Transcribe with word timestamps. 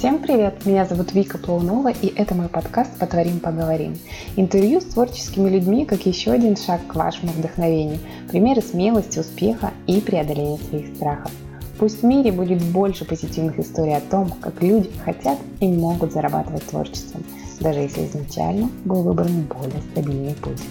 Всем 0.00 0.18
привет! 0.18 0.64
Меня 0.64 0.86
зовут 0.86 1.12
Вика 1.12 1.36
Плаунова, 1.36 1.90
и 1.90 2.06
это 2.16 2.34
мой 2.34 2.48
подкаст 2.48 2.98
«Потворим, 2.98 3.38
поговорим». 3.38 3.98
Интервью 4.34 4.80
с 4.80 4.84
творческими 4.84 5.50
людьми, 5.50 5.84
как 5.84 6.06
еще 6.06 6.30
один 6.30 6.56
шаг 6.56 6.80
к 6.86 6.94
вашему 6.94 7.32
вдохновению, 7.32 7.98
примеры 8.30 8.62
смелости, 8.62 9.18
успеха 9.18 9.72
и 9.86 10.00
преодоления 10.00 10.56
своих 10.56 10.96
страхов. 10.96 11.30
Пусть 11.78 12.00
в 12.00 12.06
мире 12.06 12.32
будет 12.32 12.62
больше 12.62 13.04
позитивных 13.04 13.58
историй 13.58 13.94
о 13.94 14.00
том, 14.00 14.30
как 14.40 14.62
люди 14.62 14.88
хотят 15.04 15.36
и 15.60 15.68
могут 15.68 16.14
зарабатывать 16.14 16.64
творчеством, 16.64 17.22
даже 17.60 17.80
если 17.80 18.06
изначально 18.06 18.70
был 18.86 19.02
выбран 19.02 19.42
более 19.42 19.82
стабильный 19.92 20.32
путь. 20.32 20.62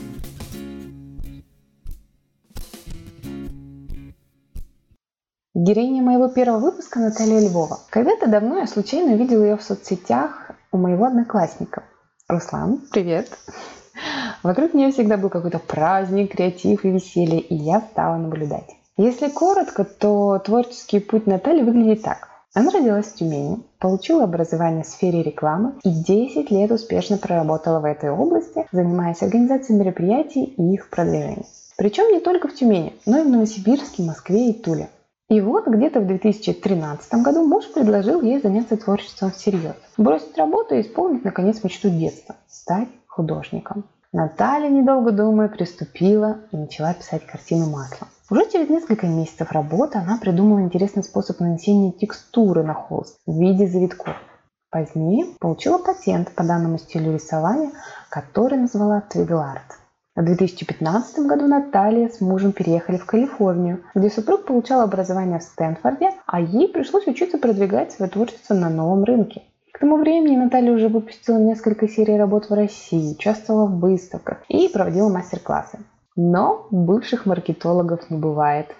Героиня 5.61 6.01
моего 6.01 6.29
первого 6.29 6.59
выпуска 6.59 6.99
Наталья 6.99 7.41
Львова. 7.41 7.79
Когда-то 7.89 8.27
давно 8.27 8.59
я 8.59 8.65
случайно 8.65 9.11
увидела 9.11 9.43
ее 9.43 9.57
в 9.57 9.61
соцсетях 9.61 10.51
у 10.71 10.77
моего 10.77 11.03
одноклассника. 11.03 11.83
Руслан, 12.29 12.81
привет! 12.93 13.27
Вокруг 14.41 14.73
нее 14.73 14.93
всегда 14.93 15.17
был 15.17 15.27
какой-то 15.27 15.59
праздник, 15.59 16.31
креатив 16.31 16.85
и 16.85 16.91
веселье, 16.91 17.41
и 17.41 17.55
я 17.55 17.81
стала 17.81 18.15
наблюдать. 18.15 18.69
Если 18.95 19.27
коротко, 19.27 19.83
то 19.83 20.39
творческий 20.39 21.01
путь 21.01 21.27
Натальи 21.27 21.63
выглядит 21.63 22.03
так. 22.03 22.29
Она 22.53 22.71
родилась 22.71 23.07
в 23.07 23.15
Тюмени, 23.15 23.61
получила 23.79 24.23
образование 24.23 24.85
в 24.85 24.87
сфере 24.87 25.23
рекламы 25.23 25.73
и 25.83 25.89
10 25.89 26.49
лет 26.51 26.71
успешно 26.71 27.17
проработала 27.17 27.81
в 27.81 27.85
этой 27.85 28.11
области, 28.11 28.65
занимаясь 28.71 29.21
организацией 29.21 29.77
мероприятий 29.77 30.45
и 30.45 30.73
их 30.73 30.89
продвижением. 30.89 31.43
Причем 31.75 32.13
не 32.13 32.21
только 32.21 32.47
в 32.47 32.55
Тюмени, 32.55 32.93
но 33.05 33.19
и 33.19 33.23
в 33.23 33.29
Новосибирске, 33.29 34.03
Москве 34.03 34.51
и 34.51 34.53
Туле. 34.53 34.87
И 35.29 35.41
вот 35.41 35.67
где-то 35.67 35.99
в 35.99 36.07
2013 36.07 37.13
году 37.21 37.45
муж 37.45 37.71
предложил 37.71 38.21
ей 38.21 38.41
заняться 38.41 38.77
творчеством 38.77 39.29
всерьез. 39.29 39.75
Бросить 39.95 40.35
работу 40.37 40.73
и 40.73 40.81
исполнить, 40.81 41.23
наконец, 41.23 41.63
мечту 41.63 41.89
детства– 41.91 42.35
стать 42.47 42.89
художником. 43.05 43.83
Наталья, 44.11 44.69
недолго 44.69 45.11
думая, 45.11 45.47
приступила 45.47 46.39
и 46.51 46.57
начала 46.57 46.95
писать 46.95 47.27
картину 47.27 47.69
маслом. 47.69 48.09
Уже 48.31 48.49
через 48.49 48.69
несколько 48.69 49.05
месяцев 49.05 49.51
работы 49.51 49.99
она 49.99 50.17
придумала 50.17 50.61
интересный 50.61 51.03
способ 51.03 51.39
нанесения 51.39 51.91
текстуры 51.91 52.63
на 52.63 52.73
холст 52.73 53.19
в 53.27 53.39
виде 53.39 53.67
завитков. 53.67 54.15
Позднее 54.71 55.27
получила 55.39 55.77
патент 55.77 56.31
по 56.33 56.43
данному 56.43 56.79
стилю 56.79 57.13
рисования, 57.13 57.69
который 58.09 58.57
назвала 58.57 59.01
Твиглард. 59.01 59.77
В 60.19 60.21
2015 60.21 61.19
году 61.19 61.47
Наталья 61.47 62.09
с 62.09 62.19
мужем 62.19 62.51
переехали 62.51 62.97
в 62.97 63.05
Калифорнию, 63.05 63.85
где 63.95 64.09
супруг 64.09 64.43
получал 64.43 64.81
образование 64.81 65.39
в 65.39 65.43
Стэнфорде, 65.43 66.09
а 66.25 66.41
ей 66.41 66.67
пришлось 66.67 67.07
учиться 67.07 67.37
продвигать 67.37 67.93
свое 67.93 68.11
творчество 68.11 68.53
на 68.53 68.69
новом 68.69 69.05
рынке. 69.05 69.43
К 69.71 69.79
тому 69.79 69.95
времени 69.95 70.35
Наталья 70.35 70.73
уже 70.73 70.89
выпустила 70.89 71.37
несколько 71.37 71.87
серий 71.87 72.17
работ 72.17 72.49
в 72.49 72.53
России, 72.53 73.13
участвовала 73.13 73.67
в 73.67 73.79
выставках 73.79 74.39
и 74.49 74.67
проводила 74.67 75.07
мастер-классы. 75.07 75.79
Но 76.17 76.67
бывших 76.69 77.25
маркетологов 77.25 78.09
не 78.09 78.17
бывает. 78.17 78.75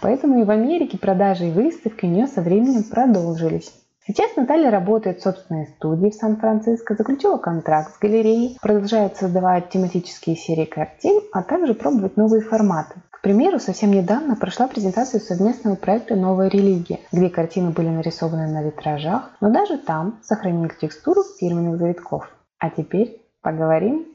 Поэтому 0.00 0.40
и 0.40 0.44
в 0.44 0.50
Америке 0.50 0.96
продажи 0.96 1.48
и 1.48 1.50
выставки 1.50 2.04
у 2.04 2.08
нее 2.08 2.28
со 2.28 2.40
временем 2.40 2.84
продолжились. 2.84 3.72
Сейчас 4.08 4.36
Наталья 4.36 4.70
работает 4.70 5.18
в 5.20 5.22
собственной 5.22 5.66
студии 5.66 6.08
в 6.08 6.14
Сан-Франциско, 6.14 6.94
заключила 6.94 7.36
контракт 7.36 7.94
с 7.94 7.98
галереей, 7.98 8.56
продолжает 8.58 9.18
создавать 9.18 9.68
тематические 9.68 10.34
серии 10.34 10.64
картин, 10.64 11.20
а 11.30 11.42
также 11.42 11.74
пробовать 11.74 12.16
новые 12.16 12.40
форматы. 12.40 12.94
К 13.10 13.20
примеру, 13.20 13.58
совсем 13.58 13.90
недавно 13.90 14.34
прошла 14.34 14.66
презентация 14.66 15.20
совместного 15.20 15.74
проекта 15.74 16.16
«Новая 16.16 16.48
религия», 16.48 17.00
где 17.12 17.28
картины 17.28 17.68
были 17.68 17.88
нарисованы 17.88 18.46
на 18.46 18.62
витражах, 18.62 19.30
но 19.42 19.50
даже 19.50 19.76
там 19.76 20.18
сохранили 20.22 20.72
текстуру 20.80 21.22
фирменных 21.38 21.76
завитков. 21.76 22.34
А 22.58 22.70
теперь 22.70 23.20
поговорим. 23.42 24.06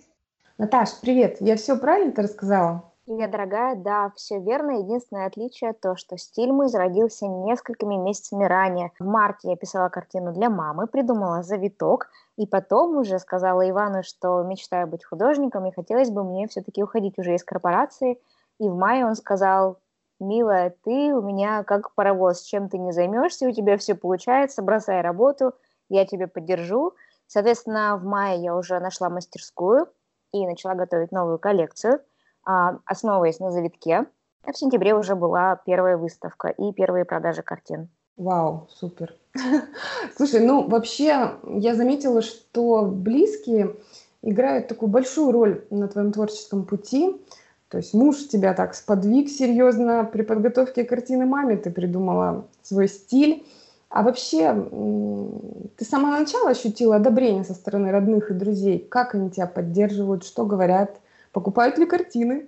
Наташ, 0.57 0.89
привет! 1.03 1.38
Я 1.39 1.55
все 1.55 1.78
правильно 1.78 2.13
ты 2.13 2.23
рассказала? 2.23 2.92
Привет, 3.06 3.32
дорогая, 3.32 3.75
да, 3.75 4.14
все 4.16 4.40
верно. 4.40 4.80
Единственное 4.80 5.28
отличие 5.28 5.74
то, 5.74 5.97
что 5.97 6.16
стиль 6.18 6.53
мой 6.53 6.69
зародился 6.69 7.28
несколькими 7.28 7.96
месяцами 7.96 8.46
ранее. 8.46 8.94
В 8.97 9.03
марте 9.03 9.50
я 9.50 9.58
писала 9.58 9.90
картину 9.90 10.31
для 10.31 10.50
мамы, 10.50 10.88
придумала 10.88 11.44
завиток, 11.44 12.09
и 12.38 12.47
потом 12.47 12.96
уже 12.96 13.19
сказала 13.19 13.69
Ивану, 13.69 14.03
что 14.03 14.42
мечтаю 14.44 14.88
быть 14.88 15.03
художником, 15.03 15.66
и 15.66 15.74
хотелось 15.74 16.12
бы 16.12 16.24
мне 16.24 16.47
все-таки 16.47 16.81
уходить 16.81 17.19
уже 17.19 17.36
из 17.36 17.44
корпорации. 17.44 18.22
И 18.58 18.69
в 18.69 18.74
мае 18.74 19.06
он 19.06 19.16
сказал, 19.16 19.80
милая, 20.22 20.74
ты 20.86 21.13
у 21.13 21.22
меня 21.22 21.66
как 21.66 21.94
паровоз, 21.96 22.42
чем 22.44 22.69
ты 22.69 22.78
не 22.78 22.94
займешься, 22.94 23.50
у 23.50 23.52
тебя 23.52 23.78
все 23.78 23.96
получается, 23.96 24.62
бросай 24.62 25.02
работу, 25.02 25.52
я 25.90 26.06
тебя 26.06 26.30
поддержу. 26.30 26.94
Соответственно, 27.28 27.97
в 27.97 28.06
мае 28.06 28.42
я 28.42 28.56
уже 28.56 28.80
нашла 28.80 29.09
мастерскую 29.09 29.88
и 30.31 30.47
начала 30.47 30.74
готовить 30.75 31.12
новую 31.12 31.38
коллекцию– 31.38 32.00
основываясь 32.44 33.40
на 33.40 33.52
завитке. 33.52 34.06
А 34.46 34.52
в 34.52 34.58
сентябре 34.58 34.94
уже 34.94 35.16
была 35.16 35.56
первая 35.66 35.98
выставка 35.98 36.50
и 36.50 36.74
первые 36.74 37.06
продажи 37.06 37.42
картин. 37.42 37.90
Вау, 38.18 38.68
супер. 38.70 39.16
Слушай, 40.18 40.46
ну 40.46 40.68
вообще 40.68 41.31
я 41.44 41.76
заметила, 41.76 42.22
что 42.22 42.84
близкие 42.84 43.76
играют 44.22 44.68
такую 44.68 44.90
большую 44.90 45.31
роль 45.31 45.66
на 45.70 45.88
твоем 45.88 46.12
творческом 46.12 46.66
пути. 46.66 47.20
То 47.70 47.78
есть 47.78 47.94
муж 47.94 48.28
тебя 48.28 48.54
так 48.54 48.75
сподвиг 48.75 49.30
серьезно 49.30 50.04
при 50.04 50.22
подготовке 50.22 50.84
картины 50.84 51.25
маме, 51.25 51.58
ты 51.58 51.72
придумала 51.72 52.46
свой 52.62 52.88
стиль. 52.88 53.46
А 53.90 54.04
вообще, 54.04 54.54
ты 55.78 55.86
с 55.86 55.88
самого 55.88 56.18
начала 56.18 56.50
ощутила 56.50 56.96
одобрение 56.96 57.44
со 57.44 57.54
стороны 57.54 57.92
родных 57.92 58.31
и 58.31 58.34
друзей? 58.34 58.80
Как 58.80 59.16
они 59.16 59.30
тебя 59.30 59.48
поддерживают, 59.48 60.24
что 60.24 60.46
говорят? 60.46 61.00
Покупают 61.33 61.77
ли 61.77 61.85
картины? 61.85 62.47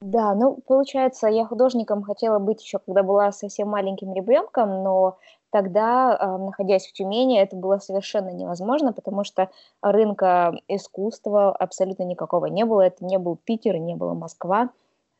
Да, 0.00 0.34
ну, 0.34 0.58
получается, 0.66 1.28
я 1.28 1.44
художником 1.46 2.02
хотела 2.02 2.40
быть 2.40 2.60
еще, 2.60 2.80
когда 2.80 3.04
была 3.04 3.30
совсем 3.30 3.68
маленьким 3.68 4.12
ребенком, 4.14 4.82
но 4.82 5.18
тогда, 5.50 6.16
а, 6.18 6.38
находясь 6.38 6.88
в 6.88 6.92
Тюмени, 6.92 7.40
это 7.40 7.54
было 7.54 7.78
совершенно 7.78 8.30
невозможно, 8.30 8.92
потому 8.92 9.22
что 9.22 9.50
рынка 9.80 10.54
искусства 10.66 11.54
абсолютно 11.54 12.02
никакого 12.02 12.46
не 12.46 12.64
было. 12.64 12.80
Это 12.80 13.04
не 13.04 13.16
был 13.16 13.36
Питер, 13.36 13.76
не 13.76 13.94
было 13.94 14.14
Москва. 14.14 14.70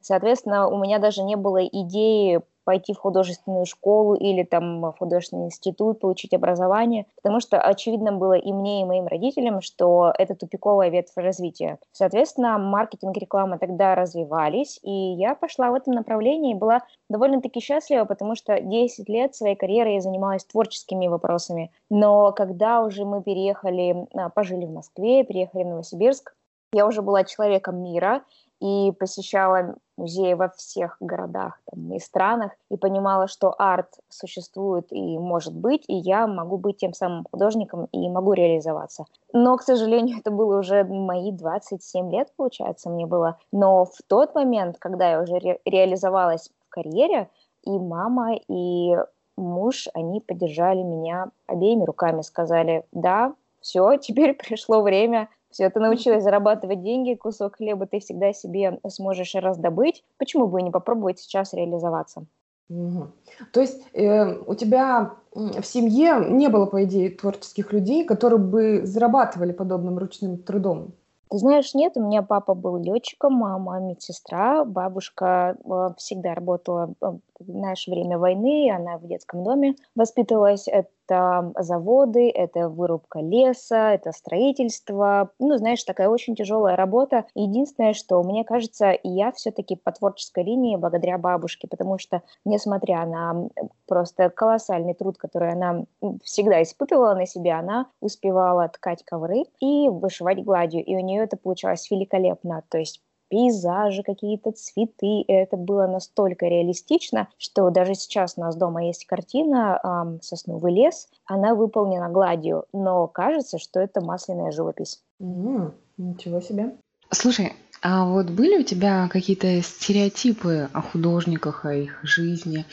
Соответственно, 0.01 0.67
у 0.67 0.77
меня 0.83 0.99
даже 0.99 1.23
не 1.23 1.37
было 1.37 1.65
идеи 1.65 2.41
пойти 2.65 2.93
в 2.93 2.99
художественную 2.99 3.67
школу 3.67 4.15
или 4.15 4.43
там 4.43 4.81
в 4.81 4.95
художественный 4.99 5.47
институт, 5.47 6.01
получить 6.01 6.35
образование, 6.35 7.07
потому 7.17 7.41
что 7.41 7.61
очевидно 7.61 8.13
было 8.13 8.35
и 8.35 8.53
мне, 8.53 8.83
и 8.83 8.85
моим 8.85 9.07
родителям, 9.07 9.61
что 9.61 10.13
это 10.19 10.35
тупиковая 10.35 10.91
ветвь 10.91 11.13
развития. 11.17 11.79
Соответственно, 11.93 12.59
маркетинг 12.59 13.17
и 13.17 13.21
реклама 13.21 13.59
тогда 13.59 13.95
развивались, 13.95 14.79
и 14.83 14.91
я 14.91 15.35
пошла 15.35 15.71
в 15.71 15.75
этом 15.75 15.95
направлении 15.95 16.53
и 16.53 16.59
была 16.59 16.83
довольно-таки 17.09 17.61
счастлива, 17.61 18.05
потому 18.05 18.35
что 18.35 18.61
10 18.61 19.09
лет 19.09 19.35
своей 19.35 19.57
карьеры 19.57 19.91
я 19.91 20.01
занималась 20.01 20.45
творческими 20.45 21.09
вопросами. 21.09 21.73
Но 21.91 22.33
когда 22.33 22.83
уже 22.83 23.05
мы 23.05 23.23
переехали, 23.23 24.07
а, 24.15 24.29
пожили 24.31 24.67
в 24.67 24.71
Москве, 24.73 25.25
переехали 25.25 25.65
в 25.65 25.69
Новосибирск, 25.69 26.35
я 26.75 26.87
уже 26.87 27.03
была 27.03 27.25
человеком 27.25 27.83
мира, 27.83 28.23
и 28.63 28.93
посещала 28.93 29.75
музеи 29.97 30.35
во 30.35 30.49
всех 30.51 30.97
городах 31.01 31.61
там, 31.69 31.93
и 31.93 31.99
странах, 31.99 32.53
и 32.71 32.77
понимала, 32.77 33.27
что 33.27 33.53
арт 33.59 33.99
существует 34.09 34.87
и 34.93 35.19
может 35.19 35.53
быть, 35.55 35.85
и 35.89 35.97
я 35.97 36.29
могу 36.29 36.59
быть 36.59 36.77
тем 36.77 36.95
самым 36.95 37.27
художником 37.31 37.87
и 37.91 38.09
могу 38.09 38.35
реализоваться. 38.35 39.05
Но, 39.33 39.57
к 39.57 39.63
сожалению, 39.63 40.19
это 40.21 40.31
было 40.31 40.61
уже 40.61 40.85
мои 40.85 41.33
27 41.33 42.13
лет, 42.13 42.33
получается, 42.37 42.89
мне 42.89 43.05
было. 43.05 43.37
Но 43.51 43.85
в 43.85 43.97
тот 44.07 44.35
момент, 44.37 44.77
когда 44.79 45.11
я 45.11 45.21
уже 45.23 45.39
ре- 45.39 45.61
реализовалась 45.65 46.51
в 46.67 46.69
карьере, 46.69 47.29
и 47.65 47.71
мама, 47.71 48.37
и 48.49 48.97
муж, 49.37 49.89
они 49.95 50.21
поддержали 50.21 50.83
меня 50.83 51.31
обеими 51.49 51.85
руками, 51.85 52.23
сказали, 52.23 52.85
да, 52.93 53.35
все, 53.61 53.97
теперь 54.01 54.35
пришло 54.35 54.83
время 54.83 55.29
все, 55.53 55.71
ты 55.71 55.81
научилась 55.81 56.25
зарабатывать 56.25 56.83
деньги, 56.83 57.15
кусок 57.15 57.57
хлеба 57.57 57.87
ты 57.87 58.01
всегда 58.01 58.33
себе 58.33 58.81
сможешь 58.89 59.35
раздобыть. 59.35 60.05
Почему 60.19 60.47
бы 60.47 60.63
не 60.63 60.71
попробовать 60.71 61.21
сейчас 61.21 61.53
реализоваться? 61.53 62.25
Угу. 62.69 63.09
То 63.53 63.61
есть 63.61 63.83
э, 63.93 64.39
у 64.47 64.55
тебя 64.55 65.13
в 65.35 65.63
семье 65.63 66.27
не 66.29 66.49
было, 66.49 66.67
по 66.67 66.85
идее, 66.85 67.11
творческих 67.11 67.73
людей, 67.73 68.05
которые 68.05 68.39
бы 68.39 68.83
зарабатывали 68.85 69.53
подобным 69.53 69.99
ручным 69.99 70.39
трудом? 70.39 70.93
Ты 71.31 71.39
знаешь, 71.39 71.75
нет, 71.75 71.97
у 71.97 72.05
меня 72.07 72.23
папа 72.23 72.55
был 72.55 72.77
летчиком, 72.77 73.33
мама 73.33 73.81
медсестра, 73.81 74.67
бабушка 74.67 75.57
э, 75.65 75.89
всегда 75.97 76.35
работала 76.35 76.93
э, 77.01 77.13
знаешь, 77.47 77.87
время 77.87 78.19
войны, 78.19 78.71
она 78.71 78.99
в 78.99 79.07
детском 79.07 79.45
доме 79.45 79.75
воспитывалась, 79.95 80.69
это 80.69 81.53
заводы, 81.59 82.31
это 82.31 82.69
вырубка 82.69 83.21
леса, 83.21 83.93
это 83.93 84.13
строительство. 84.13 85.31
Ну, 85.39 85.57
знаешь, 85.57 85.85
такая 85.85 86.09
очень 86.09 86.35
тяжелая 86.35 86.77
работа. 86.77 87.25
Единственное, 87.35 87.93
что 87.93 88.23
мне 88.23 88.45
кажется, 88.45 88.97
я 89.03 89.33
все-таки 89.33 89.77
по 89.77 89.93
творческой 89.93 90.45
линии 90.45 90.77
благодаря 90.77 91.19
бабушке, 91.19 91.69
потому 91.69 91.99
что, 91.99 92.23
несмотря 92.45 93.05
на 93.07 93.49
просто 93.87 94.31
колоссальный 94.31 94.95
труд, 94.95 95.19
который 95.19 95.53
она 95.53 95.85
всегда 96.23 96.63
испытывала 96.63 97.15
на 97.15 97.27
себе, 97.27 97.53
она 97.53 97.87
успевала 98.01 98.69
ткать 98.69 99.05
ковры 99.05 99.45
и 99.61 99.89
вышивать 99.89 100.45
гладью. 100.45 100.85
И 100.85 100.95
у 100.97 101.01
нее 101.01 101.25
это 101.25 101.37
получалось 101.37 101.91
великолепно. 101.91 102.63
То 102.69 102.79
есть 102.79 103.03
пейзажи, 103.33 104.03
какие-то 104.03 104.53
цветы. 104.53 105.23
И 105.23 105.33
это 105.33 105.57
было 105.57 105.87
настолько 105.87 106.47
реалистично, 106.47 107.29
что 107.39 107.71
даже 107.71 107.95
сейчас 107.95 108.35
у 108.37 108.43
нас 108.43 108.57
дома 108.57 108.85
есть 108.85 109.07
картина 109.07 109.81
эм, 109.83 110.21
«Сосновый 110.21 110.75
лес». 110.75 111.09
Она 111.25 111.55
выполнена 111.55 112.11
гладью, 112.11 112.67
но 112.75 113.07
кажется, 113.09 113.59
что 113.59 113.81
это 113.81 114.03
масляная 114.03 114.53
живопись. 114.53 115.01
Mm, 115.19 115.73
ничего 115.97 116.43
себе. 116.43 116.77
Слушай, 117.11 117.55
а 117.81 118.05
вот 118.05 118.29
были 118.29 118.59
у 118.59 118.65
тебя 118.65 119.09
какие-то 119.09 119.63
стереотипы 119.63 120.69
о 120.75 120.83
художниках, 120.83 121.65
о 121.65 121.75
их 121.75 122.01
жизни? 122.03 122.67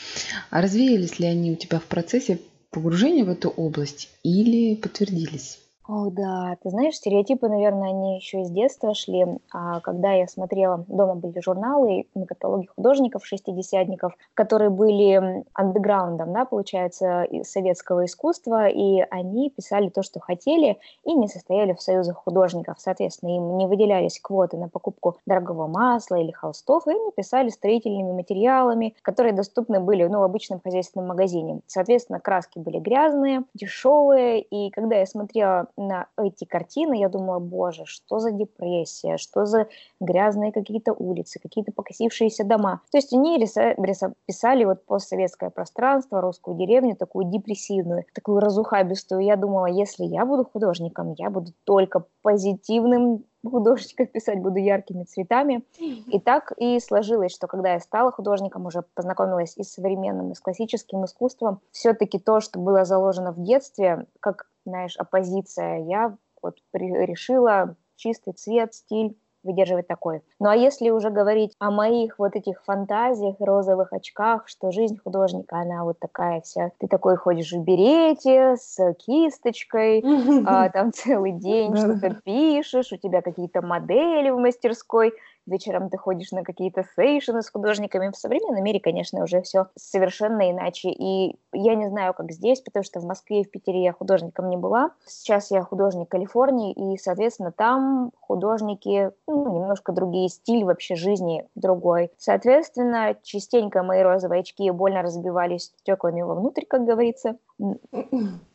А 0.50 0.60
развеялись 0.60 1.18
ли 1.18 1.26
они 1.26 1.52
у 1.52 1.56
тебя 1.56 1.78
в 1.78 1.84
процессе 1.84 2.38
погружения 2.70 3.24
в 3.24 3.30
эту 3.30 3.48
область 3.48 4.10
или 4.22 4.74
подтвердились? 4.74 5.58
О, 5.92 6.08
да, 6.08 6.56
ты 6.62 6.70
знаешь, 6.70 6.94
стереотипы, 6.94 7.48
наверное, 7.48 7.88
они 7.88 8.14
еще 8.14 8.42
из 8.42 8.50
детства 8.50 8.94
шли. 8.94 9.26
А 9.52 9.80
когда 9.80 10.12
я 10.12 10.28
смотрела, 10.28 10.84
дома 10.86 11.16
были 11.16 11.40
журналы 11.40 12.06
на 12.14 12.26
каталоге 12.26 12.68
художников, 12.76 13.26
шестидесятников, 13.26 14.12
которые 14.34 14.70
были 14.70 15.44
андеграундом, 15.52 16.32
да, 16.32 16.44
получается, 16.44 17.26
советского 17.42 18.04
искусства, 18.04 18.68
и 18.68 19.00
они 19.10 19.50
писали 19.50 19.88
то, 19.88 20.04
что 20.04 20.20
хотели, 20.20 20.78
и 21.02 21.12
не 21.12 21.26
состояли 21.26 21.72
в 21.72 21.82
союзах 21.82 22.18
художников. 22.18 22.76
Соответственно, 22.78 23.34
им 23.34 23.56
не 23.56 23.66
выделялись 23.66 24.20
квоты 24.20 24.58
на 24.58 24.68
покупку 24.68 25.16
дорогого 25.26 25.66
масла 25.66 26.14
или 26.16 26.30
холстов, 26.30 26.86
и 26.86 26.90
они 26.92 27.10
писали 27.16 27.48
строительными 27.48 28.12
материалами, 28.12 28.94
которые 29.02 29.32
доступны 29.32 29.80
были 29.80 30.04
ну, 30.06 30.20
в 30.20 30.22
обычном 30.22 30.60
хозяйственном 30.60 31.08
магазине. 31.08 31.62
Соответственно, 31.66 32.20
краски 32.20 32.60
были 32.60 32.78
грязные, 32.78 33.42
дешевые, 33.54 34.40
и 34.40 34.70
когда 34.70 34.94
я 34.94 35.06
смотрела 35.06 35.66
на 35.80 36.06
эти 36.18 36.44
картины, 36.44 36.98
я 36.98 37.08
думала, 37.08 37.38
боже, 37.38 37.84
что 37.86 38.18
за 38.18 38.30
депрессия, 38.30 39.16
что 39.16 39.44
за 39.46 39.66
грязные 40.00 40.52
какие-то 40.52 40.92
улицы, 40.92 41.38
какие-то 41.40 41.72
покосившиеся 41.72 42.44
дома. 42.44 42.80
То 42.90 42.98
есть 42.98 43.12
они 43.12 43.38
риса- 43.38 43.74
риса- 43.76 44.14
писали 44.26 44.64
вот 44.64 44.84
постсоветское 44.84 45.50
пространство, 45.50 46.20
русскую 46.20 46.56
деревню, 46.56 46.96
такую 46.96 47.26
депрессивную, 47.26 48.04
такую 48.14 48.40
разухабистую. 48.40 49.22
Я 49.22 49.36
думала, 49.36 49.66
если 49.66 50.04
я 50.04 50.24
буду 50.26 50.44
художником, 50.44 51.14
я 51.18 51.30
буду 51.30 51.52
только 51.64 52.04
позитивным 52.22 53.24
художников 53.48 54.10
писать 54.10 54.40
буду 54.40 54.58
яркими 54.58 55.04
цветами. 55.04 55.62
И 55.78 56.18
так 56.24 56.52
и 56.56 56.78
сложилось, 56.80 57.32
что 57.32 57.46
когда 57.46 57.72
я 57.72 57.80
стала 57.80 58.12
художником, 58.12 58.66
уже 58.66 58.82
познакомилась 58.94 59.56
и 59.56 59.62
с 59.62 59.72
современным, 59.72 60.32
и 60.32 60.34
с 60.34 60.40
классическим 60.40 61.04
искусством, 61.04 61.60
все-таки 61.70 62.18
то, 62.18 62.40
что 62.40 62.58
было 62.58 62.84
заложено 62.84 63.32
в 63.32 63.42
детстве, 63.42 64.06
как 64.20 64.46
знаешь, 64.70 64.96
оппозиция. 64.96 65.80
Я 65.84 66.16
вот 66.42 66.56
решила 66.72 67.76
чистый 67.96 68.32
цвет, 68.32 68.74
стиль 68.74 69.16
выдерживать 69.42 69.86
такой. 69.86 70.22
Ну 70.38 70.48
а 70.48 70.56
если 70.56 70.90
уже 70.90 71.10
говорить 71.10 71.54
о 71.58 71.70
моих 71.70 72.18
вот 72.18 72.36
этих 72.36 72.62
фантазиях, 72.64 73.36
розовых 73.38 73.92
очках, 73.92 74.48
что 74.48 74.70
жизнь 74.70 74.98
художника, 75.02 75.56
она 75.56 75.84
вот 75.84 75.98
такая 75.98 76.40
вся, 76.42 76.72
ты 76.78 76.88
такой 76.88 77.16
ходишь 77.16 77.52
в 77.52 77.62
берете 77.62 78.56
с 78.56 78.94
кисточкой, 78.94 80.04
а, 80.46 80.68
там 80.68 80.92
целый 80.92 81.32
день 81.32 81.74
что-то 81.76 82.20
пишешь, 82.22 82.92
у 82.92 82.96
тебя 82.96 83.22
какие-то 83.22 83.62
модели 83.62 84.30
в 84.30 84.38
мастерской, 84.38 85.14
вечером 85.50 85.90
ты 85.90 85.98
ходишь 85.98 86.32
на 86.32 86.42
какие-то 86.42 86.84
сейшены 86.96 87.42
с 87.42 87.50
художниками. 87.50 88.10
В 88.10 88.16
современном 88.16 88.64
мире, 88.64 88.80
конечно, 88.80 89.22
уже 89.22 89.42
все 89.42 89.66
совершенно 89.76 90.50
иначе. 90.50 90.90
И 90.90 91.36
я 91.52 91.74
не 91.74 91.88
знаю, 91.88 92.14
как 92.14 92.32
здесь, 92.32 92.60
потому 92.60 92.84
что 92.84 93.00
в 93.00 93.04
Москве 93.04 93.40
и 93.40 93.44
в 93.44 93.50
Питере 93.50 93.82
я 93.82 93.92
художником 93.92 94.48
не 94.48 94.56
была. 94.56 94.90
Сейчас 95.06 95.50
я 95.50 95.62
художник 95.62 96.08
Калифорнии, 96.08 96.72
и, 96.72 96.96
соответственно, 96.96 97.52
там 97.52 98.12
художники, 98.20 99.10
ну, 99.26 99.54
немножко 99.54 99.92
другие, 99.92 100.28
стиль 100.28 100.64
вообще 100.64 100.94
жизни 100.94 101.46
другой. 101.54 102.12
Соответственно, 102.16 103.16
частенько 103.22 103.82
мои 103.82 104.02
розовые 104.02 104.40
очки 104.40 104.70
больно 104.70 105.02
разбивались 105.02 105.72
стеклами 105.78 106.22
вовнутрь, 106.22 106.64
как 106.64 106.84
говорится. 106.84 107.36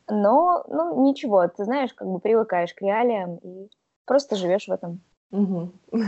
Но, 0.07 0.63
ну, 0.67 1.03
ничего, 1.03 1.47
ты 1.47 1.65
знаешь, 1.65 1.93
как 1.93 2.07
бы 2.07 2.19
привыкаешь 2.19 2.73
к 2.73 2.81
реалиям 2.81 3.37
и 3.37 3.69
просто 4.05 4.35
живешь 4.35 4.67
в 4.67 4.71
этом. 4.71 5.01
Угу. 5.31 5.71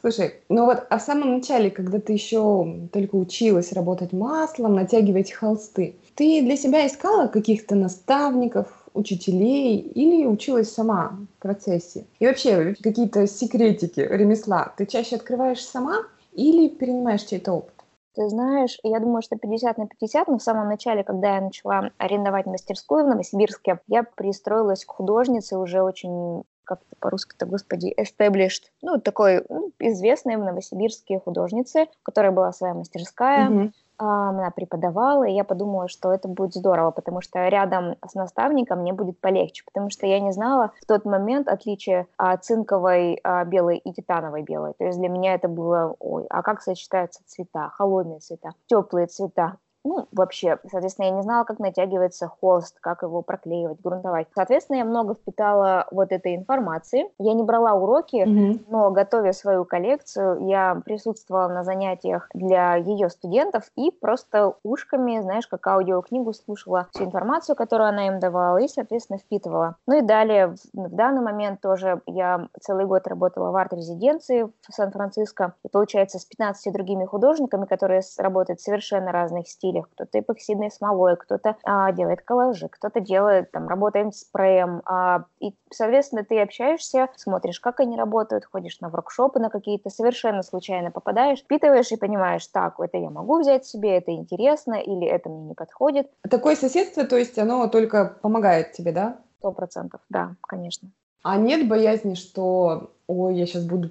Слушай, 0.00 0.34
ну 0.48 0.66
вот, 0.66 0.86
а 0.90 0.98
в 0.98 1.02
самом 1.02 1.36
начале, 1.36 1.70
когда 1.70 1.98
ты 1.98 2.12
еще 2.12 2.88
только 2.92 3.16
училась 3.16 3.72
работать 3.72 4.12
маслом, 4.12 4.74
натягивать 4.74 5.32
холсты, 5.32 5.96
ты 6.14 6.42
для 6.42 6.56
себя 6.56 6.86
искала 6.86 7.26
каких-то 7.26 7.74
наставников, 7.74 8.66
учителей 8.94 9.78
или 9.78 10.26
училась 10.26 10.72
сама 10.72 11.18
в 11.38 11.42
процессе? 11.42 12.06
И 12.18 12.26
вообще, 12.26 12.74
какие-то 12.82 13.26
секретики 13.26 14.00
ремесла 14.00 14.72
ты 14.76 14.86
чаще 14.86 15.16
открываешь 15.16 15.64
сама 15.64 16.02
или 16.32 16.68
перенимаешь 16.68 17.22
чей-то 17.22 17.52
опыт? 17.52 17.74
Ты 18.14 18.28
знаешь, 18.28 18.78
я 18.82 18.98
думаю, 18.98 19.22
что 19.22 19.36
50 19.36 19.78
на 19.78 19.86
50, 19.86 20.28
но 20.28 20.38
в 20.38 20.42
самом 20.42 20.68
начале, 20.68 21.04
когда 21.04 21.36
я 21.36 21.40
начала 21.40 21.90
арендовать 21.98 22.46
мастерскую 22.46 23.04
в 23.04 23.08
Новосибирске, 23.08 23.80
я 23.86 24.02
пристроилась 24.02 24.84
к 24.84 24.90
художнице 24.90 25.56
уже 25.56 25.82
очень 25.82 26.42
как 26.68 26.80
это 26.86 26.96
по-русски-то, 27.00 27.46
господи, 27.46 27.94
established, 27.98 28.64
ну, 28.82 29.00
такой 29.00 29.44
ну, 29.48 29.72
известной 29.78 30.36
в 30.36 30.40
Новосибирске 30.40 31.18
художницы, 31.18 31.84
у 31.84 32.02
которой 32.02 32.30
была 32.30 32.52
своя 32.52 32.74
мастерская, 32.74 33.48
mm-hmm. 33.48 33.72
она 33.96 34.50
преподавала, 34.50 35.24
и 35.26 35.32
я 35.32 35.44
подумала, 35.44 35.88
что 35.88 36.12
это 36.12 36.28
будет 36.28 36.52
здорово, 36.52 36.90
потому 36.90 37.22
что 37.22 37.48
рядом 37.48 37.96
с 38.06 38.14
наставником 38.14 38.80
мне 38.80 38.92
будет 38.92 39.18
полегче, 39.18 39.64
потому 39.64 39.88
что 39.88 40.06
я 40.06 40.20
не 40.20 40.32
знала 40.32 40.72
в 40.82 40.86
тот 40.86 41.06
момент 41.06 41.48
отличия 41.48 42.06
а, 42.18 42.36
цинковой 42.36 43.18
а, 43.24 43.44
белой 43.46 43.78
и 43.78 43.92
титановой 43.94 44.42
белой. 44.42 44.74
То 44.78 44.84
есть 44.84 44.98
для 44.98 45.08
меня 45.08 45.34
это 45.34 45.48
было, 45.48 45.96
ой, 45.98 46.26
а 46.28 46.42
как 46.42 46.60
сочетаются 46.60 47.22
цвета, 47.24 47.70
холодные 47.70 48.20
цвета, 48.20 48.52
теплые 48.66 49.06
цвета, 49.06 49.56
ну, 49.88 50.06
вообще, 50.12 50.58
соответственно, 50.70 51.06
я 51.06 51.12
не 51.12 51.22
знала, 51.22 51.44
как 51.44 51.58
натягивается 51.58 52.28
холст, 52.28 52.78
как 52.80 53.02
его 53.02 53.22
проклеивать, 53.22 53.80
грунтовать. 53.80 54.28
Соответственно, 54.34 54.76
я 54.76 54.84
много 54.84 55.14
впитала 55.14 55.86
вот 55.90 56.12
этой 56.12 56.36
информации. 56.36 57.10
Я 57.18 57.32
не 57.32 57.42
брала 57.42 57.72
уроки, 57.72 58.16
mm-hmm. 58.16 58.66
но 58.68 58.90
готовя 58.90 59.32
свою 59.32 59.64
коллекцию, 59.64 60.46
я 60.46 60.80
присутствовала 60.84 61.48
на 61.48 61.64
занятиях 61.64 62.28
для 62.34 62.76
ее 62.76 63.08
студентов 63.08 63.64
и 63.76 63.90
просто 63.90 64.54
ушками, 64.62 65.20
знаешь, 65.20 65.46
как 65.46 65.66
аудиокнигу 65.66 66.34
слушала 66.34 66.88
всю 66.92 67.04
информацию, 67.04 67.56
которую 67.56 67.88
она 67.88 68.08
им 68.08 68.20
давала, 68.20 68.58
и, 68.58 68.68
соответственно, 68.68 69.18
впитывала. 69.18 69.76
Ну 69.86 69.98
и 69.98 70.02
далее, 70.02 70.48
в, 70.48 70.56
в 70.74 70.94
данный 70.94 71.22
момент 71.22 71.62
тоже 71.62 72.02
я 72.06 72.48
целый 72.60 72.84
год 72.84 73.06
работала 73.06 73.50
в 73.50 73.56
арт-резиденции 73.56 74.42
в 74.42 74.72
Сан-Франциско, 74.74 75.54
и, 75.64 75.68
получается, 75.68 76.18
с 76.18 76.26
15 76.26 76.72
другими 76.74 77.06
художниками, 77.06 77.64
которые 77.64 78.02
работают 78.18 78.60
в 78.60 78.64
совершенно 78.64 79.12
разных 79.12 79.48
стилях, 79.48 79.77
стилях. 79.78 79.88
Кто-то 79.90 80.18
эпоксидной 80.18 80.70
смолой, 80.70 81.16
кто-то 81.16 81.56
а, 81.64 81.92
делает 81.92 82.22
коллажи, 82.22 82.68
кто-то 82.68 83.00
делает, 83.00 83.50
там, 83.50 83.68
работает 83.68 84.14
спреем. 84.14 84.82
А, 84.84 85.24
и, 85.40 85.54
соответственно, 85.70 86.24
ты 86.24 86.40
общаешься, 86.40 87.08
смотришь, 87.16 87.60
как 87.60 87.80
они 87.80 87.96
работают, 87.96 88.44
ходишь 88.44 88.80
на 88.80 88.88
воркшопы 88.88 89.38
на 89.38 89.50
какие-то, 89.50 89.90
совершенно 89.90 90.42
случайно 90.42 90.90
попадаешь, 90.90 91.40
впитываешь 91.40 91.92
и 91.92 91.96
понимаешь, 91.96 92.46
так, 92.48 92.78
это 92.80 92.98
я 92.98 93.10
могу 93.10 93.40
взять 93.40 93.66
себе, 93.66 93.96
это 93.98 94.12
интересно, 94.12 94.74
или 94.74 95.06
это 95.06 95.28
мне 95.28 95.42
не 95.42 95.54
подходит. 95.54 96.10
Такое 96.28 96.56
соседство, 96.56 97.04
то 97.04 97.16
есть 97.16 97.38
оно 97.38 97.66
только 97.68 98.16
помогает 98.22 98.72
тебе, 98.72 98.92
да? 98.92 99.18
Сто 99.38 99.52
процентов, 99.52 100.00
да, 100.08 100.34
конечно. 100.40 100.90
А 101.22 101.36
нет 101.36 101.68
боязни, 101.68 102.14
что, 102.14 102.90
ой, 103.06 103.36
я 103.36 103.46
сейчас 103.46 103.64
буду, 103.64 103.90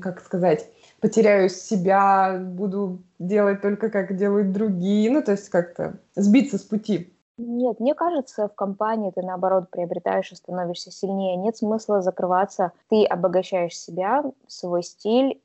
как 0.00 0.20
сказать, 0.20 0.68
потеряю 1.00 1.48
себя, 1.48 2.38
буду 2.40 2.98
делать 3.18 3.60
только 3.62 3.90
как 3.90 4.16
делают 4.16 4.52
другие, 4.52 5.10
ну, 5.10 5.22
то 5.22 5.32
есть 5.32 5.48
как-то 5.48 5.94
сбиться 6.14 6.58
с 6.58 6.62
пути. 6.62 7.12
Нет, 7.38 7.80
мне 7.80 7.94
кажется, 7.94 8.48
в 8.48 8.54
компании 8.54 9.12
ты, 9.14 9.22
наоборот, 9.22 9.70
приобретаешь 9.70 10.30
и 10.30 10.36
становишься 10.36 10.90
сильнее. 10.90 11.36
Нет 11.36 11.56
смысла 11.56 12.02
закрываться. 12.02 12.72
Ты 12.88 13.04
обогащаешь 13.04 13.78
себя, 13.78 14.22
свой 14.46 14.82
стиль, 14.82 15.40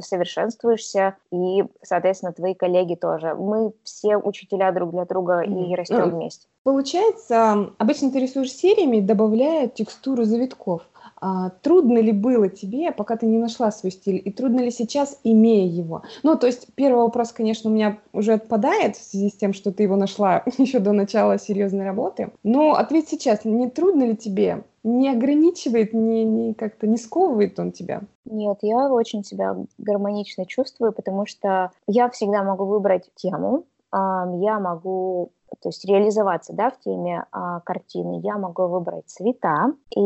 совершенствуешься, 0.00 1.16
и, 1.30 1.64
соответственно, 1.82 2.32
твои 2.32 2.54
коллеги 2.54 2.96
тоже. 2.96 3.34
Мы 3.34 3.72
все 3.84 4.16
учителя 4.16 4.72
друг 4.72 4.90
для 4.90 5.04
друга 5.04 5.40
и 5.40 5.74
растем 5.74 6.10
вместе. 6.10 6.48
Получается, 6.64 7.70
обычно 7.78 8.10
ты 8.10 8.20
рисуешь 8.20 8.52
сериями, 8.52 9.00
добавляя 9.00 9.68
текстуру 9.68 10.24
завитков. 10.24 10.82
А, 11.20 11.50
трудно 11.62 11.98
ли 11.98 12.12
было 12.12 12.48
тебе, 12.48 12.92
пока 12.92 13.16
ты 13.16 13.26
не 13.26 13.38
нашла 13.38 13.70
свой 13.70 13.90
стиль, 13.90 14.20
и 14.24 14.30
трудно 14.30 14.60
ли 14.60 14.70
сейчас, 14.70 15.18
имея 15.24 15.66
его? 15.66 16.02
Ну, 16.22 16.36
то 16.36 16.46
есть 16.46 16.68
первый 16.74 17.02
вопрос, 17.02 17.32
конечно, 17.32 17.70
у 17.70 17.72
меня 17.72 17.98
уже 18.12 18.34
отпадает 18.34 18.96
в 18.96 19.02
связи 19.02 19.30
с 19.30 19.34
тем, 19.34 19.52
что 19.52 19.72
ты 19.72 19.82
его 19.82 19.96
нашла 19.96 20.44
еще 20.58 20.78
до 20.78 20.92
начала 20.92 21.38
серьезной 21.38 21.84
работы. 21.84 22.30
Но 22.42 22.72
ответь 22.72 23.08
сейчас, 23.08 23.44
не 23.44 23.68
трудно 23.68 24.04
ли 24.04 24.16
тебе? 24.16 24.64
Не 24.84 25.10
ограничивает, 25.10 25.92
не, 25.92 26.24
не 26.24 26.54
как-то 26.54 26.86
не 26.86 26.96
сковывает 26.96 27.58
он 27.58 27.72
тебя? 27.72 28.02
Нет, 28.24 28.58
я 28.62 28.90
очень 28.92 29.24
себя 29.24 29.56
гармонично 29.76 30.46
чувствую, 30.46 30.92
потому 30.92 31.26
что 31.26 31.72
я 31.86 32.08
всегда 32.10 32.42
могу 32.44 32.64
выбрать 32.64 33.10
тему, 33.16 33.64
я 33.92 34.60
могу 34.60 35.32
то 35.60 35.68
есть 35.68 35.84
реализоваться 35.84 36.52
да, 36.52 36.70
в 36.70 36.78
теме 36.78 37.24
а, 37.32 37.60
картины, 37.60 38.20
я 38.22 38.38
могу 38.38 38.66
выбрать 38.66 39.08
цвета, 39.08 39.72
и 39.94 40.00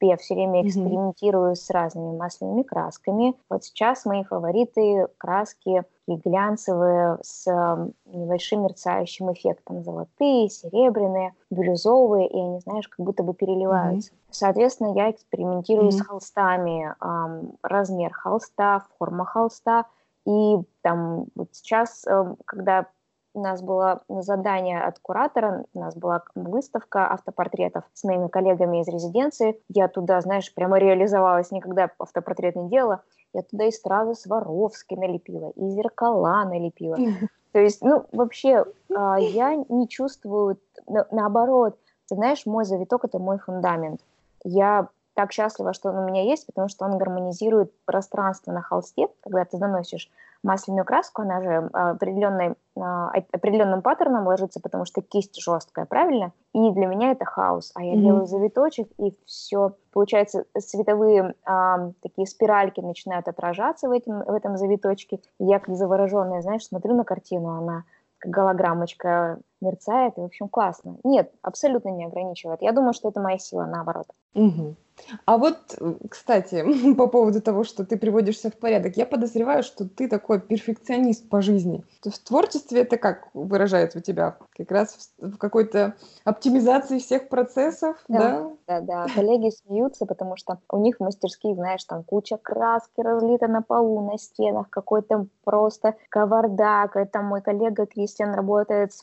я 0.00 0.16
все 0.16 0.34
время 0.34 0.66
экспериментирую 0.66 1.52
mm-hmm. 1.52 1.56
с 1.56 1.70
разными 1.70 2.16
масляными 2.16 2.62
красками. 2.62 3.34
Вот 3.50 3.64
сейчас 3.64 4.04
мои 4.04 4.24
фавориты 4.24 5.08
краски 5.18 5.82
и 6.06 6.16
глянцевые 6.16 7.18
с 7.22 7.46
небольшим 8.06 8.62
мерцающим 8.62 9.32
эффектом, 9.32 9.82
золотые, 9.82 10.48
серебряные, 10.48 11.34
бирюзовые, 11.50 12.28
и 12.28 12.38
они, 12.38 12.60
знаешь, 12.60 12.88
как 12.88 13.04
будто 13.04 13.22
бы 13.22 13.34
переливаются. 13.34 14.12
Mm-hmm. 14.12 14.28
Соответственно, 14.30 14.94
я 14.94 15.10
экспериментирую 15.10 15.88
mm-hmm. 15.88 16.02
с 16.02 16.06
холстами, 16.06 16.94
э, 17.00 17.42
размер 17.62 18.12
холста, 18.12 18.84
форма 18.98 19.24
холста, 19.24 19.86
и 20.26 20.56
там 20.82 21.26
вот 21.34 21.48
сейчас, 21.52 22.06
э, 22.06 22.34
когда 22.44 22.86
у 23.34 23.40
нас 23.40 23.60
было 23.62 24.02
задание 24.08 24.80
от 24.80 24.98
куратора, 25.00 25.64
у 25.74 25.80
нас 25.80 25.94
была 25.96 26.22
выставка 26.34 27.12
автопортретов 27.12 27.84
с 27.92 28.04
моими 28.04 28.28
коллегами 28.28 28.80
из 28.80 28.88
резиденции. 28.88 29.60
Я 29.68 29.88
туда, 29.88 30.20
знаешь, 30.20 30.52
прямо 30.54 30.78
реализовалась, 30.78 31.50
никогда 31.50 31.90
автопортрет 31.98 32.56
не 32.56 32.68
делала. 32.68 33.02
Я 33.32 33.42
туда 33.42 33.64
и 33.64 33.72
стразы 33.72 34.14
Сваровски 34.14 34.94
налепила, 34.94 35.50
и 35.56 35.68
зеркала 35.70 36.44
налепила. 36.44 36.96
То 37.52 37.58
есть, 37.58 37.82
ну, 37.82 38.06
вообще, 38.12 38.64
а, 38.96 39.18
я 39.18 39.54
не 39.68 39.88
чувствую, 39.88 40.58
наоборот, 40.86 41.76
ты 42.08 42.16
знаешь, 42.16 42.46
мой 42.46 42.64
завиток– 42.64 43.04
это 43.06 43.18
мой 43.18 43.38
фундамент. 43.38 44.00
Я 44.44 44.88
так 45.14 45.32
счастлива, 45.32 45.72
что 45.72 45.90
он 45.90 45.98
у 45.98 46.06
меня 46.06 46.22
есть, 46.22 46.46
потому 46.46 46.68
что 46.68 46.84
он 46.84 46.98
гармонизирует 46.98 47.72
пространство 47.84 48.52
на 48.52 48.60
холсте, 48.60 49.08
когда 49.22 49.44
ты 49.44 49.58
наносишь 49.58 50.10
масляную 50.44 50.84
краску, 50.84 51.22
она 51.22 51.40
же 51.40 51.70
а, 51.72 51.90
определенной, 51.90 52.54
а, 52.76 53.10
определенным 53.32 53.82
паттерном 53.82 54.26
ложится, 54.26 54.60
потому 54.60 54.84
что 54.84 55.02
кисть 55.02 55.40
жесткая, 55.40 55.86
правильно? 55.86 56.32
И 56.52 56.70
для 56.70 56.86
меня 56.86 57.10
это 57.10 57.24
хаос. 57.24 57.72
А 57.74 57.82
я 57.82 57.94
mm-hmm. 57.94 58.00
делаю 58.00 58.26
завиточек, 58.26 58.88
и 58.98 59.16
все. 59.26 59.74
Получается, 59.92 60.44
световые 60.58 61.34
а, 61.44 61.90
такие 62.02 62.26
спиральки 62.26 62.80
начинают 62.80 63.26
отражаться 63.26 63.88
в, 63.88 63.92
этом 63.92 64.24
в 64.24 64.32
этом 64.32 64.56
завиточке. 64.56 65.20
И 65.40 65.44
я 65.44 65.58
как 65.58 65.74
завороженная, 65.74 66.42
знаешь, 66.42 66.66
смотрю 66.66 66.94
на 66.94 67.04
картину, 67.04 67.48
она 67.48 67.84
как 68.18 68.30
голограммочка 68.30 69.40
мерцает, 69.60 70.16
и, 70.16 70.20
в 70.20 70.24
общем, 70.24 70.48
классно. 70.48 70.96
Нет, 71.04 71.32
абсолютно 71.42 71.90
не 71.90 72.04
ограничивает. 72.04 72.62
Я 72.62 72.72
думаю, 72.72 72.92
что 72.92 73.08
это 73.08 73.20
моя 73.20 73.38
сила, 73.38 73.66
наоборот. 73.66 74.06
Угу. 74.34 74.74
А 75.26 75.38
вот, 75.38 75.76
кстати, 76.08 76.64
по 76.94 77.06
поводу 77.06 77.40
того, 77.40 77.64
что 77.64 77.84
ты 77.84 77.96
приводишься 77.96 78.50
в 78.50 78.54
порядок, 78.54 78.96
я 78.96 79.06
подозреваю, 79.06 79.62
что 79.62 79.88
ты 79.88 80.08
такой 80.08 80.40
перфекционист 80.40 81.28
по 81.28 81.42
жизни. 81.42 81.84
То 82.02 82.10
в 82.10 82.18
творчестве 82.18 82.82
это 82.82 82.96
как 82.96 83.28
выражается 83.34 83.98
у 83.98 84.00
тебя? 84.00 84.36
Как 84.56 84.70
раз 84.70 85.12
в 85.18 85.36
какой-то 85.36 85.94
оптимизации 86.24 86.98
всех 86.98 87.28
процессов, 87.28 87.96
да? 88.08 88.50
Да, 88.66 88.80
да, 88.80 88.80
да. 88.80 89.06
Коллеги 89.14 89.50
смеются, 89.50 90.06
потому 90.06 90.36
что 90.36 90.58
у 90.70 90.78
них 90.78 90.96
в 90.96 91.00
мастерских, 91.00 91.56
знаешь, 91.56 91.84
там 91.84 92.02
куча 92.04 92.36
краски 92.36 93.00
разлита 93.00 93.48
на 93.48 93.62
полу, 93.62 94.10
на 94.10 94.18
стенах, 94.18 94.70
какой-то 94.70 95.26
просто 95.44 95.96
кавардак. 96.08 96.96
Это 96.96 97.20
мой 97.20 97.42
коллега 97.42 97.86
Кристиан 97.86 98.34
работает 98.34 98.92
с 98.92 99.02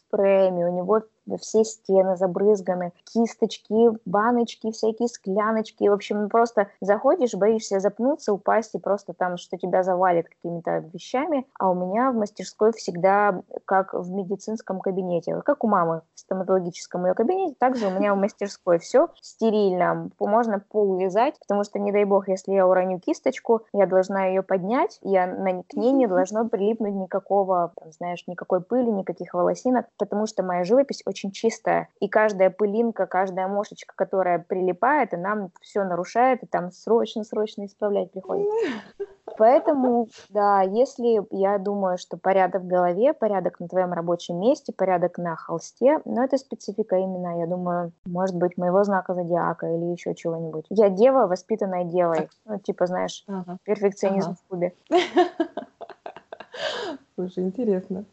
премией, 0.52 0.66
у 0.66 0.72
него 0.72 1.04
все 1.40 1.64
стены 1.64 2.18
забрызганы, 2.18 2.94
кисточки, 3.06 3.90
баночки, 4.06 4.72
всякие 4.72 5.08
скляночки. 5.08 5.88
В 5.88 5.94
общем, 5.94 6.30
просто 6.30 6.68
заходишь, 6.82 7.34
боишься 7.34 7.80
запнуться, 7.80 8.34
упасть 8.34 8.76
и 8.76 8.80
просто 8.80 9.14
там, 9.14 9.38
что 9.38 9.58
тебя 9.58 9.84
завалит 9.84 10.28
какими-то 10.30 10.84
вещами. 10.94 11.46
А 11.60 11.70
у 11.70 11.76
меня 11.76 12.12
в 12.12 12.16
мастерской 12.16 12.72
всегда 12.74 13.42
как 13.66 13.94
в 13.94 14.12
медицинском 14.12 14.80
кабинете, 14.80 15.42
как 15.46 15.64
у 15.64 15.68
мамы 15.68 16.02
в 16.16 16.20
стоматологическом 16.20 17.06
ее 17.06 17.14
кабинете, 17.14 17.56
также 17.60 17.88
у 17.88 17.92
меня 17.92 18.14
в 18.14 18.18
мастерской 18.18 18.80
все 18.80 19.10
стерильно. 19.22 20.10
Можно 20.20 20.60
пол 20.60 20.98
вязать, 20.98 21.40
потому 21.40 21.64
что, 21.64 21.80
не 21.80 21.92
дай 21.92 22.06
бог, 22.06 22.28
если 22.28 22.54
я 22.54 22.68
уроню 22.68 23.00
кисточку, 23.00 23.62
я 23.74 23.86
должна 23.86 24.26
ее 24.26 24.44
поднять, 24.44 25.00
я 25.02 25.28
на, 25.28 25.64
к 25.64 25.74
ней 25.74 25.92
не 25.92 26.08
должно 26.12 26.48
прилипнуть 26.48 26.94
никакого, 26.94 27.74
там, 27.80 27.92
знаешь, 27.92 28.24
никакой 28.28 28.62
пыли, 28.62 28.92
никаких 28.92 29.34
волосинок, 29.34 29.88
потому 29.98 30.26
что 30.28 30.44
моя 30.44 30.64
живопись 30.64 31.04
очень 31.12 31.32
чистая, 31.32 31.90
и 32.00 32.08
каждая 32.08 32.50
пылинка, 32.50 33.06
каждая 33.06 33.48
мошечка, 33.48 33.94
которая 33.96 34.40
прилипает, 34.40 35.14
и 35.14 35.18
нам 35.18 35.52
все 35.62 35.84
нарушает, 35.84 36.44
и 36.44 36.48
там 36.48 36.72
срочно-срочно 36.72 37.66
исправлять 37.66 38.12
приходится. 38.12 38.56
Поэтому, 39.38 40.08
да, 40.30 40.62
если 40.62 41.22
я 41.32 41.58
думаю, 41.58 41.98
что 41.98 42.18
порядок 42.18 42.64
в 42.64 42.68
голове, 42.68 43.14
порядок 43.14 43.60
на 43.60 43.68
твоем 43.68 43.94
рабочем 43.94 44.40
месте, 44.40 44.74
порядок 44.74 45.18
на 45.18 45.36
холсте, 45.36 46.00
но 46.06 46.24
это 46.24 46.38
специфика 46.38 46.98
именно, 46.98 47.40
я 47.40 47.48
думаю, 47.48 47.92
может 48.06 48.36
быть, 48.36 48.58
моего 48.58 48.84
знака 48.84 49.14
зодиака 49.14 49.68
или 49.68 49.86
еще 49.86 50.16
чего-нибудь. 50.16 50.66
Я 50.70 50.90
дева, 50.90 51.28
воспитанная 51.28 51.86
девой. 51.86 52.30
Ну, 52.46 52.60
типа, 52.60 52.88
знаешь, 52.88 53.24
ага. 53.28 53.58
перфекционизм 53.64 54.32
ага. 54.32 54.40
в 54.44 54.48
клубе. 54.48 54.74
Слушай, 57.16 57.46
интересно. 57.46 58.06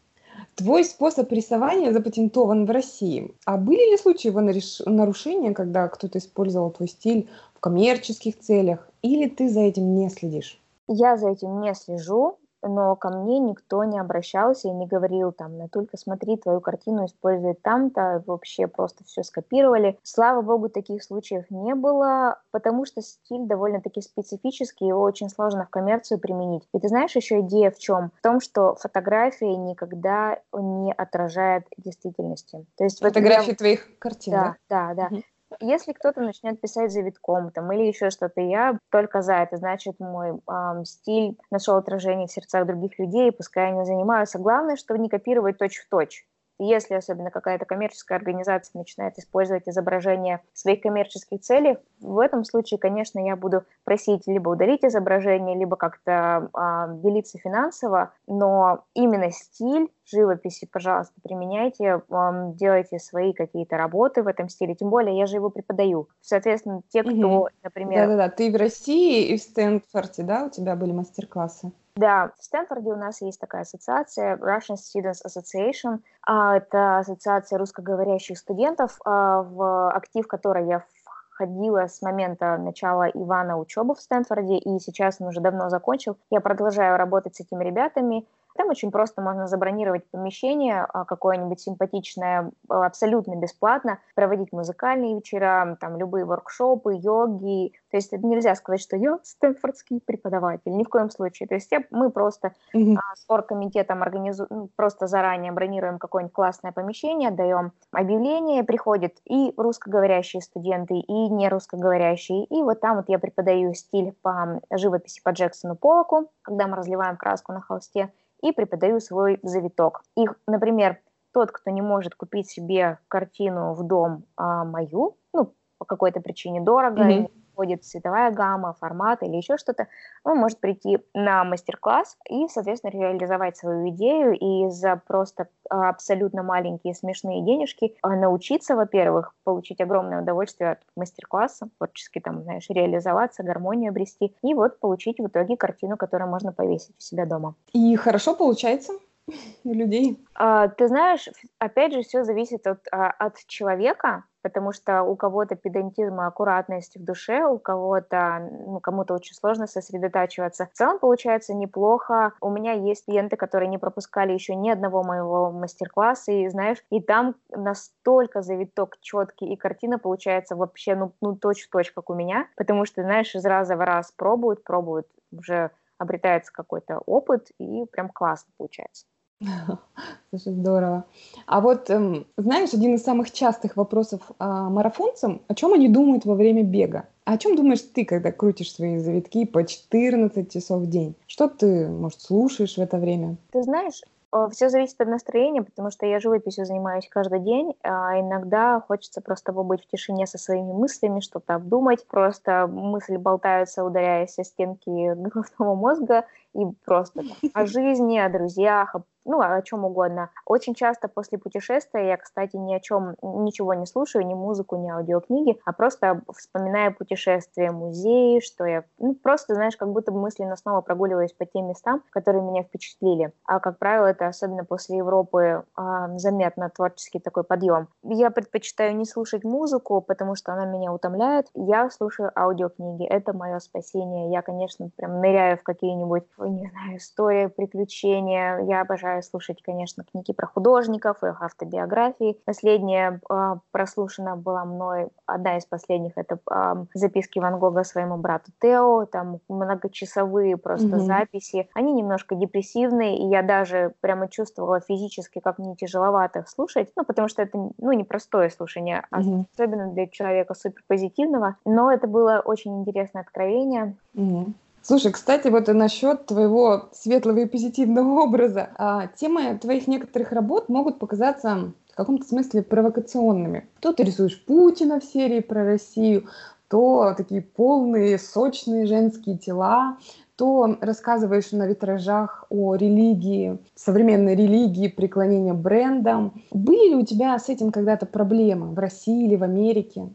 Твой 0.55 0.83
способ 0.83 1.31
рисования 1.31 1.93
запатентован 1.93 2.65
в 2.65 2.71
России. 2.71 3.33
А 3.45 3.57
были 3.57 3.91
ли 3.91 3.97
случаи 3.97 4.27
его 4.27 4.41
нарушения, 4.41 5.53
когда 5.53 5.87
кто-то 5.87 6.17
использовал 6.17 6.71
твой 6.71 6.89
стиль 6.89 7.29
в 7.53 7.59
коммерческих 7.59 8.39
целях, 8.39 8.89
или 9.01 9.29
ты 9.29 9.49
за 9.49 9.61
этим 9.61 9.93
не 9.95 10.09
следишь? 10.09 10.59
Я 10.87 11.17
за 11.17 11.29
этим 11.29 11.61
не 11.61 11.75
слежу 11.75 12.38
но 12.61 12.95
ко 12.95 13.09
мне 13.09 13.39
никто 13.39 13.83
не 13.83 13.99
обращался 13.99 14.67
и 14.67 14.71
не 14.71 14.87
говорил 14.87 15.31
там, 15.31 15.57
Натулька, 15.57 15.97
смотри, 15.97 16.37
твою 16.37 16.61
картину 16.61 17.05
используют 17.05 17.61
там-то, 17.61 18.23
вообще 18.25 18.67
просто 18.67 19.03
все 19.05 19.23
скопировали. 19.23 19.97
Слава 20.03 20.41
богу, 20.41 20.69
таких 20.69 21.03
случаев 21.03 21.45
не 21.49 21.75
было, 21.75 22.39
потому 22.51 22.85
что 22.85 23.01
стиль 23.01 23.47
довольно-таки 23.47 24.01
специфический, 24.01 24.87
его 24.87 25.01
очень 25.01 25.29
сложно 25.29 25.65
в 25.65 25.69
коммерцию 25.69 26.19
применить. 26.19 26.67
И 26.73 26.79
ты 26.79 26.87
знаешь, 26.87 27.15
еще 27.15 27.39
идея 27.41 27.71
в 27.71 27.79
чем? 27.79 28.11
В 28.19 28.21
том, 28.21 28.39
что 28.41 28.75
фотография 28.75 29.55
никогда 29.55 30.39
не 30.53 30.93
отражает 30.93 31.65
действительности. 31.77 32.65
То 32.77 32.83
есть 32.83 32.99
фотографии 32.99 33.51
вот 33.51 33.51
я... 33.51 33.55
твоих 33.55 33.99
картин, 33.99 34.33
да? 34.33 34.55
Да, 34.69 34.93
да, 34.93 35.09
да. 35.09 35.15
Угу. 35.15 35.23
Если 35.61 35.91
кто-то 35.93 36.21
начнет 36.21 36.61
писать 36.61 36.91
завитком 36.91 37.51
там, 37.51 37.71
или 37.73 37.83
еще 37.87 38.09
что-то, 38.11 38.39
я 38.41 38.79
только 38.91 39.21
за 39.21 39.35
это. 39.35 39.57
Значит, 39.57 39.99
мой 39.99 40.31
эм, 40.47 40.85
стиль 40.85 41.37
нашел 41.51 41.75
отражение 41.75 42.27
в 42.27 42.31
сердцах 42.31 42.65
других 42.65 42.97
людей, 42.97 43.31
пускай 43.31 43.67
они 43.71 43.83
занимаются. 43.85 44.39
Главное, 44.39 44.77
чтобы 44.77 44.99
не 44.99 45.09
копировать 45.09 45.57
точь-в-точь. 45.57 46.25
Если 46.59 46.93
особенно 46.93 47.31
какая-то 47.31 47.65
коммерческая 47.65 48.17
организация 48.17 48.77
начинает 48.77 49.17
использовать 49.17 49.67
изображение 49.67 50.41
в 50.53 50.59
своих 50.59 50.81
коммерческих 50.81 51.39
целях, 51.39 51.77
в 52.01 52.19
этом 52.19 52.43
случае, 52.43 52.77
конечно, 52.77 53.19
я 53.19 53.37
буду 53.37 53.63
просить 53.85 54.27
либо 54.27 54.49
удалить 54.49 54.83
изображение, 54.83 55.57
либо 55.57 55.77
как-то 55.77 56.49
э, 56.53 57.01
делиться 57.01 57.37
финансово, 57.37 58.11
но 58.27 58.83
именно 58.93 59.31
стиль 59.31 59.89
живописи, 60.05 60.67
пожалуйста, 60.71 61.13
применяйте, 61.23 62.01
э, 62.09 62.51
делайте 62.55 62.99
свои 62.99 63.33
какие-то 63.33 63.77
работы 63.77 64.21
в 64.23 64.27
этом 64.27 64.49
стиле, 64.49 64.75
тем 64.75 64.89
более 64.89 65.17
я 65.17 65.27
же 65.27 65.37
его 65.37 65.49
преподаю. 65.49 66.09
Соответственно, 66.21 66.81
те, 66.89 67.03
кто, 67.03 67.11
угу. 67.11 67.47
например... 67.63 68.07
Да-да-да, 68.07 68.29
ты 68.29 68.51
в 68.51 68.55
России 68.55 69.27
и 69.27 69.37
в 69.37 69.41
Стэнфорде, 69.41 70.23
да, 70.23 70.45
у 70.45 70.49
тебя 70.49 70.75
были 70.75 70.91
мастер-классы? 70.91 71.71
Да, 71.99 72.31
в 72.37 72.43
Стэнфорде 72.45 72.93
у 72.93 72.95
нас 72.95 73.21
есть 73.21 73.41
такая 73.41 73.63
ассоциация 73.63 74.37
Russian 74.37 74.75
Students 74.77 75.19
Association. 75.27 75.99
А, 76.25 76.55
это 76.55 76.99
ассоциация 76.99 77.59
русскоговорящих 77.59 78.37
студентов, 78.37 78.97
а, 79.03 79.43
в 79.43 79.91
актив 79.91 80.25
которой 80.25 80.65
я 80.65 80.85
входила 81.29 81.87
с 81.87 82.01
момента 82.01 82.57
начала 82.57 83.09
Ивана 83.09 83.57
учебы 83.57 83.95
в 83.95 83.99
Стэнфорде, 83.99 84.59
и 84.59 84.79
сейчас 84.79 85.17
он 85.19 85.27
уже 85.27 85.41
давно 85.41 85.69
закончил. 85.69 86.15
Я 86.29 86.39
продолжаю 86.39 86.95
работать 86.95 87.35
с 87.35 87.41
этими 87.41 87.65
ребятами, 87.65 88.25
Там 88.55 88.69
очень 88.69 88.91
просто 88.91 89.21
можно 89.21 89.47
забронировать 89.47 90.09
помещение 90.11 90.85
а, 90.89 91.05
какое-нибудь 91.05 91.59
симпатичное 91.59 92.51
а, 92.67 92.85
абсолютно 92.85 93.35
бесплатно, 93.35 93.99
проводить 94.15 94.51
музыкальные 94.51 95.15
вечера, 95.15 95.77
там 95.79 95.97
любые 95.97 96.25
воркшопы, 96.25 96.95
йоги. 96.95 97.73
То 97.91 97.97
есть 97.97 98.11
это 98.11 98.25
нельзя 98.25 98.55
сказать, 98.55 98.81
что 98.81 98.97
я 98.97 99.19
стэнфордский 99.23 100.01
преподаватель, 100.01 100.75
ни 100.75 100.83
в 100.83 100.89
коем 100.89 101.09
случае. 101.09 101.47
То 101.47 101.55
есть 101.55 101.71
мы 101.91 102.09
просто 102.09 102.53
mm-hmm. 102.75 102.97
с 103.15 103.25
оргкомитетом 103.27 104.01
организуем, 104.03 104.47
ну, 104.49 104.69
просто 104.75 105.07
заранее 105.07 105.51
бронируем 105.51 105.99
какое-нибудь 105.99 106.33
классное 106.33 106.71
помещение, 106.71 107.31
даем 107.31 107.71
объявление, 107.91 108.63
приходят 108.63 109.13
и 109.25 109.53
русскоговорящие 109.57 110.41
студенты, 110.41 110.95
и 110.95 111.29
не 111.29 111.49
русскоговорящие. 111.49 112.45
И 112.45 112.63
вот 112.63 112.79
там 112.79 112.97
вот 112.97 113.05
я 113.09 113.19
преподаю 113.19 113.73
стиль 113.73 114.13
по 114.21 114.59
живописи 114.71 115.21
по 115.23 115.29
Джексону 115.29 115.75
Полоку, 115.75 116.29
когда 116.41 116.67
мы 116.67 116.75
разливаем 116.75 117.15
краску 117.15 117.53
на 117.53 117.61
холсте 117.61 118.11
и 118.41 118.51
преподаю 118.51 118.99
свой 118.99 119.39
завиток. 119.43 120.01
И, 120.17 120.25
например, 120.47 120.99
тот, 121.33 121.51
кто 121.51 121.69
не 121.71 121.81
может 121.81 122.15
купить 122.15 122.49
себе 122.49 122.99
картину 123.07 123.73
в 123.73 123.85
дом 123.85 124.25
а, 124.35 124.65
мою, 124.65 125.17
ну, 125.33 125.53
по 125.77 125.85
какой-то 125.85 126.21
причине 126.21 126.61
дорого, 126.61 127.01
mm-hmm 127.01 127.31
подходит 127.59 127.83
цветовая 127.83 128.31
гамма, 128.31 128.73
формат 128.79 129.21
или 129.21 129.35
еще 129.35 129.57
что-то, 129.57 129.87
он 130.23 130.37
может 130.37 130.59
прийти 130.59 130.99
на 131.13 131.43
мастер-класс 131.43 132.17
и, 132.29 132.47
соответственно, 132.47 132.91
реализовать 132.91 133.57
свою 133.57 133.89
идею 133.89 134.33
и 134.33 134.69
за 134.69 135.01
просто 135.05 135.49
абсолютно 135.69 136.41
маленькие 136.41 136.95
смешные 136.95 137.43
денежки 137.43 137.95
а, 138.01 138.15
научиться, 138.15 138.75
во-первых, 138.75 139.33
получить 139.43 139.81
огромное 139.81 140.21
удовольствие 140.21 140.71
от 140.71 140.79
мастер-класса, 140.95 141.67
творчески 141.77 142.19
там, 142.19 142.43
знаешь, 142.43 142.65
реализоваться, 142.69 143.43
гармонию 143.43 143.89
обрести, 143.89 144.33
и 144.41 144.53
вот 144.53 144.79
получить 144.79 145.19
в 145.19 145.27
итоге 145.27 145.57
картину, 145.57 145.97
которую 145.97 146.29
можно 146.29 146.53
повесить 146.53 146.95
у 146.97 147.01
себя 147.01 147.25
дома. 147.25 147.55
И 147.73 147.95
хорошо 147.97 148.35
получается? 148.35 148.93
людей? 149.63 150.19
А, 150.35 150.67
ты 150.67 150.87
знаешь, 150.87 151.29
опять 151.57 151.93
же, 151.93 152.01
все 152.01 152.23
зависит 152.23 152.65
от, 152.67 152.79
а, 152.91 153.09
от 153.09 153.37
человека, 153.47 154.23
потому 154.41 154.71
что 154.71 155.03
у 155.03 155.15
кого-то 155.15 155.55
педантизм 155.55 156.21
и 156.21 156.25
аккуратность 156.25 156.95
в 156.95 157.03
душе, 157.03 157.43
у 157.45 157.59
кого-то, 157.59 158.49
ну, 158.67 158.79
кому-то 158.79 159.13
очень 159.13 159.35
сложно 159.35 159.67
сосредотачиваться. 159.67 160.65
В 160.65 160.73
целом 160.73 160.99
получается 160.99 161.53
неплохо. 161.53 162.33
У 162.41 162.49
меня 162.49 162.73
есть 162.73 163.05
клиенты, 163.05 163.35
которые 163.35 163.67
не 163.69 163.77
пропускали 163.77 164.33
еще 164.33 164.55
ни 164.55 164.69
одного 164.69 165.03
моего 165.03 165.51
мастер-класса, 165.51 166.31
и 166.31 166.47
знаешь, 166.49 166.77
и 166.89 167.01
там 167.01 167.35
настолько 167.49 168.41
завиток 168.41 168.97
четкий, 169.01 169.53
и 169.53 169.57
картина 169.57 169.99
получается 169.99 170.55
вообще, 170.55 170.95
ну, 170.95 171.13
ну 171.21 171.35
точь-в-точь, 171.35 171.91
как 171.91 172.09
у 172.09 172.13
меня, 172.13 172.47
потому 172.55 172.85
что, 172.85 173.03
знаешь, 173.03 173.35
из 173.35 173.45
раза 173.45 173.75
в 173.75 173.81
раз 173.81 174.11
пробуют, 174.11 174.63
пробуют, 174.63 175.07
уже 175.31 175.71
обретается 175.97 176.51
какой-то 176.53 176.99
опыт, 176.99 177.49
и 177.59 177.85
прям 177.91 178.09
классно 178.09 178.51
получается. 178.57 179.05
Слушай, 180.29 180.53
здорово. 180.53 181.05
А 181.45 181.61
вот, 181.61 181.89
эм, 181.89 182.27
знаешь, 182.37 182.73
один 182.73 182.95
из 182.95 183.03
самых 183.03 183.31
частых 183.31 183.77
вопросов 183.77 184.21
а, 184.37 184.69
марафонцам, 184.69 185.41
о 185.47 185.55
чем 185.55 185.73
они 185.73 185.87
думают 185.87 186.25
во 186.25 186.35
время 186.35 186.63
бега? 186.63 187.07
А 187.25 187.33
о 187.33 187.37
чем 187.37 187.55
думаешь 187.55 187.81
ты, 187.81 188.05
когда 188.05 188.31
крутишь 188.31 188.73
свои 188.73 188.97
завитки 188.97 189.45
по 189.45 189.63
14 189.63 190.51
часов 190.51 190.81
в 190.81 190.89
день? 190.89 191.15
Что 191.27 191.47
ты, 191.47 191.87
может, 191.87 192.21
слушаешь 192.21 192.75
в 192.75 192.81
это 192.81 192.97
время? 192.97 193.37
Ты 193.51 193.63
знаешь, 193.63 194.01
Э, 194.31 194.47
Все 194.51 194.69
зависит 194.69 194.99
от 195.01 195.07
настроения, 195.07 195.63
потому 195.63 195.89
что 195.91 196.05
я 196.05 196.19
живописью 196.19 196.65
занимаюсь 196.65 197.07
каждый 197.09 197.39
день, 197.39 197.75
а 197.83 198.19
иногда 198.19 198.79
хочется 198.81 199.21
просто 199.21 199.53
побыть 199.53 199.83
в 199.83 199.87
тишине 199.87 200.27
со 200.27 200.37
своими 200.37 200.71
мыслями, 200.71 201.19
что-то 201.19 201.55
обдумать, 201.55 202.05
просто 202.07 202.67
мысли 202.67 203.17
болтаются, 203.17 203.83
ударяясь 203.83 204.37
о 204.37 204.43
стенки 204.43 204.89
головного 205.15 205.75
мозга, 205.75 206.25
и 206.53 206.65
просто 206.85 207.23
о 207.53 207.65
жизни, 207.65 208.17
о 208.17 208.29
друзьях, 208.29 208.95
о 208.95 209.03
ну, 209.29 209.41
о 209.41 209.61
чем 209.61 209.85
угодно. 209.85 210.31
Очень 210.45 210.73
часто 210.73 211.07
после 211.07 211.37
путешествия 211.37 212.07
я, 212.07 212.17
кстати, 212.17 212.55
ни 212.55 212.73
о 212.73 212.79
чем, 212.79 213.15
ничего 213.21 213.75
не 213.75 213.85
слушаю, 213.85 214.25
ни 214.25 214.33
музыку, 214.33 214.75
ни 214.75 214.89
аудиокниги, 214.89 215.59
а 215.65 215.71
просто 215.71 216.21
вспоминаю 216.35 216.95
путешествия, 216.95 217.71
музеи, 217.71 218.39
что 218.39 218.65
я, 218.65 218.83
ну, 218.97 219.13
просто, 219.13 219.53
знаешь, 219.53 219.77
как 219.77 219.91
будто 219.91 220.11
бы 220.11 220.19
мысленно 220.19 220.55
снова 220.55 220.81
прогуливаюсь 220.81 221.33
по 221.33 221.45
тем 221.45 221.67
местам, 221.67 222.03
которые 222.09 222.43
меня 222.43 222.63
впечатлили. 222.63 223.31
А, 223.45 223.59
как 223.59 223.77
правило, 223.77 224.07
это 224.07 224.27
особенно 224.27 224.65
после 224.65 224.97
Европы 224.97 225.63
а, 225.75 226.17
заметно 226.17 226.69
творческий 226.69 227.19
такой 227.19 227.43
подъем. 227.43 227.87
Я 228.03 228.31
предпочитаю 228.31 228.95
не 228.95 229.05
слушать 229.05 229.43
музыку, 229.43 230.01
потому 230.01 230.35
что 230.35 230.53
она 230.53 230.65
меня 230.65 230.91
утомляет. 230.91 231.47
Я 231.53 231.89
слушаю 231.91 232.31
аудиокниги. 232.35 233.05
Это 233.05 233.33
мое 233.33 233.59
спасение. 233.59 234.31
Я, 234.31 234.41
конечно, 234.41 234.89
прям 234.95 235.19
ныряю 235.19 235.57
в 235.57 235.63
какие-нибудь, 235.63 236.23
не 236.39 236.69
знаю, 236.69 236.97
истории, 236.97 237.47
приключения. 237.47 238.59
Я 238.61 238.81
обожаю 238.81 239.18
обожаю 239.19 239.23
слушать, 239.23 239.61
конечно, 239.61 240.03
книги 240.03 240.33
про 240.33 240.47
художников, 240.47 241.23
их 241.23 241.41
автобиографии. 241.41 242.37
Последняя 242.45 243.19
э, 243.29 243.55
прослушана 243.71 244.35
была 244.35 244.65
мной, 244.65 245.09
одна 245.25 245.57
из 245.57 245.65
последних, 245.65 246.13
это 246.17 246.39
э, 246.49 246.85
записки 246.93 247.39
Ван 247.39 247.59
Гога 247.59 247.83
своему 247.83 248.17
брату 248.17 248.51
Тео, 248.61 249.05
там 249.05 249.39
многочасовые 249.49 250.57
просто 250.57 250.87
mm-hmm. 250.87 250.99
записи. 250.99 251.69
Они 251.73 251.93
немножко 251.93 252.35
депрессивные, 252.35 253.17
и 253.17 253.27
я 253.27 253.43
даже 253.43 253.93
прямо 254.01 254.27
чувствовала 254.27 254.79
физически, 254.79 255.39
как 255.39 255.59
мне 255.59 255.75
тяжеловато 255.75 256.39
их 256.39 256.49
слушать, 256.49 256.91
ну, 256.95 257.03
потому 257.05 257.27
что 257.27 257.41
это, 257.41 257.57
ну, 257.57 257.91
непростое 257.91 258.49
слушание, 258.49 259.03
mm-hmm. 259.11 259.45
особенно 259.53 259.93
для 259.93 260.07
человека 260.07 260.53
суперпозитивного, 260.53 261.55
но 261.65 261.91
это 261.91 262.07
было 262.07 262.41
очень 262.45 262.79
интересное 262.79 263.21
откровение. 263.21 263.95
Mm-hmm. 264.15 264.53
Слушай, 264.81 265.11
кстати, 265.11 265.49
вот 265.49 265.67
насчет 265.67 266.25
твоего 266.25 266.89
светлого 266.93 267.39
и 267.39 267.45
позитивного 267.45 268.21
образа. 268.21 268.69
А, 268.77 269.07
темы 269.07 269.57
твоих 269.57 269.87
некоторых 269.87 270.31
работ 270.31 270.69
могут 270.69 270.99
показаться 270.99 271.73
в 271.91 271.95
каком-то 271.95 272.25
смысле 272.25 272.63
провокационными. 272.63 273.67
То 273.81 273.93
ты 273.93 274.03
рисуешь 274.03 274.43
Путина 274.45 274.99
в 274.99 275.03
серии 275.03 275.41
про 275.41 275.65
Россию, 275.65 276.27
то 276.69 277.13
такие 277.17 277.41
полные, 277.41 278.17
сочные 278.17 278.85
женские 278.85 279.37
тела, 279.37 279.97
то 280.35 280.77
рассказываешь 280.79 281.51
на 281.51 281.67
витражах 281.67 282.45
о 282.49 282.75
религии, 282.75 283.59
современной 283.75 284.35
религии, 284.35 284.87
преклонения 284.87 285.53
брендам. 285.53 286.41
Были 286.51 286.91
ли 286.91 286.95
у 286.95 287.05
тебя 287.05 287.37
с 287.37 287.49
этим 287.49 287.71
когда-то 287.71 288.05
проблемы 288.05 288.71
в 288.73 288.79
России 288.79 289.25
или 289.25 289.35
в 289.35 289.43
Америке? 289.43 290.09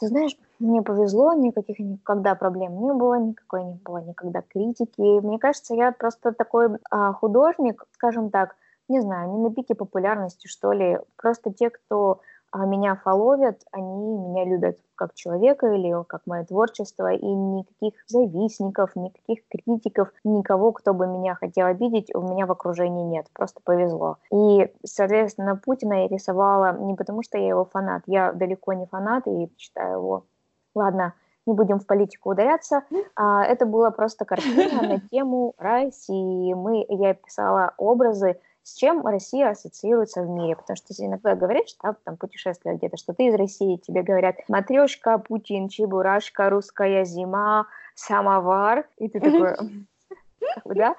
Ты 0.00 0.08
знаешь, 0.08 0.36
мне 0.60 0.82
повезло, 0.82 1.32
никаких 1.32 1.78
никогда 1.78 2.34
проблем 2.34 2.80
не 2.80 2.92
было, 2.92 3.18
никакой 3.18 3.64
не 3.64 3.80
было 3.84 3.98
никогда 3.98 4.42
критики. 4.42 5.20
Мне 5.20 5.38
кажется, 5.38 5.74
я 5.74 5.92
просто 5.92 6.32
такой 6.32 6.68
а, 6.90 7.12
художник, 7.12 7.84
скажем 7.92 8.30
так, 8.30 8.56
не 8.88 9.00
знаю, 9.00 9.30
не 9.32 9.38
на 9.38 9.54
пике 9.54 9.74
популярности, 9.74 10.46
что 10.46 10.72
ли. 10.72 10.98
Просто 11.16 11.52
те, 11.52 11.70
кто 11.70 12.20
а 12.52 12.66
меня 12.66 12.96
фоловят, 12.96 13.62
они 13.70 14.18
меня 14.18 14.44
любят 14.44 14.76
как 14.96 15.14
человека 15.14 15.68
или 15.68 15.94
как 16.04 16.22
мое 16.26 16.44
творчество, 16.44 17.12
и 17.12 17.24
никаких 17.24 17.94
завистников, 18.08 18.96
никаких 18.96 19.46
критиков, 19.48 20.08
никого, 20.24 20.72
кто 20.72 20.92
бы 20.92 21.06
меня 21.06 21.36
хотел 21.36 21.66
обидеть, 21.66 22.12
у 22.14 22.20
меня 22.20 22.46
в 22.46 22.52
окружении 22.52 23.04
нет, 23.04 23.26
просто 23.32 23.60
повезло. 23.62 24.18
И, 24.32 24.68
соответственно, 24.84 25.56
Путина 25.56 26.02
я 26.02 26.08
рисовала 26.08 26.76
не 26.76 26.94
потому, 26.94 27.22
что 27.22 27.38
я 27.38 27.48
его 27.48 27.64
фанат, 27.64 28.02
я 28.06 28.32
далеко 28.32 28.72
не 28.72 28.86
фанат 28.86 29.26
и 29.28 29.50
считаю 29.56 29.98
его, 29.98 30.24
ладно, 30.74 31.14
не 31.46 31.54
будем 31.54 31.78
в 31.78 31.86
политику 31.86 32.30
ударяться, 32.30 32.82
а, 33.16 33.44
это 33.44 33.66
была 33.66 33.90
просто 33.90 34.24
картина 34.24 34.82
на 34.82 35.00
тему 35.10 35.54
России. 35.58 36.52
Мы, 36.54 36.84
я 36.88 37.14
писала 37.14 37.74
образы, 37.76 38.38
с 38.62 38.74
чем 38.74 39.06
Россия 39.06 39.50
ассоциируется 39.50 40.22
в 40.22 40.28
мире. 40.28 40.56
Потому 40.56 40.76
что 40.76 40.94
иногда 40.98 41.34
говорят, 41.34 41.68
что 41.68 41.96
там 42.04 42.16
путешествие 42.16 42.76
где-то, 42.76 42.96
что 42.96 43.14
ты 43.14 43.26
из 43.26 43.34
России, 43.34 43.76
тебе 43.76 44.02
говорят 44.02 44.36
матрешка, 44.48 45.18
Путин, 45.18 45.68
Чебурашка, 45.68 46.50
русская 46.50 47.04
зима, 47.04 47.66
самовар. 47.94 48.86
И 48.98 49.08
ты 49.08 49.20
такой, 49.20 49.56
да? 50.64 50.94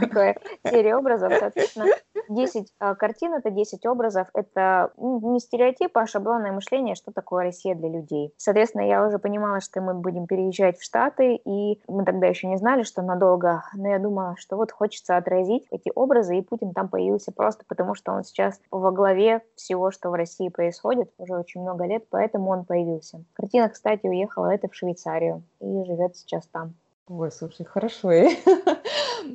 Такая 0.00 0.36
серия 0.64 0.96
образов, 0.96 1.32
соответственно, 1.38 1.86
10 2.28 2.72
а, 2.78 2.94
картин– 2.94 3.34
это 3.34 3.50
10 3.50 3.84
образов, 3.86 4.28
это 4.34 4.92
не 4.96 5.40
стереотипы, 5.40 6.00
а 6.00 6.06
шаблонное 6.06 6.52
мышление, 6.52 6.94
что 6.94 7.12
такое 7.12 7.44
Россия 7.44 7.74
для 7.74 7.88
людей. 7.88 8.32
Соответственно, 8.36 8.82
я 8.82 9.06
уже 9.06 9.18
понимала, 9.18 9.60
что 9.60 9.80
мы 9.80 9.94
будем 9.94 10.26
переезжать 10.26 10.78
в 10.78 10.84
Штаты, 10.84 11.36
и 11.36 11.80
мы 11.88 12.04
тогда 12.04 12.26
еще 12.26 12.46
не 12.46 12.56
знали, 12.56 12.82
что 12.82 13.02
надолго, 13.02 13.64
но 13.74 13.88
я 13.88 13.98
думала, 13.98 14.34
что 14.38 14.56
вот 14.56 14.72
хочется 14.72 15.16
отразить 15.16 15.66
эти 15.70 15.90
образы, 15.94 16.36
и 16.36 16.42
Путин 16.42 16.72
там 16.72 16.88
появился 16.88 17.32
просто 17.32 17.64
потому, 17.68 17.94
что 17.94 18.12
он 18.12 18.24
сейчас 18.24 18.60
во 18.70 18.90
главе 18.92 19.42
всего, 19.54 19.90
что 19.90 20.10
в 20.10 20.14
России 20.14 20.48
происходит, 20.48 21.10
уже 21.18 21.36
очень 21.36 21.60
много 21.62 21.84
лет, 21.86 22.04
поэтому 22.10 22.50
он 22.50 22.64
появился. 22.64 23.24
Картина, 23.34 23.68
кстати, 23.68 24.06
уехала 24.06 24.46
это 24.46 24.68
в 24.68 24.74
Швейцарию 24.74 25.42
и 25.60 25.84
живет 25.84 26.16
сейчас 26.16 26.46
там. 26.48 26.74
Ой, 27.08 27.30
слушай, 27.30 27.64
хорошо. 27.64 28.10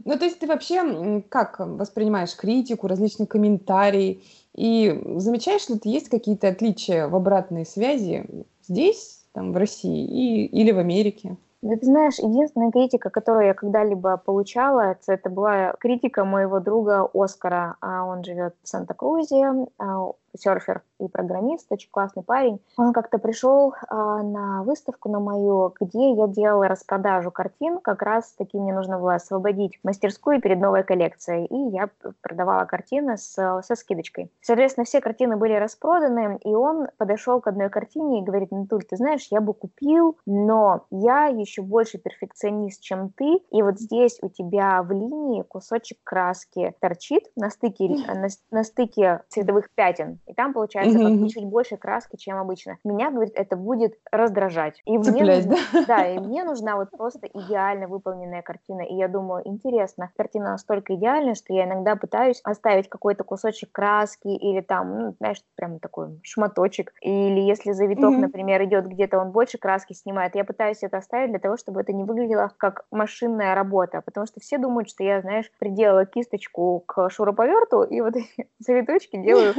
Ну, 0.06 0.18
то 0.18 0.24
есть 0.24 0.40
ты 0.40 0.48
вообще 0.48 1.22
как 1.28 1.60
воспринимаешь 1.60 2.36
критику, 2.36 2.88
различные 2.88 3.28
комментарии? 3.28 4.24
И 4.56 5.02
замечаешь 5.18 5.68
ли 5.68 5.78
ты, 5.78 5.90
есть 5.90 6.08
какие-то 6.08 6.48
отличия 6.48 7.10
в 7.10 7.16
обратной 7.16 7.66
связи 7.66 8.46
здесь, 8.64 9.26
там, 9.34 9.52
в 9.52 9.58
России 9.58 10.06
и, 10.06 10.46
или 10.46 10.72
в 10.72 10.78
Америке? 10.78 11.36
Да 11.62 11.76
ты 11.76 11.86
знаешь, 11.86 12.20
единственная 12.20 12.72
критика, 12.72 13.10
которую 13.10 13.48
я 13.48 13.54
когда-либо 13.54 14.18
получала, 14.18 14.98
это 15.06 15.30
была 15.30 15.74
критика 15.80 16.26
моего 16.26 16.60
друга 16.60 17.08
Оскара. 17.14 17.76
А 17.82 18.06
он 18.06 18.24
живет 18.24 18.56
в 18.64 18.68
Санта-Крузе, 18.68 19.68
а 19.78 20.12
серфер 20.38 20.82
и 21.00 21.08
программист, 21.08 21.72
очень 21.72 21.90
классный 21.92 22.24
парень. 22.24 22.60
Он 22.78 22.94
как-то 22.94 23.18
пришел 23.18 23.74
а, 23.88 24.22
на 24.24 24.64
выставку 24.64 25.10
на 25.10 25.20
мою, 25.20 25.74
где 25.80 26.12
я 26.14 26.28
делала 26.28 26.68
распродажу 26.68 27.32
картин. 27.32 27.80
Как 27.80 28.02
раз 28.02 28.34
таки 28.34 28.58
мне 28.58 28.74
нужно 28.74 29.00
было 29.00 29.16
освободить 29.16 29.80
мастерскую 29.84 30.42
перед 30.42 30.60
новой 30.60 30.84
коллекцией. 30.84 31.46
И 31.46 31.76
я 31.76 31.90
продавала 32.22 32.66
картины 32.66 33.18
с, 33.18 33.62
со 33.62 33.76
скидочкой. 33.76 34.32
Соответственно, 34.42 34.86
все 34.86 35.02
картины 35.02 35.38
были 35.38 35.54
распроданы, 35.54 36.40
и 36.44 36.54
он 36.54 36.88
подошел 36.98 37.42
к 37.42 37.48
одной 37.48 37.70
картине 37.70 38.20
и 38.20 38.24
говорит, 38.24 38.52
Натуль, 38.52 38.84
ты 38.84 38.96
знаешь, 38.96 39.28
я 39.32 39.42
бы 39.42 39.54
купил, 39.54 40.18
но 40.26 40.86
я 40.92 41.26
еще 41.26 41.62
больше 41.62 41.98
перфекционист, 41.98 42.82
чем 42.82 43.10
ты, 43.10 43.42
и 43.52 43.62
вот 43.62 43.80
здесь 43.80 44.20
у 44.22 44.30
тебя 44.30 44.82
в 44.84 44.92
линии 44.92 45.44
кусочек 45.44 45.98
краски 46.04 46.74
торчит 46.80 47.24
на 47.36 47.50
стыке, 47.50 47.90
на, 48.08 48.28
на 48.52 48.64
стыке 48.64 49.22
цветовых 49.30 49.70
пятен, 49.72 50.20
и 50.28 50.34
там 50.34 50.54
получается 50.54 50.98
mm-hmm. 50.98 51.28
чуть 51.28 51.46
больше 51.46 51.78
краски, 51.78 52.16
чем 52.16 52.38
обычно. 52.38 52.78
Меня, 52.84 53.12
говорит, 53.12 53.34
это 53.36 53.56
будет 53.56 53.98
раздражать. 54.12 54.82
И 54.86 54.98
Цеплять, 54.98 55.46
мне, 55.46 55.58
да? 55.74 55.86
да, 55.88 56.08
и 56.08 56.20
мне 56.20 56.44
нужна 56.44 56.78
вот 56.78 56.92
просто 56.92 57.28
идеально 57.28 57.88
выполненная 57.88 58.42
картина. 58.42 58.82
И 58.82 58.96
я 58.96 59.08
думаю, 59.08 59.48
интересно, 59.48 60.12
картина 60.16 60.52
настолько 60.52 60.96
идеальная, 60.96 61.36
что 61.36 61.54
я 61.54 61.66
иногда 61.66 61.96
пытаюсь 61.96 62.40
оставить 62.44 62.90
какой-то 62.90 63.24
кусочек 63.24 63.72
краски 63.72 64.28
или 64.28 64.62
там, 64.62 65.00
ну, 65.00 65.16
знаешь, 65.20 65.42
прям 65.56 65.80
такой 65.80 66.20
шматочек. 66.24 66.94
Или 67.02 67.42
если 67.42 67.72
завиток, 67.72 68.14
mm-hmm. 68.14 68.20
например, 68.20 68.64
идет 68.64 68.88
где-то, 68.88 69.20
он 69.20 69.32
больше 69.32 69.58
краски 69.58 69.94
снимает, 69.94 70.36
я 70.36 70.44
пытаюсь 70.44 70.84
это 70.84 70.98
оставить 70.98 71.32
для 71.32 71.40
того, 71.40 71.58
чтобы 71.58 71.82
это 71.82 71.94
не 71.94 72.04
выглядело 72.04 72.52
как 72.58 72.86
машинная 72.92 73.56
работа, 73.56 74.02
потому 74.06 74.28
что 74.28 74.40
все 74.40 74.58
думают, 74.58 74.90
что 74.90 75.04
я, 75.04 75.22
знаешь, 75.22 75.52
приделала 75.60 76.06
кисточку 76.06 76.84
к 76.86 77.10
шуруповерту 77.10 77.84
и 77.84 78.02
вот 78.02 78.16
эти 78.16 78.48
завиточки 78.60 79.18
делаю 79.18 79.54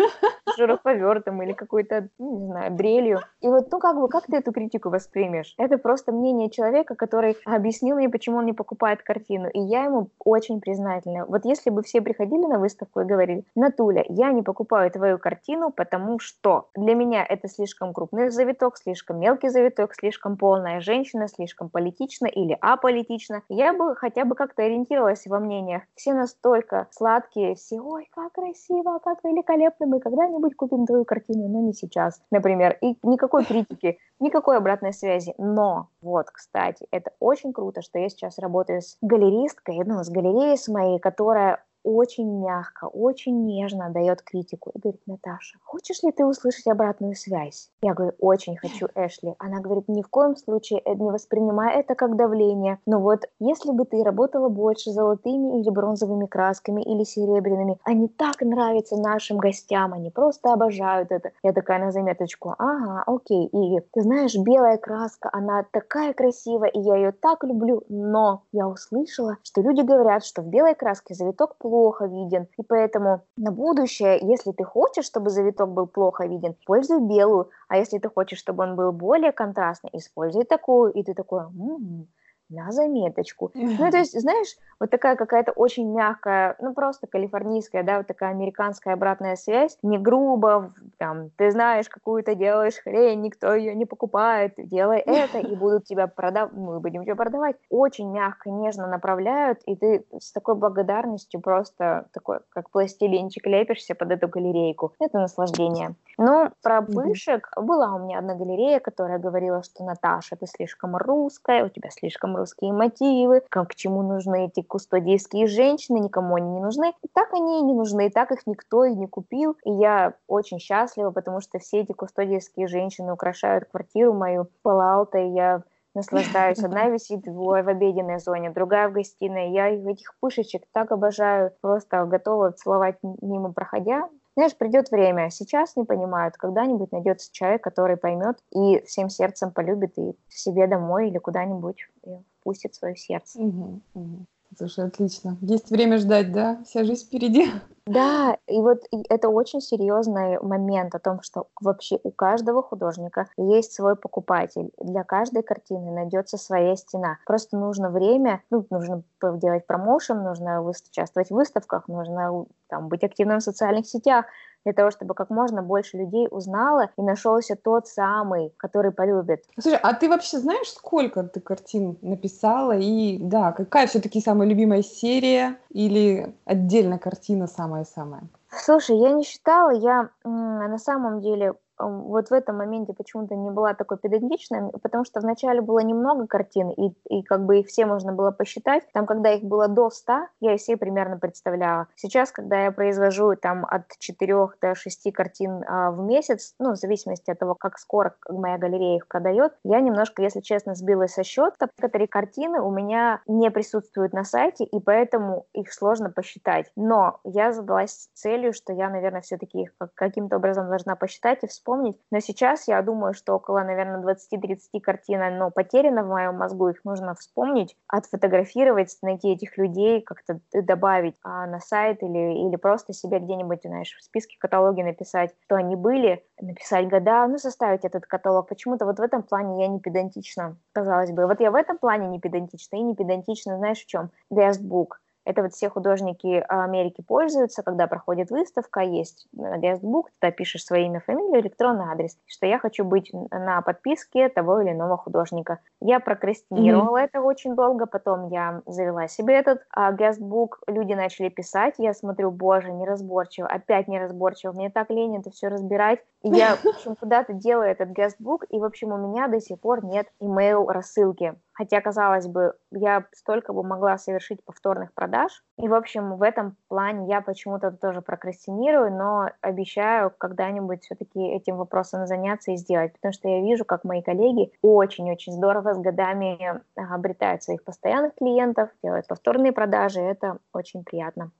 шуруповертом 0.56 1.42
или 1.42 1.52
какой-то, 1.52 2.08
ну, 2.18 2.40
не 2.40 2.46
знаю, 2.46 2.72
дрелью. 2.72 3.20
И 3.40 3.48
вот, 3.48 3.70
ну, 3.70 3.78
как 3.78 3.96
бы, 3.98 4.08
как 4.08 4.26
ты 4.26 4.36
эту 4.36 4.52
критику 4.52 4.90
воспримешь? 4.90 5.54
Это 5.58 5.78
просто 5.78 6.12
мнение 6.12 6.50
человека, 6.50 6.94
который 6.94 7.36
объяснил 7.44 7.96
мне, 7.96 8.08
почему 8.08 8.38
он 8.38 8.46
не 8.46 8.52
покупает 8.52 9.02
картину, 9.02 9.48
и 9.52 9.60
я 9.60 9.84
ему 9.84 10.08
очень 10.18 10.60
признательна. 10.60 11.26
Вот 11.26 11.44
если 11.44 11.70
бы 11.70 11.82
все 11.82 12.00
приходили 12.00 12.46
на 12.46 12.58
выставку 12.58 13.00
и 13.00 13.04
говорили, 13.04 13.44
Натуля, 13.54 14.04
я 14.08 14.32
не 14.32 14.42
покупаю 14.42 14.90
твою 14.90 15.18
картину, 15.18 15.70
потому 15.70 16.18
что 16.18 16.68
для 16.74 16.94
меня 16.94 17.24
это 17.24 17.48
слишком 17.48 17.92
крупный 17.92 18.30
завиток, 18.30 18.76
слишком 18.76 19.18
мелкий 19.20 19.48
завиток, 19.48 19.94
слишком 19.94 20.36
полная 20.36 20.80
женщина, 20.80 21.28
слишком 21.28 21.68
политично 21.68 22.26
или 22.26 22.56
аполитично, 22.60 23.42
я 23.48 23.72
бы 23.72 23.94
хотя 23.96 24.24
бы 24.24 24.34
как-то 24.34 24.62
ориентировалась 24.62 25.26
во 25.26 25.38
мнениях. 25.38 25.82
Все 25.94 26.14
настолько 26.14 26.88
сладкие, 26.90 27.54
все, 27.54 27.80
ой, 27.80 28.08
как 28.14 28.32
красиво, 28.32 28.98
как 28.98 29.18
великолепно, 29.24 29.86
мы 29.86 30.00
когда-нибудь 30.00 30.41
когда-нибудь 30.42 30.56
купим 30.56 30.86
твою 30.86 31.04
картину, 31.04 31.48
но 31.48 31.60
не 31.60 31.72
сейчас, 31.72 32.20
например. 32.30 32.76
И 32.80 32.96
никакой 33.02 33.44
критики, 33.44 33.98
никакой 34.20 34.56
обратной 34.56 34.92
связи. 34.92 35.34
Но, 35.38 35.88
вот, 36.00 36.30
кстати, 36.30 36.86
это 36.90 37.12
очень 37.20 37.52
круто, 37.52 37.82
что 37.82 37.98
я 37.98 38.08
сейчас 38.08 38.38
работаю 38.38 38.82
с 38.82 38.96
галеристкой, 39.00 39.82
ну, 39.84 40.02
с 40.02 40.10
галереей 40.10 40.56
с 40.56 40.68
моей, 40.68 40.98
которая 40.98 41.64
очень 41.82 42.40
мягко, 42.40 42.86
очень 42.86 43.44
нежно 43.44 43.90
дает 43.90 44.22
критику 44.22 44.70
и 44.74 44.78
говорит, 44.78 45.00
Наташа, 45.06 45.58
хочешь 45.64 46.02
ли 46.02 46.12
ты 46.12 46.24
услышать 46.24 46.66
обратную 46.66 47.14
связь? 47.14 47.70
Я 47.82 47.94
говорю, 47.94 48.14
очень 48.18 48.56
хочу, 48.56 48.88
Эшли. 48.94 49.34
Она 49.38 49.60
говорит, 49.60 49.88
ни 49.88 50.02
в 50.02 50.08
коем 50.08 50.36
случае 50.36 50.80
э, 50.84 50.94
не 50.94 51.10
воспринимай 51.10 51.76
это 51.80 51.94
как 51.94 52.16
давление. 52.16 52.78
Но 52.86 53.00
вот 53.00 53.28
если 53.38 53.72
бы 53.72 53.84
ты 53.84 54.02
работала 54.02 54.48
больше 54.48 54.90
золотыми 54.90 55.60
или 55.60 55.70
бронзовыми 55.70 56.26
красками 56.26 56.82
или 56.82 57.04
серебряными, 57.04 57.78
они 57.84 58.08
так 58.08 58.40
нравятся 58.40 58.96
нашим 58.96 59.38
гостям, 59.38 59.92
они 59.92 60.10
просто 60.10 60.52
обожают 60.52 61.10
это. 61.10 61.32
Я 61.42 61.52
такая 61.52 61.78
на 61.78 61.90
заметочку, 61.90 62.54
ага, 62.58 63.02
окей. 63.06 63.46
И 63.46 63.80
ты 63.92 64.02
знаешь, 64.02 64.36
белая 64.36 64.78
краска, 64.78 65.28
она 65.32 65.64
такая 65.70 66.12
красивая, 66.12 66.68
и 66.68 66.80
я 66.80 66.96
ее 66.96 67.12
так 67.12 67.44
люблю, 67.44 67.82
но 67.88 68.42
я 68.52 68.68
услышала, 68.68 69.38
что 69.42 69.60
люди 69.60 69.80
говорят, 69.82 70.24
что 70.24 70.42
в 70.42 70.46
белой 70.46 70.74
краске 70.74 71.14
завиток 71.14 71.56
плохо 71.72 72.04
виден. 72.06 72.46
И 72.58 72.62
поэтому 72.62 73.22
на 73.36 73.50
будущее, 73.50 74.18
если 74.20 74.52
ты 74.52 74.62
хочешь, 74.64 75.06
чтобы 75.06 75.30
завиток 75.30 75.70
был 75.72 75.86
плохо 75.86 76.26
виден, 76.26 76.54
пользуй 76.66 77.00
белую. 77.00 77.48
А 77.68 77.78
если 77.78 77.98
ты 77.98 78.10
хочешь, 78.10 78.38
чтобы 78.38 78.64
он 78.64 78.76
был 78.76 78.92
более 78.92 79.32
контрастный, 79.32 79.90
используй 79.94 80.44
такую. 80.44 80.92
И 80.92 81.02
ты 81.02 81.14
такой, 81.14 81.40
м-м, 81.44 82.08
на 82.52 82.70
заметочку. 82.72 83.50
Ну, 83.54 83.90
то 83.90 83.98
есть, 83.98 84.18
знаешь, 84.18 84.56
вот 84.78 84.90
такая 84.90 85.16
какая-то 85.16 85.52
очень 85.52 85.90
мягкая, 85.92 86.56
ну, 86.60 86.74
просто 86.74 87.06
калифорнийская, 87.06 87.82
да, 87.82 87.98
вот 87.98 88.06
такая 88.06 88.30
американская 88.30 88.94
обратная 88.94 89.36
связь, 89.36 89.78
не 89.82 89.98
грубо, 89.98 90.72
там, 90.98 91.30
ты 91.36 91.50
знаешь, 91.50 91.88
какую 91.88 92.22
то 92.22 92.34
делаешь 92.34 92.78
хрень, 92.82 93.22
никто 93.22 93.54
ее 93.54 93.74
не 93.74 93.84
покупает, 93.84 94.54
делай 94.56 94.98
это, 94.98 95.38
и 95.38 95.54
будут 95.54 95.84
тебя 95.84 96.06
продавать, 96.06 96.52
мы 96.52 96.80
будем 96.80 97.04
тебя 97.04 97.16
продавать. 97.16 97.56
Очень 97.70 98.10
мягко, 98.10 98.50
нежно 98.50 98.86
направляют, 98.86 99.60
и 99.66 99.76
ты 99.76 100.04
с 100.18 100.32
такой 100.32 100.54
благодарностью 100.54 101.40
просто 101.40 102.06
такой, 102.12 102.40
как 102.50 102.70
пластилинчик, 102.70 103.46
лепишься 103.46 103.94
под 103.94 104.10
эту 104.10 104.28
галерейку. 104.28 104.92
Это 105.00 105.18
наслаждение. 105.18 105.94
Ну, 106.18 106.50
про 106.62 106.82
пышек 106.82 107.50
была 107.56 107.94
у 107.94 107.98
меня 108.00 108.18
одна 108.18 108.34
галерея, 108.34 108.80
которая 108.80 109.18
говорила, 109.18 109.62
что 109.62 109.84
Наташа, 109.84 110.36
ты 110.36 110.46
слишком 110.46 110.96
русская, 110.96 111.64
у 111.64 111.68
тебя 111.68 111.90
слишком 111.90 112.36
русские 112.42 112.72
мотивы, 112.72 113.42
как, 113.48 113.68
к 113.68 113.74
чему 113.74 114.02
нужны 114.02 114.46
эти 114.46 114.62
кустодийские 114.62 115.46
женщины, 115.46 115.98
никому 115.98 116.34
они 116.34 116.50
не 116.50 116.60
нужны. 116.60 116.92
И 117.02 117.08
так 117.12 117.32
они 117.32 117.60
и 117.60 117.62
не 117.62 117.74
нужны, 117.74 118.08
и 118.08 118.10
так 118.10 118.32
их 118.32 118.46
никто 118.46 118.84
и 118.84 118.94
не 118.94 119.06
купил. 119.06 119.56
И 119.64 119.70
я 119.70 120.14
очень 120.26 120.58
счастлива, 120.58 121.10
потому 121.12 121.40
что 121.40 121.58
все 121.58 121.80
эти 121.80 121.92
кустодийские 121.92 122.66
женщины 122.66 123.12
украшают 123.12 123.66
квартиру 123.70 124.12
мою 124.12 124.48
Палалтой. 124.62 125.30
Я 125.30 125.62
наслаждаюсь. 125.94 126.58
Одна 126.64 126.88
висит 126.88 127.26
в, 127.26 127.32
в 127.32 127.68
обеденной 127.68 128.18
зоне, 128.18 128.50
другая 128.50 128.88
в 128.88 128.92
гостиной. 128.92 129.52
Я 129.52 129.68
этих 129.68 130.14
пышечек 130.20 130.64
так 130.72 130.90
обожаю, 130.90 131.52
просто 131.60 132.04
готова 132.04 132.52
целовать 132.52 132.96
мимо 133.02 133.52
проходя. 133.52 134.08
Знаешь, 134.34 134.56
придет 134.56 134.90
время. 134.90 135.30
Сейчас 135.30 135.76
не 135.76 135.84
понимают. 135.84 136.36
Когда-нибудь 136.36 136.90
найдется 136.90 137.30
человек, 137.32 137.62
который 137.62 137.96
поймет 137.96 138.38
и 138.50 138.82
всем 138.86 139.10
сердцем 139.10 139.50
полюбит 139.50 139.98
и 139.98 140.16
себе 140.28 140.66
домой 140.66 141.08
или 141.08 141.18
куда-нибудь 141.18 141.86
и 142.04 142.16
впустит 142.42 142.74
свое 142.74 142.96
сердце. 142.96 143.38
Угу, 143.38 143.80
угу. 143.94 144.26
Слушай, 144.58 144.84
отлично. 144.84 145.38
Есть 145.40 145.70
время 145.70 145.96
ждать, 145.98 146.32
да? 146.32 146.62
Вся 146.64 146.84
жизнь 146.84 147.06
впереди. 147.06 147.46
Да, 147.86 148.36
и 148.46 148.60
вот 148.60 148.82
это 149.08 149.28
очень 149.28 149.60
серьезный 149.60 150.40
момент 150.40 150.94
о 150.94 151.00
том, 151.00 151.20
что 151.22 151.48
вообще 151.60 151.98
у 152.04 152.10
каждого 152.10 152.62
художника 152.62 153.26
есть 153.36 153.72
свой 153.72 153.96
покупатель. 153.96 154.70
Для 154.78 155.02
каждой 155.02 155.42
картины 155.42 155.90
найдется 155.90 156.38
своя 156.38 156.76
стена. 156.76 157.18
Просто 157.26 157.56
нужно 157.56 157.90
время, 157.90 158.42
ну, 158.50 158.64
нужно 158.70 159.02
делать 159.20 159.66
промоушен, 159.66 160.22
нужно 160.22 160.62
участвовать 160.62 161.30
в 161.30 161.34
выставках, 161.34 161.88
нужно 161.88 162.46
там, 162.68 162.88
быть 162.88 163.02
активным 163.02 163.40
в 163.40 163.42
социальных 163.42 163.86
сетях, 163.86 164.26
для 164.64 164.72
того, 164.72 164.90
чтобы 164.90 165.14
как 165.14 165.30
можно 165.30 165.62
больше 165.62 165.96
людей 165.96 166.28
узнало 166.30 166.90
и 166.96 167.02
нашелся 167.02 167.56
тот 167.56 167.88
самый, 167.88 168.52
который 168.56 168.92
полюбит. 168.92 169.44
Слушай, 169.58 169.78
а 169.82 169.94
ты 169.94 170.08
вообще 170.08 170.38
знаешь, 170.38 170.68
сколько 170.68 171.22
ты 171.24 171.40
картин 171.40 171.98
написала? 172.02 172.76
И 172.78 173.18
да, 173.18 173.52
какая 173.52 173.86
все-таки 173.86 174.20
самая 174.20 174.48
любимая 174.48 174.82
серия 174.82 175.58
или 175.70 176.34
отдельно 176.44 176.98
картина 176.98 177.46
самая-самая? 177.72 178.22
Слушай, 178.50 178.98
я 178.98 179.12
не 179.12 179.24
считала, 179.24 179.70
я 179.70 180.10
на 180.24 180.78
самом 180.78 181.20
деле 181.20 181.54
вот 181.88 182.30
в 182.30 182.32
этом 182.32 182.56
моменте 182.56 182.92
почему-то 182.92 183.34
не 183.34 183.50
была 183.50 183.74
такой 183.74 183.98
педантичной, 183.98 184.70
потому 184.82 185.04
что 185.04 185.20
вначале 185.20 185.60
было 185.60 185.80
немного 185.80 186.26
картин, 186.26 186.70
и, 186.70 186.92
и 187.08 187.22
как 187.22 187.44
бы 187.44 187.60
их 187.60 187.66
все 187.68 187.86
можно 187.86 188.12
было 188.12 188.30
посчитать. 188.30 188.84
Там, 188.92 189.06
когда 189.06 189.32
их 189.32 189.42
было 189.42 189.68
до 189.68 189.90
100, 189.90 190.12
я 190.40 190.54
их 190.54 190.60
все 190.60 190.76
примерно 190.76 191.18
представляла. 191.18 191.88
Сейчас, 191.96 192.30
когда 192.30 192.64
я 192.64 192.72
произвожу 192.72 193.34
там 193.36 193.64
от 193.64 193.82
4 193.98 194.34
до 194.60 194.74
6 194.74 195.12
картин 195.12 195.64
а, 195.66 195.90
в 195.90 196.00
месяц, 196.00 196.54
ну, 196.58 196.72
в 196.72 196.76
зависимости 196.76 197.30
от 197.30 197.38
того, 197.38 197.54
как 197.54 197.78
скоро 197.78 198.14
моя 198.28 198.58
галерея 198.58 198.96
их 198.96 199.08
продает, 199.08 199.52
я 199.64 199.80
немножко, 199.80 200.22
если 200.22 200.40
честно, 200.40 200.74
сбилась 200.74 201.14
со 201.14 201.22
счета. 201.22 201.68
Некоторые 201.78 202.08
картины 202.08 202.60
у 202.60 202.70
меня 202.70 203.20
не 203.26 203.50
присутствуют 203.50 204.12
на 204.12 204.24
сайте, 204.24 204.64
и 204.64 204.80
поэтому 204.80 205.46
их 205.52 205.72
сложно 205.72 206.10
посчитать. 206.10 206.70
Но 206.76 207.20
я 207.24 207.52
задалась 207.52 208.08
целью, 208.14 208.52
что 208.52 208.72
я, 208.72 208.88
наверное, 208.88 209.20
все-таки 209.20 209.62
их 209.62 209.72
каким-то 209.94 210.36
образом 210.36 210.68
должна 210.68 210.96
посчитать 210.96 211.42
и 211.42 211.46
вспомнить, 211.46 211.71
вспомнить. 211.72 211.98
Но 212.10 212.20
сейчас 212.20 212.68
я 212.68 212.82
думаю, 212.82 213.14
что 213.14 213.34
около, 213.34 213.60
наверное, 213.60 214.02
20-30 214.02 214.80
картин, 214.80 215.38
но 215.38 215.50
потеряно 215.50 216.02
в 216.04 216.08
моем 216.08 216.36
мозгу, 216.36 216.68
их 216.68 216.84
нужно 216.84 217.14
вспомнить, 217.14 217.76
отфотографировать, 217.86 218.96
найти 219.02 219.32
этих 219.32 219.56
людей, 219.56 220.02
как-то 220.02 220.40
добавить 220.52 221.16
а, 221.22 221.46
на 221.46 221.60
сайт 221.60 222.02
или, 222.02 222.46
или 222.46 222.56
просто 222.56 222.92
себе 222.92 223.18
где-нибудь, 223.18 223.62
знаешь, 223.64 223.96
в 223.98 224.02
списке 224.02 224.36
каталоги 224.38 224.82
написать, 224.82 225.34
что 225.44 225.56
они 225.56 225.76
были, 225.76 226.24
написать 226.40 226.88
года, 226.88 227.26
ну, 227.26 227.38
составить 227.38 227.84
этот 227.84 228.06
каталог. 228.06 228.48
Почему-то 228.48 228.84
вот 228.84 228.98
в 228.98 229.02
этом 229.02 229.22
плане 229.22 229.62
я 229.62 229.68
не 229.68 229.80
педантична, 229.80 230.56
казалось 230.72 231.10
бы. 231.10 231.26
Вот 231.26 231.40
я 231.40 231.50
в 231.50 231.54
этом 231.54 231.78
плане 231.78 232.08
не 232.08 232.20
педантична 232.20 232.76
и 232.76 232.82
не 232.82 232.94
педантична, 232.94 233.56
знаешь, 233.58 233.78
в 233.78 233.86
чем? 233.86 234.10
Guestbook. 234.32 234.98
Это 235.24 235.42
вот 235.42 235.52
все 235.52 235.68
художники 235.68 236.44
Америки 236.48 237.02
пользуются, 237.06 237.62
когда 237.62 237.86
проходит 237.86 238.30
выставка, 238.30 238.80
есть 238.80 239.28
guestbook, 239.36 240.04
ты 240.18 240.32
пишешь 240.32 240.64
свое 240.64 240.86
имя, 240.86 241.00
фамилию, 241.00 241.40
электронный 241.40 241.86
адрес, 241.86 242.18
что 242.26 242.46
я 242.46 242.58
хочу 242.58 242.84
быть 242.84 243.10
на 243.30 243.62
подписке 243.62 244.28
того 244.28 244.60
или 244.60 244.72
иного 244.72 244.96
художника. 244.96 245.58
Я 245.80 246.00
прокрастинировала 246.00 246.98
mm-hmm. 246.98 247.04
это 247.04 247.20
очень 247.20 247.54
долго, 247.54 247.86
потом 247.86 248.28
я 248.28 248.62
завела 248.66 249.08
себе 249.08 249.34
этот 249.34 249.62
а, 249.70 249.92
guestbook, 249.92 250.56
люди 250.66 250.94
начали 250.94 251.28
писать, 251.28 251.74
я 251.78 251.94
смотрю, 251.94 252.30
боже, 252.30 252.72
неразборчиво, 252.72 253.46
опять 253.46 253.88
неразборчиво, 253.88 254.52
мне 254.52 254.70
так 254.70 254.90
лень 254.90 255.18
это 255.18 255.30
все 255.30 255.48
разбирать. 255.48 256.00
И 256.22 256.28
я, 256.28 256.56
в 256.56 256.66
общем, 256.66 256.96
куда-то 256.96 257.32
делаю 257.32 257.68
этот 257.68 257.90
guestbook, 257.90 258.46
и, 258.48 258.58
в 258.58 258.64
общем, 258.64 258.92
у 258.92 258.96
меня 258.96 259.28
до 259.28 259.40
сих 259.40 259.60
пор 259.60 259.84
нет 259.84 260.06
email 260.20 260.66
рассылки. 260.68 261.34
Хотя, 261.54 261.80
казалось 261.80 262.26
бы, 262.26 262.54
я 262.70 263.06
столько 263.12 263.52
бы 263.52 263.62
могла 263.62 263.98
совершить 263.98 264.42
повторных 264.44 264.92
продаж. 264.94 265.44
И, 265.58 265.68
в 265.68 265.74
общем, 265.74 266.16
в 266.16 266.22
этом 266.22 266.56
плане 266.68 267.08
я 267.08 267.20
почему-то 267.20 267.70
тоже 267.70 268.00
прокрастинирую, 268.00 268.92
но 268.92 269.30
обещаю 269.42 270.10
когда-нибудь 270.16 270.82
все-таки 270.82 271.20
этим 271.20 271.56
вопросом 271.56 272.06
заняться 272.06 272.52
и 272.52 272.56
сделать, 272.56 272.94
потому 272.94 273.12
что 273.12 273.28
я 273.28 273.40
вижу, 273.42 273.64
как 273.64 273.84
мои 273.84 274.02
коллеги 274.02 274.52
очень-очень 274.62 275.32
здорово 275.32 275.74
с 275.74 275.78
годами 275.78 276.62
обретают 276.74 277.42
своих 277.42 277.62
постоянных 277.64 278.14
клиентов, 278.14 278.70
делают 278.82 279.06
повторные 279.06 279.52
продажи, 279.52 280.00
это 280.00 280.38
очень 280.52 280.84
приятно. 280.84 281.30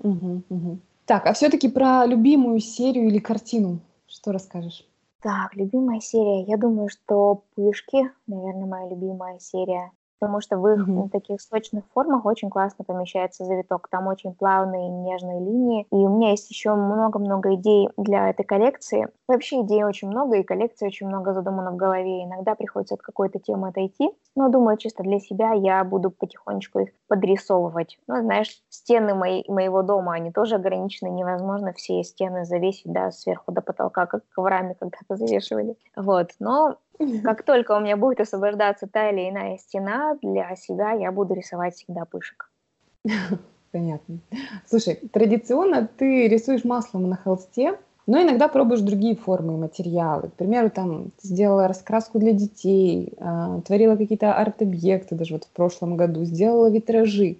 Угу, 0.00 0.42
угу. 0.48 0.78
Так, 1.06 1.26
а 1.26 1.32
все-таки 1.32 1.68
про 1.68 2.04
любимую 2.06 2.60
серию 2.60 3.06
или 3.08 3.18
картину, 3.18 3.80
что 4.06 4.32
расскажешь? 4.32 4.86
Так, 5.22 5.54
любимая 5.54 6.00
серия. 6.00 6.42
Я 6.42 6.56
думаю, 6.56 6.88
что 6.88 7.44
«Пышки», 7.54 8.10
наверное, 8.26 8.66
моя 8.66 8.88
любимая 8.88 9.38
серия 9.38 9.92
потому 10.22 10.40
что 10.40 10.56
в 10.56 10.68
их 10.68 10.88
mm-hmm. 10.88 11.08
таких 11.08 11.40
сочных 11.40 11.82
формах 11.92 12.24
очень 12.24 12.48
классно 12.48 12.84
помещается 12.84 13.44
завиток. 13.44 13.88
Там 13.88 14.06
очень 14.06 14.32
плавные 14.32 14.88
нежные 14.88 15.40
линии. 15.40 15.84
И 15.90 15.96
у 15.96 16.08
меня 16.10 16.30
есть 16.30 16.48
еще 16.48 16.74
много-много 16.76 17.54
идей 17.56 17.88
для 17.96 18.30
этой 18.30 18.44
коллекции. 18.44 19.08
Вообще 19.26 19.62
идей 19.62 19.82
очень 19.82 20.06
много, 20.06 20.36
и 20.36 20.44
коллекции 20.44 20.86
очень 20.86 21.08
много 21.08 21.32
задумано 21.32 21.72
в 21.72 21.76
голове. 21.76 22.22
Иногда 22.22 22.54
приходится 22.54 22.94
от 22.94 23.02
какой-то 23.02 23.40
темы 23.40 23.70
отойти. 23.70 24.12
Но 24.36 24.48
думаю, 24.48 24.76
чисто 24.76 25.02
для 25.02 25.18
себя 25.18 25.54
я 25.54 25.82
буду 25.82 26.12
потихонечку 26.12 26.78
их 26.78 26.90
подрисовывать. 27.08 27.98
Ну, 28.06 28.20
знаешь, 28.20 28.62
стены 28.68 29.14
мои, 29.14 29.42
моего 29.48 29.82
дома, 29.82 30.12
они 30.12 30.30
тоже 30.30 30.54
ограничены. 30.54 31.08
Невозможно 31.08 31.72
все 31.72 32.04
стены 32.04 32.44
завесить, 32.44 32.92
да, 32.92 33.10
сверху 33.10 33.50
до 33.50 33.60
потолка, 33.60 34.06
как 34.06 34.22
коврами 34.28 34.76
когда-то 34.78 35.16
завешивали. 35.16 35.74
Вот. 35.96 36.30
Но 36.38 36.76
как 37.22 37.42
только 37.44 37.72
у 37.76 37.80
меня 37.80 37.96
будет 37.96 38.20
освобождаться 38.20 38.86
та 38.86 39.10
или 39.10 39.28
иная 39.28 39.58
стена, 39.58 40.16
для 40.22 40.54
себя 40.56 40.92
я 40.92 41.12
буду 41.12 41.34
рисовать 41.34 41.74
всегда 41.74 42.04
пышек. 42.04 42.50
Понятно. 43.72 44.18
Слушай, 44.66 44.96
традиционно 45.12 45.88
ты 45.88 46.28
рисуешь 46.28 46.64
маслом 46.64 47.08
на 47.08 47.16
холсте, 47.16 47.78
но 48.12 48.20
иногда 48.20 48.46
пробуешь 48.46 48.82
другие 48.82 49.16
формы 49.16 49.54
и 49.54 49.56
материалы. 49.56 50.28
К 50.28 50.34
примеру, 50.34 50.68
там 50.68 51.12
сделала 51.22 51.66
раскраску 51.66 52.18
для 52.18 52.32
детей, 52.32 53.14
э, 53.16 53.60
творила 53.64 53.96
какие-то 53.96 54.34
арт-объекты 54.34 55.14
даже 55.14 55.32
вот 55.32 55.44
в 55.44 55.48
прошлом 55.48 55.96
году, 55.96 56.22
сделала 56.24 56.68
витражи. 56.68 57.38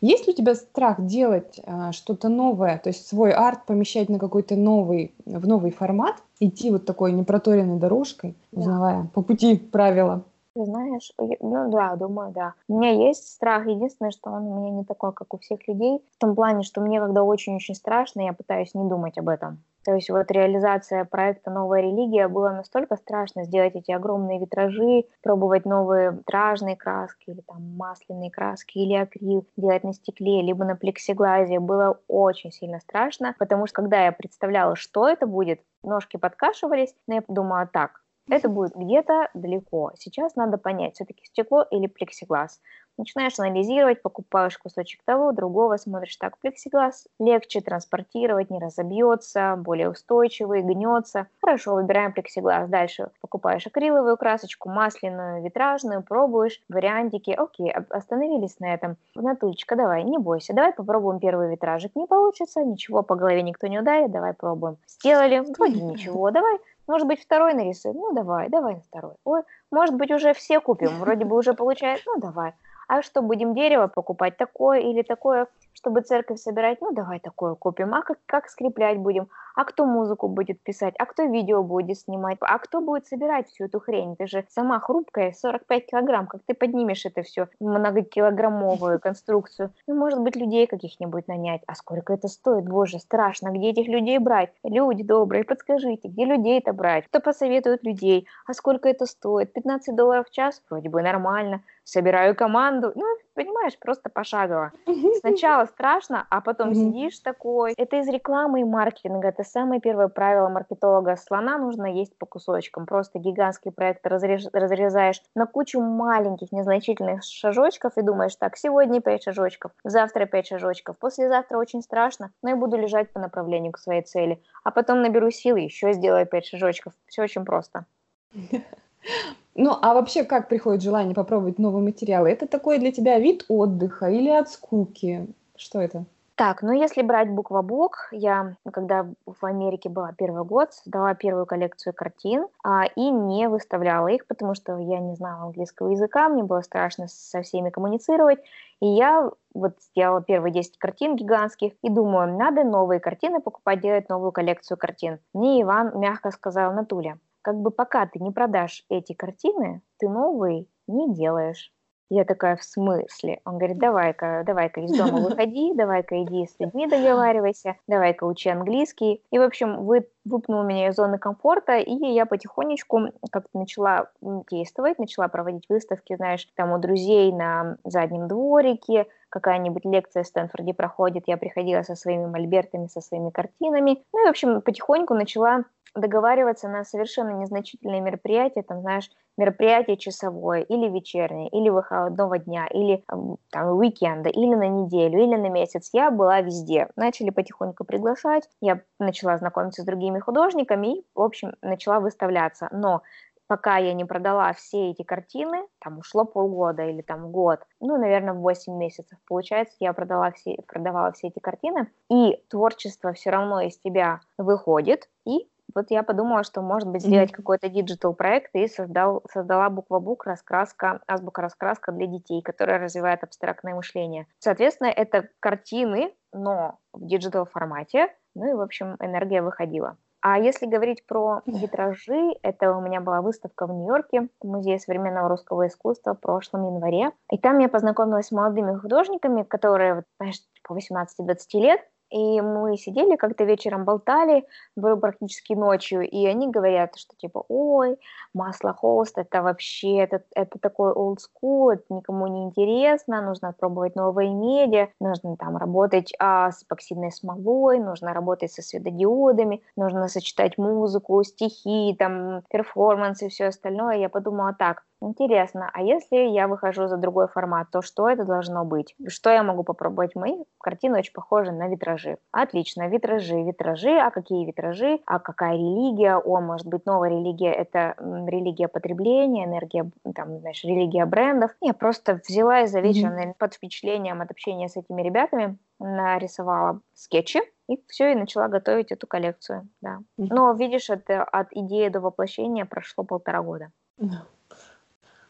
Есть 0.00 0.26
ли 0.26 0.32
у 0.32 0.34
тебя 0.34 0.54
страх 0.54 1.04
делать 1.04 1.60
э, 1.62 1.92
что-то 1.92 2.30
новое, 2.30 2.78
то 2.82 2.88
есть 2.88 3.06
свой 3.06 3.32
арт 3.32 3.66
помещать 3.66 4.08
на 4.08 4.18
какой-то 4.18 4.56
новый, 4.56 5.12
в 5.26 5.46
новый 5.46 5.70
формат, 5.72 6.14
идти 6.40 6.70
вот 6.70 6.86
такой 6.86 7.12
непроторенной 7.12 7.78
дорожкой, 7.78 8.34
да. 8.50 8.60
узнавая 8.60 9.10
по 9.12 9.20
пути 9.20 9.56
правила? 9.56 10.22
Ты 10.54 10.64
знаешь, 10.64 11.12
ну 11.18 11.70
да, 11.70 11.96
думаю, 11.96 12.32
да. 12.32 12.54
У 12.66 12.78
меня 12.78 13.08
есть 13.08 13.28
страх, 13.28 13.66
единственное, 13.66 14.10
что 14.10 14.30
он 14.30 14.46
у 14.46 14.58
меня 14.58 14.70
не 14.70 14.84
такой, 14.84 15.12
как 15.12 15.34
у 15.34 15.38
всех 15.38 15.68
людей, 15.68 16.00
в 16.16 16.18
том 16.18 16.34
плане, 16.34 16.62
что 16.62 16.80
мне 16.80 16.98
когда 16.98 17.22
очень-очень 17.22 17.74
страшно, 17.74 18.22
я 18.22 18.32
пытаюсь 18.32 18.72
не 18.72 18.88
думать 18.88 19.18
об 19.18 19.28
этом. 19.28 19.58
То 19.84 19.94
есть 19.94 20.08
вот 20.08 20.30
реализация 20.30 21.04
проекта 21.04 21.50
«Новая 21.50 21.82
религия» 21.82 22.28
было 22.28 22.50
настолько 22.50 22.96
страшно 22.96 23.44
сделать 23.44 23.74
эти 23.74 23.90
огромные 23.90 24.40
витражи, 24.40 25.04
пробовать 25.22 25.66
новые 25.66 26.12
витражные 26.12 26.74
краски 26.74 27.30
или 27.30 27.42
там 27.42 27.76
масляные 27.76 28.30
краски 28.30 28.78
или 28.78 28.94
акрил, 28.94 29.46
делать 29.56 29.84
на 29.84 29.92
стекле, 29.92 30.40
либо 30.40 30.64
на 30.64 30.74
плексиглазе. 30.74 31.60
Было 31.60 32.00
очень 32.08 32.50
сильно 32.50 32.80
страшно, 32.80 33.34
потому 33.38 33.66
что 33.66 33.76
когда 33.76 34.06
я 34.06 34.12
представляла, 34.12 34.74
что 34.74 35.06
это 35.06 35.26
будет, 35.26 35.60
ножки 35.82 36.16
подкашивались, 36.16 36.94
но 37.06 37.16
я 37.16 37.22
подумала 37.22 37.68
так, 37.70 38.04
это 38.30 38.48
будет 38.48 38.74
где-то 38.74 39.28
далеко. 39.34 39.92
Сейчас 39.96 40.34
надо 40.34 40.56
понять, 40.56 40.94
все-таки 40.94 41.26
стекло 41.26 41.62
или 41.70 41.86
плексиглаз. 41.88 42.60
Начинаешь 42.96 43.38
анализировать, 43.38 44.02
покупаешь 44.02 44.56
кусочек 44.58 45.00
того, 45.04 45.32
другого, 45.32 45.76
смотришь, 45.76 46.16
так, 46.16 46.38
плексиглаз 46.38 47.06
легче 47.18 47.60
транспортировать, 47.60 48.50
не 48.50 48.60
разобьется, 48.60 49.56
более 49.56 49.90
устойчивый, 49.90 50.62
гнется. 50.62 51.26
Хорошо, 51.40 51.74
выбираем 51.74 52.12
плексиглаз. 52.12 52.68
Дальше 52.68 53.10
покупаешь 53.20 53.66
акриловую 53.66 54.16
красочку, 54.16 54.68
масляную, 54.68 55.42
витражную, 55.42 56.02
пробуешь, 56.02 56.60
вариантики. 56.68 57.30
Окей, 57.30 57.72
остановились 57.72 58.60
на 58.60 58.72
этом. 58.72 58.96
Натулечка, 59.14 59.76
давай, 59.76 60.04
не 60.04 60.18
бойся, 60.18 60.54
давай 60.54 60.72
попробуем 60.72 61.18
первый 61.18 61.50
витражик. 61.50 61.96
Не 61.96 62.06
получится, 62.06 62.62
ничего, 62.62 63.02
по 63.02 63.16
голове 63.16 63.42
никто 63.42 63.66
не 63.66 63.80
ударит, 63.80 64.12
давай 64.12 64.34
пробуем. 64.34 64.76
Сделали, 64.86 65.40
вроде 65.40 65.82
ничего, 65.82 66.30
давай 66.30 66.58
может 66.86 67.06
быть, 67.06 67.22
второй 67.22 67.54
нарисуем? 67.54 67.96
Ну, 67.96 68.12
давай, 68.12 68.48
давай 68.50 68.82
второй. 68.88 69.14
Ой, 69.24 69.42
может 69.70 69.94
быть, 69.94 70.10
уже 70.10 70.34
все 70.34 70.60
купим, 70.60 70.98
вроде 70.98 71.24
бы 71.24 71.36
уже 71.36 71.54
получается, 71.54 72.04
ну, 72.06 72.20
давай. 72.20 72.52
А 72.88 73.02
что, 73.02 73.22
будем 73.22 73.54
дерево 73.54 73.88
покупать 73.88 74.36
такое 74.36 74.80
или 74.80 75.02
такое? 75.02 75.46
Чтобы 75.74 76.00
церковь 76.00 76.40
собирать, 76.40 76.80
ну 76.80 76.92
давай 76.92 77.20
такое 77.20 77.54
купим, 77.54 77.94
а 77.94 78.02
как, 78.02 78.18
как 78.26 78.48
скреплять 78.48 78.98
будем, 78.98 79.28
а 79.54 79.64
кто 79.64 79.84
музыку 79.84 80.28
будет 80.28 80.60
писать, 80.62 80.94
а 80.98 81.06
кто 81.06 81.24
видео 81.24 81.62
будет 81.62 81.98
снимать, 81.98 82.38
а 82.40 82.58
кто 82.58 82.80
будет 82.80 83.06
собирать 83.06 83.48
всю 83.48 83.64
эту 83.64 83.80
хрень, 83.80 84.16
ты 84.16 84.26
же 84.26 84.44
сама 84.48 84.80
хрупкая, 84.80 85.32
45 85.32 85.86
килограмм, 85.86 86.26
как 86.26 86.42
ты 86.46 86.54
поднимешь 86.54 87.04
это 87.04 87.22
все, 87.22 87.48
многокилограммовую 87.60 89.00
конструкцию, 89.00 89.72
ну 89.86 89.94
может 89.94 90.20
быть 90.20 90.36
людей 90.36 90.66
каких-нибудь 90.66 91.28
нанять, 91.28 91.62
а 91.66 91.74
сколько 91.74 92.12
это 92.12 92.28
стоит, 92.28 92.64
боже, 92.64 92.98
страшно, 92.98 93.50
где 93.50 93.70
этих 93.70 93.88
людей 93.88 94.18
брать, 94.18 94.52
люди 94.62 95.02
добрые, 95.02 95.44
подскажите, 95.44 96.08
где 96.08 96.24
людей-то 96.24 96.72
брать, 96.72 97.06
кто 97.06 97.20
посоветует 97.20 97.84
людей, 97.84 98.26
а 98.46 98.54
сколько 98.54 98.88
это 98.88 99.06
стоит, 99.06 99.52
15 99.52 99.94
долларов 99.94 100.28
в 100.28 100.32
час, 100.32 100.62
вроде 100.68 100.88
бы 100.88 101.02
нормально, 101.02 101.62
собираю 101.84 102.34
команду, 102.34 102.92
ну 102.94 103.04
понимаешь, 103.34 103.78
просто 103.78 104.08
пошагово. 104.10 104.72
Сначала 105.20 105.66
страшно, 105.66 106.26
а 106.30 106.40
потом 106.40 106.70
mm-hmm. 106.70 106.74
сидишь 106.74 107.18
такой. 107.18 107.74
Это 107.76 107.96
из 107.96 108.08
рекламы 108.08 108.60
и 108.60 108.64
маркетинга. 108.64 109.28
Это 109.28 109.44
самое 109.44 109.80
первое 109.80 110.08
правило 110.08 110.48
маркетолога. 110.48 111.16
Слона 111.16 111.58
нужно 111.58 111.86
есть 111.86 112.16
по 112.18 112.26
кусочкам. 112.26 112.86
Просто 112.86 113.18
гигантский 113.18 113.72
проект 113.72 114.06
разрез, 114.06 114.48
разрезаешь 114.52 115.20
на 115.34 115.46
кучу 115.46 115.80
маленьких, 115.80 116.52
незначительных 116.52 117.22
шажочков 117.24 117.96
и 117.96 118.02
думаешь, 118.02 118.36
так, 118.36 118.56
сегодня 118.56 119.00
5 119.00 119.22
шажочков, 119.22 119.72
завтра 119.84 120.26
5 120.26 120.46
шажочков, 120.46 120.98
послезавтра 120.98 121.58
очень 121.58 121.82
страшно, 121.82 122.32
но 122.42 122.50
я 122.50 122.56
буду 122.56 122.76
лежать 122.76 123.12
по 123.12 123.20
направлению 123.20 123.72
к 123.72 123.78
своей 123.78 124.02
цели. 124.02 124.42
А 124.62 124.70
потом 124.70 125.02
наберу 125.02 125.30
силы, 125.30 125.60
еще 125.60 125.92
сделаю 125.92 126.26
5 126.26 126.46
шажочков. 126.46 126.92
Все 127.06 127.22
очень 127.22 127.44
просто. 127.44 127.86
Ну, 129.54 129.76
а 129.80 129.94
вообще, 129.94 130.24
как 130.24 130.48
приходит 130.48 130.82
желание 130.82 131.14
попробовать 131.14 131.58
новые 131.58 131.84
материалы? 131.84 132.30
Это 132.30 132.46
такой 132.46 132.78
для 132.78 132.90
тебя 132.90 133.18
вид 133.18 133.44
отдыха 133.48 134.06
или 134.06 134.28
от 134.28 134.50
скуки? 134.50 135.26
Что 135.56 135.80
это? 135.80 136.04
Так, 136.36 136.62
ну 136.62 136.72
если 136.72 137.02
брать 137.02 137.30
буква-блок, 137.30 138.08
я, 138.10 138.56
когда 138.72 139.06
в 139.24 139.46
Америке 139.46 139.88
была 139.88 140.12
первый 140.12 140.42
год, 140.44 140.72
создала 140.72 141.14
первую 141.14 141.46
коллекцию 141.46 141.94
картин 141.94 142.48
а, 142.64 142.86
и 142.86 143.08
не 143.08 143.48
выставляла 143.48 144.08
их, 144.08 144.26
потому 144.26 144.56
что 144.56 144.76
я 144.78 144.98
не 144.98 145.14
знала 145.14 145.44
английского 145.44 145.90
языка, 145.90 146.28
мне 146.28 146.42
было 146.42 146.60
страшно 146.62 147.06
со 147.06 147.42
всеми 147.42 147.70
коммуницировать. 147.70 148.40
И 148.80 148.86
я 148.86 149.30
вот 149.54 149.74
сделала 149.80 150.20
первые 150.22 150.52
10 150.52 150.76
картин 150.76 151.14
гигантских 151.14 151.74
и 151.82 151.88
думаю, 151.88 152.36
надо 152.36 152.64
новые 152.64 152.98
картины 152.98 153.40
покупать, 153.40 153.80
делать 153.80 154.08
новую 154.08 154.32
коллекцию 154.32 154.76
картин. 154.76 155.20
Мне 155.34 155.62
Иван 155.62 155.96
мягко 156.00 156.32
сказал, 156.32 156.72
Натуля, 156.72 157.18
как 157.44 157.60
бы 157.60 157.70
пока 157.70 158.06
ты 158.06 158.18
не 158.18 158.30
продашь 158.30 158.84
эти 158.88 159.12
картины, 159.12 159.82
ты 159.98 160.08
новые 160.08 160.66
не 160.86 161.14
делаешь. 161.14 161.70
Я 162.10 162.24
такая, 162.24 162.56
в 162.56 162.62
смысле? 162.62 163.40
Он 163.44 163.56
говорит, 163.58 163.78
давай-ка, 163.78 164.44
давай-ка 164.46 164.80
из 164.80 164.96
дома 164.96 165.20
выходи, 165.28 165.72
давай-ка 165.74 166.22
иди 166.22 166.46
с 166.46 166.58
людьми 166.58 166.86
договаривайся, 166.86 167.76
давай-ка 167.86 168.24
учи 168.24 168.48
английский. 168.48 169.22
И, 169.30 169.38
в 169.38 169.42
общем, 169.42 169.84
вы, 169.84 170.08
выпнул 170.24 170.62
меня 170.62 170.88
из 170.88 170.96
зоны 170.96 171.18
комфорта, 171.18 171.78
и 171.78 171.92
я 171.92 172.24
потихонечку 172.24 173.08
как-то 173.30 173.58
начала 173.58 174.10
действовать, 174.50 174.98
начала 174.98 175.28
проводить 175.28 175.68
выставки, 175.68 176.16
знаешь, 176.16 176.46
там 176.56 176.72
у 176.72 176.78
друзей 176.78 177.32
на 177.32 177.78
заднем 177.84 178.28
дворике, 178.28 179.06
какая-нибудь 179.28 179.84
лекция 179.84 180.22
в 180.22 180.26
Стэнфорде 180.26 180.72
проходит, 180.72 181.24
я 181.26 181.36
приходила 181.36 181.82
со 181.82 181.94
своими 181.94 182.26
мольбертами, 182.26 182.86
со 182.86 183.00
своими 183.00 183.30
картинами. 183.30 184.02
Ну 184.12 184.22
и, 184.22 184.26
в 184.26 184.30
общем, 184.30 184.62
потихоньку 184.62 185.14
начала 185.14 185.64
договариваться 185.94 186.68
на 186.68 186.84
совершенно 186.84 187.30
незначительные 187.30 188.00
мероприятия, 188.00 188.62
там, 188.62 188.80
знаешь, 188.80 189.10
мероприятие 189.36 189.96
часовое 189.96 190.62
или 190.62 190.88
вечернее, 190.88 191.48
или 191.48 191.68
выходного 191.68 192.38
дня, 192.38 192.66
или 192.66 193.04
там 193.50 193.68
уикенда, 193.76 194.28
или 194.28 194.54
на 194.54 194.68
неделю, 194.68 195.18
или 195.20 195.36
на 195.36 195.48
месяц. 195.48 195.90
Я 195.92 196.10
была 196.10 196.40
везде. 196.40 196.88
Начали 196.96 197.30
потихоньку 197.30 197.84
приглашать, 197.84 198.48
я 198.60 198.82
начала 198.98 199.36
знакомиться 199.38 199.82
с 199.82 199.84
другими 199.84 200.18
художниками 200.18 200.98
и, 200.98 201.06
в 201.14 201.22
общем, 201.22 201.54
начала 201.62 202.00
выставляться. 202.00 202.68
Но 202.70 203.02
пока 203.46 203.76
я 203.78 203.92
не 203.92 204.04
продала 204.04 204.52
все 204.52 204.90
эти 204.90 205.02
картины, 205.02 205.66
там 205.80 205.98
ушло 205.98 206.24
полгода 206.24 206.84
или 206.84 207.02
там 207.02 207.30
год, 207.30 207.60
ну, 207.80 207.96
наверное, 207.98 208.34
8 208.34 208.74
месяцев, 208.74 209.18
получается, 209.28 209.76
я 209.80 209.92
продала 209.92 210.30
все, 210.32 210.56
продавала 210.66 211.12
все 211.12 211.28
эти 211.28 211.40
картины, 211.40 211.88
и 212.10 212.42
творчество 212.48 213.12
все 213.12 213.30
равно 213.30 213.60
из 213.60 213.78
тебя 213.78 214.20
выходит, 214.38 215.08
и 215.26 215.48
вот 215.74 215.90
я 215.90 216.02
подумала, 216.02 216.44
что, 216.44 216.62
может 216.62 216.88
быть, 216.88 217.02
сделать 217.02 217.30
mm-hmm. 217.30 217.36
какой-то 217.36 217.68
digital 217.68 218.14
проект 218.14 218.54
и 218.54 218.68
создал, 218.68 219.22
создала 219.30 219.70
буква 219.70 220.01
book 220.01 220.26
раскраска, 220.26 221.00
азбука-раскраска 221.06 221.92
для 221.92 222.06
детей, 222.06 222.42
которая 222.42 222.78
развивает 222.78 223.22
абстрактное 223.22 223.74
мышление. 223.74 224.26
Соответственно, 224.38 224.88
это 224.88 225.28
картины, 225.40 226.14
но 226.32 226.78
в 226.92 227.04
digital 227.06 227.46
формате, 227.46 228.08
ну 228.34 228.50
и, 228.50 228.54
в 228.54 228.60
общем, 228.60 228.96
энергия 229.00 229.42
выходила. 229.42 229.96
А 230.26 230.38
если 230.38 230.64
говорить 230.64 231.06
про 231.06 231.42
витражи, 231.44 232.30
это 232.40 232.74
у 232.74 232.80
меня 232.80 233.02
была 233.02 233.20
выставка 233.20 233.66
в 233.66 233.72
Нью-Йорке 233.74 234.28
в 234.40 234.46
Музее 234.46 234.78
современного 234.78 235.28
русского 235.28 235.66
искусства 235.66 236.14
в 236.14 236.20
прошлом 236.20 236.64
январе. 236.64 237.12
И 237.30 237.36
там 237.36 237.58
я 237.58 237.68
познакомилась 237.68 238.28
с 238.28 238.32
молодыми 238.32 238.74
художниками, 238.78 239.42
которые, 239.42 240.04
знаешь, 240.18 240.38
по 240.66 240.74
18-20 240.74 241.36
лет, 241.60 241.80
и 242.14 242.40
мы 242.40 242.76
сидели 242.76 243.16
как-то 243.16 243.42
вечером 243.42 243.84
болтали, 243.84 244.46
было 244.76 244.94
практически 244.94 245.54
ночью, 245.54 246.08
и 246.08 246.24
они 246.26 246.48
говорят, 246.48 246.96
что 246.96 247.16
типа, 247.16 247.44
ой, 247.48 247.98
масло 248.32 248.72
холст, 248.72 249.18
это 249.18 249.42
вообще, 249.42 249.96
это, 249.96 250.22
это 250.36 250.60
такой 250.60 250.92
old 250.92 251.16
school, 251.16 251.72
это 251.72 251.82
никому 251.90 252.28
не 252.28 252.44
интересно, 252.44 253.20
нужно 253.20 253.52
пробовать 253.52 253.96
новые 253.96 254.32
медиа, 254.32 254.90
нужно 255.00 255.36
там 255.36 255.56
работать 255.56 256.12
а, 256.20 256.52
с 256.52 256.62
эпоксидной 256.62 257.10
смолой, 257.10 257.80
нужно 257.80 258.14
работать 258.14 258.52
со 258.52 258.62
светодиодами, 258.62 259.60
нужно 259.76 260.06
сочетать 260.06 260.56
музыку, 260.56 261.20
стихи, 261.24 261.96
там, 261.98 262.42
перформансы 262.48 263.26
и 263.26 263.28
все 263.28 263.46
остальное. 263.46 263.96
Я 263.96 264.08
подумала 264.08 264.54
так, 264.56 264.84
Интересно, 265.04 265.70
а 265.72 265.82
если 265.82 266.16
я 266.16 266.48
выхожу 266.48 266.86
за 266.86 266.96
другой 266.96 267.28
формат, 267.28 267.68
то 267.70 267.82
что 267.82 268.08
это 268.08 268.24
должно 268.24 268.64
быть? 268.64 268.94
Что 269.06 269.30
я 269.30 269.42
могу 269.42 269.62
попробовать? 269.62 270.14
Мои 270.14 270.44
картины 270.58 270.98
очень 270.98 271.12
похожи 271.12 271.52
на 271.52 271.68
витражи. 271.68 272.16
Отлично, 272.32 272.88
витражи, 272.88 273.42
витражи, 273.42 273.98
а 273.98 274.10
какие 274.10 274.46
витражи? 274.46 275.00
А 275.04 275.18
какая 275.18 275.56
религия? 275.56 276.16
О, 276.16 276.40
может 276.40 276.66
быть, 276.66 276.86
новая 276.86 277.10
религия– 277.10 277.52
это 277.52 277.94
религия 277.98 278.66
потребления, 278.66 279.44
энергия, 279.44 279.90
там, 280.14 280.38
знаешь, 280.38 280.64
религия 280.64 281.04
брендов. 281.04 281.50
Я 281.60 281.74
просто 281.74 282.18
взяла 282.26 282.62
и 282.62 282.66
за 282.66 282.80
вечер 282.80 283.08
mm-hmm. 283.08 283.34
под 283.38 283.54
впечатлением 283.54 284.22
от 284.22 284.30
общения 284.30 284.68
с 284.70 284.76
этими 284.76 285.02
ребятами 285.02 285.58
нарисовала 285.78 286.80
скетчи, 286.94 287.40
и 287.68 287.78
все, 287.88 288.12
и 288.12 288.14
начала 288.14 288.48
готовить 288.48 288.90
эту 288.90 289.06
коллекцию, 289.06 289.68
да. 289.82 289.98
Но, 290.16 290.52
видишь, 290.52 290.88
это 290.88 291.24
от 291.24 291.48
идеи 291.52 291.88
до 291.88 292.00
воплощения 292.00 292.64
прошло 292.64 293.04
полтора 293.04 293.42
года. 293.42 293.70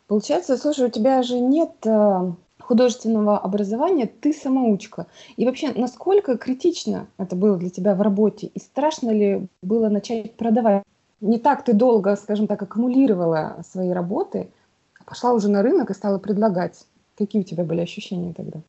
Получается, 0.07 0.57
слушай, 0.57 0.87
у 0.87 0.91
тебя 0.91 1.23
же 1.23 1.39
нет 1.39 1.73
э, 1.87 2.33
художественного 2.61 3.39
образования, 3.39 4.07
ты 4.07 4.33
самоучка. 4.33 5.07
И 5.37 5.47
вообще, 5.47 5.73
насколько 5.73 6.37
критично 6.37 7.07
это 7.17 7.37
было 7.37 7.57
для 7.57 7.71
тебя 7.71 7.95
в 7.95 8.03
работе? 8.03 8.49
И 8.49 8.59
страшно 8.59 9.11
ли 9.11 9.49
было 9.63 9.89
начать 9.89 10.37
продавать? 10.37 10.83
Не 11.21 11.39
так 11.39 11.65
ты 11.65 11.73
долго, 11.73 12.17
скажем 12.17 12.47
так, 12.47 12.61
аккумулировала 12.63 13.63
свои 13.67 13.91
работы, 13.91 14.51
а 15.01 15.05
пошла 15.05 15.33
уже 15.33 15.49
на 15.49 15.63
рынок 15.63 15.91
и 15.91 15.95
стала 15.95 16.19
предлагать. 16.19 16.87
Какие 17.17 17.43
у 17.43 17.45
тебя 17.45 17.65
были 17.65 17.81
ощущения 17.81 18.35
тогда? 18.35 18.61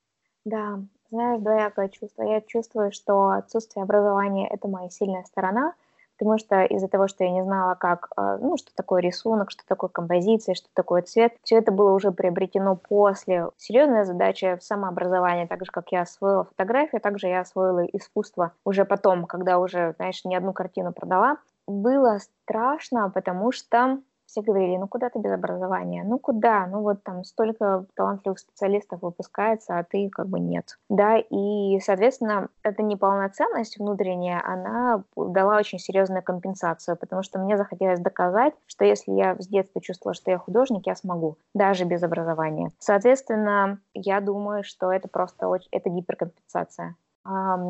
Да, 0.46 0.80
знаешь, 1.10 1.42
двоякое 1.42 1.90
чувство. 1.90 2.24
Я 2.24 2.40
чувствую, 2.42 2.94
что 2.94 3.30
отсутствие 3.30 3.84
образования– 3.84 4.48
это 4.52 4.70
моя 4.70 4.90
сильная 4.90 5.24
сторона– 5.26 5.74
потому 6.18 6.38
что 6.38 6.64
из-за 6.64 6.88
того, 6.88 7.08
что 7.08 7.24
я 7.24 7.32
не 7.32 7.44
знала, 7.44 7.76
как, 7.76 8.10
э, 8.18 8.38
ну, 8.42 8.58
что 8.58 8.74
такое 8.76 9.02
рисунок, 9.02 9.52
что 9.52 9.64
такое 9.68 9.90
композиция, 9.90 10.56
что 10.56 10.68
такое 10.74 11.02
цвет, 11.02 11.34
все 11.44 11.58
это 11.58 11.72
было 11.72 11.92
уже 11.92 12.12
приобретено 12.12 12.76
после. 12.76 13.50
Серьезная 13.58 14.06
задача 14.06 14.58
в 14.58 14.64
самообразовании, 14.64 15.46
так 15.46 15.66
же, 15.66 15.72
как 15.72 15.92
я 15.92 16.02
освоила 16.02 16.46
фотографию, 16.46 17.02
также 17.02 17.28
я 17.28 17.42
освоила 17.42 17.86
искусство 17.86 18.52
уже 18.64 18.86
потом, 18.86 19.26
когда 19.26 19.60
уже, 19.60 19.94
знаешь, 19.98 20.24
не 20.26 20.36
одну 20.36 20.54
картину 20.54 20.94
продала. 20.94 21.38
Было 21.68 22.20
страшно, 22.20 23.10
потому 23.10 23.52
что 23.52 24.00
все 24.26 24.42
говорили, 24.42 24.78
ну 24.78 24.88
куда 24.88 25.10
ты 25.10 25.20
без 25.20 25.32
образования, 25.32 26.04
ну 26.06 26.20
куда, 26.20 26.68
ну 26.68 26.82
вот 26.82 27.04
там 27.04 27.24
столько 27.24 27.86
талантливых 27.96 28.40
специалистов 28.40 29.02
выпускается, 29.02 29.78
а 29.78 29.84
ты 29.84 30.10
как 30.10 30.28
бы 30.28 30.40
нет, 30.40 30.78
да, 30.90 31.18
и, 31.18 31.80
соответственно, 31.80 32.50
эта 32.64 32.84
неполноценность 32.84 33.78
внутренняя, 33.78 34.42
она 34.46 35.04
дала 35.16 35.58
очень 35.58 35.80
серьезную 35.80 36.24
компенсацию, 36.24 36.98
потому 36.98 37.24
что 37.24 37.40
мне 37.40 37.58
захотелось 37.58 38.00
доказать, 38.00 38.54
что 38.66 38.86
если 38.86 39.12
я 39.12 39.36
с 39.40 39.48
детства 39.48 39.82
чувствовала, 39.82 40.14
что 40.14 40.32
я 40.32 40.38
художник, 40.38 40.88
я 40.88 40.96
смогу, 40.96 41.38
даже 41.54 41.86
без 41.86 42.04
образования. 42.04 42.72
Соответственно, 42.80 43.80
я 43.94 44.22
думаю, 44.22 44.64
что 44.64 44.92
это 44.92 45.08
просто 45.08 45.48
очень, 45.48 45.68
это 45.72 45.90
гиперкомпенсация 45.90 46.96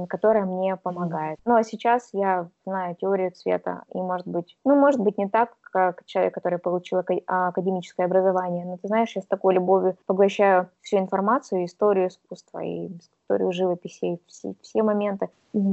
которая 0.09 0.45
мне 0.45 0.75
помогает. 0.75 1.39
Ну 1.45 1.55
а 1.55 1.63
сейчас 1.63 2.09
я 2.11 2.49
знаю 2.65 2.95
теорию 2.95 3.31
цвета, 3.31 3.83
и 3.93 3.97
может 3.97 4.27
быть, 4.27 4.57
ну 4.65 4.75
может 4.75 4.99
быть 4.99 5.17
не 5.17 5.29
так, 5.29 5.55
как 5.61 6.05
человек, 6.05 6.33
который 6.33 6.59
получил 6.59 7.01
академическое 7.25 8.05
образование, 8.05 8.65
но 8.65 8.77
ты 8.77 8.87
знаешь, 8.87 9.15
я 9.15 9.21
с 9.21 9.25
такой 9.25 9.53
любовью 9.53 9.97
поглощаю 10.05 10.69
всю 10.81 10.97
информацию, 10.97 11.65
историю 11.65 12.09
искусства 12.09 12.59
и 12.59 12.89
историю 12.97 13.51
живописи, 13.53 14.05
и 14.05 14.21
все, 14.27 14.55
все 14.61 14.83
моменты 14.83 15.29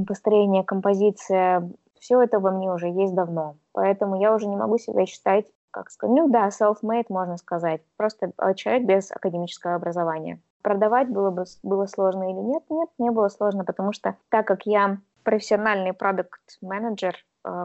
построения, 0.07 0.63
композиция, 0.63 1.69
все 1.99 2.21
это 2.21 2.39
во 2.39 2.51
мне 2.51 2.71
уже 2.71 2.87
есть 2.87 3.13
давно. 3.13 3.55
Поэтому 3.73 4.19
я 4.19 4.33
уже 4.33 4.47
не 4.47 4.55
могу 4.55 4.77
себя 4.77 5.05
считать, 5.05 5.45
как 5.71 5.89
сказать, 5.89 6.15
ну 6.15 6.29
да, 6.29 6.49
self-made 6.49 7.07
можно 7.09 7.37
сказать, 7.37 7.81
просто 7.97 8.31
а, 8.37 8.53
человек 8.53 8.85
без 8.85 9.11
академического 9.11 9.75
образования 9.75 10.39
продавать 10.63 11.09
было 11.09 11.29
бы 11.29 11.45
было 11.61 11.85
сложно 11.85 12.23
или 12.23 12.39
нет? 12.39 12.63
Нет, 12.69 12.89
не 12.97 13.11
было 13.11 13.27
сложно, 13.27 13.63
потому 13.63 13.93
что 13.93 14.17
так 14.29 14.47
как 14.47 14.65
я 14.65 14.97
профессиональный 15.23 15.93
продукт-менеджер, 15.93 17.15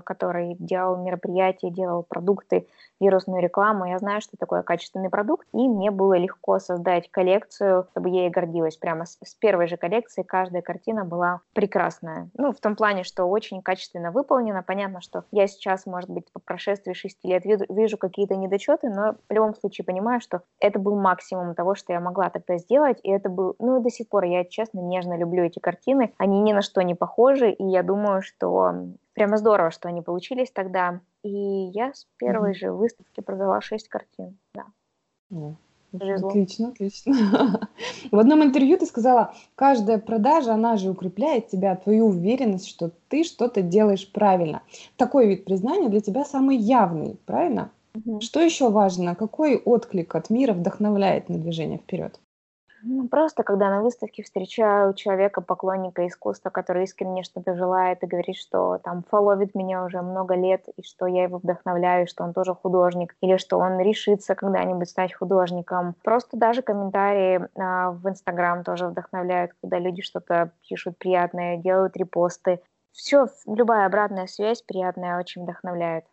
который 0.04 0.56
делал 0.58 0.96
мероприятия, 0.96 1.70
делал 1.70 2.02
продукты, 2.02 2.66
вирусную 3.00 3.42
рекламу. 3.42 3.86
Я 3.86 3.98
знаю, 3.98 4.20
что 4.20 4.36
такое 4.36 4.62
качественный 4.62 5.10
продукт, 5.10 5.46
и 5.52 5.68
мне 5.68 5.90
было 5.90 6.14
легко 6.14 6.58
создать 6.58 7.10
коллекцию, 7.10 7.86
чтобы 7.90 8.10
я 8.10 8.22
ей 8.22 8.30
гордилась. 8.30 8.76
Прямо 8.76 9.06
с, 9.06 9.16
первой 9.38 9.68
же 9.68 9.76
коллекции 9.76 10.22
каждая 10.22 10.62
картина 10.62 11.04
была 11.04 11.40
прекрасная. 11.52 12.28
Ну, 12.36 12.52
в 12.52 12.60
том 12.60 12.76
плане, 12.76 13.04
что 13.04 13.24
очень 13.24 13.62
качественно 13.62 14.10
выполнена. 14.10 14.62
Понятно, 14.62 15.00
что 15.00 15.24
я 15.30 15.46
сейчас, 15.46 15.86
может 15.86 16.10
быть, 16.10 16.30
по 16.32 16.40
прошествии 16.40 16.92
шести 16.92 17.28
лет 17.28 17.44
вижу 17.44 17.98
какие-то 17.98 18.36
недочеты, 18.36 18.88
но 18.88 19.14
в 19.28 19.32
любом 19.32 19.54
случае 19.54 19.84
понимаю, 19.84 20.20
что 20.20 20.42
это 20.60 20.78
был 20.78 20.98
максимум 20.98 21.54
того, 21.54 21.74
что 21.74 21.92
я 21.92 22.00
могла 22.00 22.30
тогда 22.30 22.58
сделать, 22.58 22.98
и 23.02 23.10
это 23.10 23.28
был, 23.28 23.54
ну, 23.58 23.78
и 23.78 23.82
до 23.82 23.90
сих 23.90 24.08
пор 24.08 24.24
я, 24.24 24.44
честно, 24.44 24.80
нежно 24.80 25.16
люблю 25.16 25.44
эти 25.44 25.58
картины. 25.58 26.12
Они 26.18 26.40
ни 26.40 26.52
на 26.52 26.62
что 26.62 26.82
не 26.82 26.94
похожи, 26.94 27.50
и 27.50 27.64
я 27.64 27.82
думаю, 27.82 28.22
что 28.22 28.72
прямо 29.18 29.36
здорово, 29.36 29.70
что 29.72 29.88
они 29.88 30.00
получились 30.00 30.50
тогда. 30.52 31.00
И 31.24 31.28
я 31.28 31.92
с 31.92 32.06
первой 32.18 32.52
mm-hmm. 32.52 32.58
же 32.58 32.72
выставки 32.72 33.20
продала 33.20 33.60
шесть 33.60 33.88
картин. 33.88 34.38
Да. 34.54 34.66
Mm. 35.32 35.56
Отлично, 35.92 36.68
отлично. 36.68 37.14
В 38.12 38.18
одном 38.18 38.44
интервью 38.44 38.76
ты 38.76 38.86
сказала, 38.86 39.34
каждая 39.56 39.98
продажа, 39.98 40.52
она 40.52 40.76
же 40.76 40.90
укрепляет 40.90 41.48
тебя, 41.48 41.74
твою 41.76 42.08
уверенность, 42.08 42.68
что 42.68 42.92
ты 43.08 43.24
что-то 43.24 43.62
делаешь 43.62 44.10
правильно. 44.12 44.62
Такой 44.96 45.26
вид 45.26 45.44
признания 45.44 45.88
для 45.88 46.00
тебя 46.00 46.24
самый 46.24 46.56
явный, 46.56 47.18
правильно? 47.26 47.72
Угу. 47.94 48.20
Что 48.20 48.40
еще 48.40 48.70
важно? 48.70 49.14
Какой 49.16 49.56
отклик 49.56 50.14
от 50.14 50.30
мира 50.30 50.52
вдохновляет 50.52 51.28
на 51.28 51.38
движение 51.38 51.78
вперед? 51.78 52.20
Ну, 52.82 53.08
просто 53.08 53.42
когда 53.42 53.70
на 53.70 53.82
выставке 53.82 54.22
встречаю 54.22 54.94
человека, 54.94 55.40
поклонника 55.40 56.06
искусства, 56.06 56.50
который 56.50 56.84
искренне 56.84 57.22
что-то 57.22 57.56
желает 57.56 58.02
и 58.02 58.06
говорит, 58.06 58.36
что 58.36 58.78
там 58.78 59.02
фоловит 59.08 59.54
меня 59.54 59.84
уже 59.84 60.00
много 60.02 60.34
лет, 60.34 60.64
и 60.76 60.82
что 60.82 61.06
я 61.06 61.24
его 61.24 61.38
вдохновляю, 61.38 62.06
что 62.06 62.24
он 62.24 62.32
тоже 62.32 62.54
художник, 62.54 63.16
или 63.20 63.36
что 63.36 63.58
он 63.58 63.80
решится 63.80 64.34
когда-нибудь 64.34 64.88
стать 64.88 65.14
художником. 65.14 65.94
Просто 66.04 66.36
даже 66.36 66.62
комментарии 66.62 67.48
а, 67.56 67.90
в 67.90 68.08
Инстаграм 68.08 68.62
тоже 68.62 68.86
вдохновляют, 68.86 69.52
когда 69.60 69.78
люди 69.78 70.02
что-то 70.02 70.52
пишут 70.68 70.98
приятное, 70.98 71.56
делают 71.56 71.96
репосты. 71.96 72.60
Все, 72.92 73.26
любая 73.46 73.86
обратная 73.86 74.26
связь 74.26 74.62
приятная 74.62 75.18
очень 75.18 75.42
вдохновляет. 75.42 76.04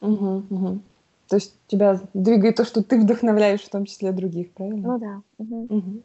Угу, 0.00 0.42
угу. 0.50 0.80
То 1.28 1.36
есть 1.36 1.58
тебя 1.66 2.00
двигает 2.12 2.56
то, 2.56 2.64
что 2.64 2.82
ты 2.82 3.00
вдохновляешь 3.00 3.62
в 3.62 3.70
том 3.70 3.86
числе 3.86 4.12
других, 4.12 4.52
правильно? 4.52 4.88
Ну 4.88 4.98
да. 4.98 5.22
Угу. 5.38 5.66
Угу. 5.70 6.02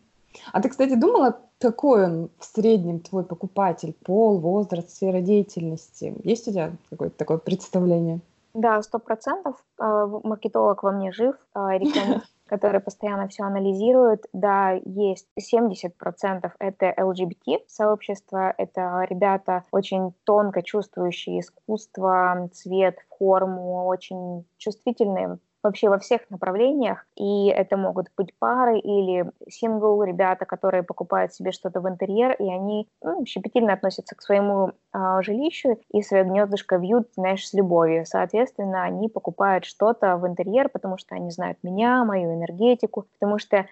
А 0.51 0.61
ты, 0.61 0.69
кстати, 0.69 0.95
думала, 0.95 1.39
какой 1.59 2.05
он 2.05 2.29
в 2.39 2.45
среднем 2.45 2.99
твой 2.99 3.23
покупатель? 3.23 3.93
Пол, 4.05 4.39
возраст, 4.39 4.89
сфера 4.89 5.21
деятельности? 5.21 6.15
Есть 6.23 6.47
у 6.47 6.51
тебя 6.51 6.71
какое-то 6.89 7.17
такое 7.17 7.37
представление? 7.37 8.19
Да, 8.53 8.81
сто 8.81 8.99
процентов. 8.99 9.63
А, 9.77 10.07
маркетолог 10.07 10.83
во 10.83 10.91
мне 10.91 11.11
жив, 11.11 11.35
а, 11.53 11.73
реклама, 11.77 12.23
который 12.47 12.79
постоянно 12.79 13.27
все 13.27 13.43
анализирует. 13.43 14.25
Да, 14.33 14.71
есть 14.85 15.27
70% 15.39 16.51
это 16.59 16.93
LGBT 16.97 17.59
сообщество, 17.67 18.53
это 18.57 19.05
ребята 19.09 19.63
очень 19.71 20.13
тонко 20.23 20.63
чувствующие 20.63 21.41
искусство, 21.41 22.49
цвет, 22.53 22.97
форму, 23.17 23.85
очень 23.85 24.45
чувствительные 24.57 25.37
вообще 25.63 25.89
во 25.89 25.99
всех 25.99 26.21
направлениях, 26.29 27.05
и 27.15 27.47
это 27.47 27.77
могут 27.77 28.07
быть 28.17 28.33
пары 28.39 28.79
или 28.79 29.31
сингл, 29.49 30.03
ребята, 30.03 30.45
которые 30.45 30.83
покупают 30.83 31.33
себе 31.33 31.51
что-то 31.51 31.81
в 31.81 31.89
интерьер, 31.89 32.33
и 32.33 32.49
они 32.49 32.87
ну, 33.01 33.25
щепетильно 33.25 33.73
относятся 33.73 34.15
к 34.15 34.21
своему 34.21 34.71
э, 34.93 35.21
жилищу 35.21 35.79
и 35.91 36.01
свое 36.01 36.23
гнездышко 36.23 36.77
вьют, 36.77 37.07
знаешь, 37.15 37.47
с 37.47 37.53
любовью. 37.53 38.05
Соответственно, 38.05 38.83
они 38.83 39.09
покупают 39.09 39.65
что-то 39.65 40.17
в 40.17 40.27
интерьер, 40.27 40.69
потому 40.69 40.97
что 40.97 41.15
они 41.15 41.31
знают 41.31 41.57
меня, 41.63 42.03
мою 42.05 42.33
энергетику, 42.33 43.07
потому 43.19 43.39
что 43.39 43.65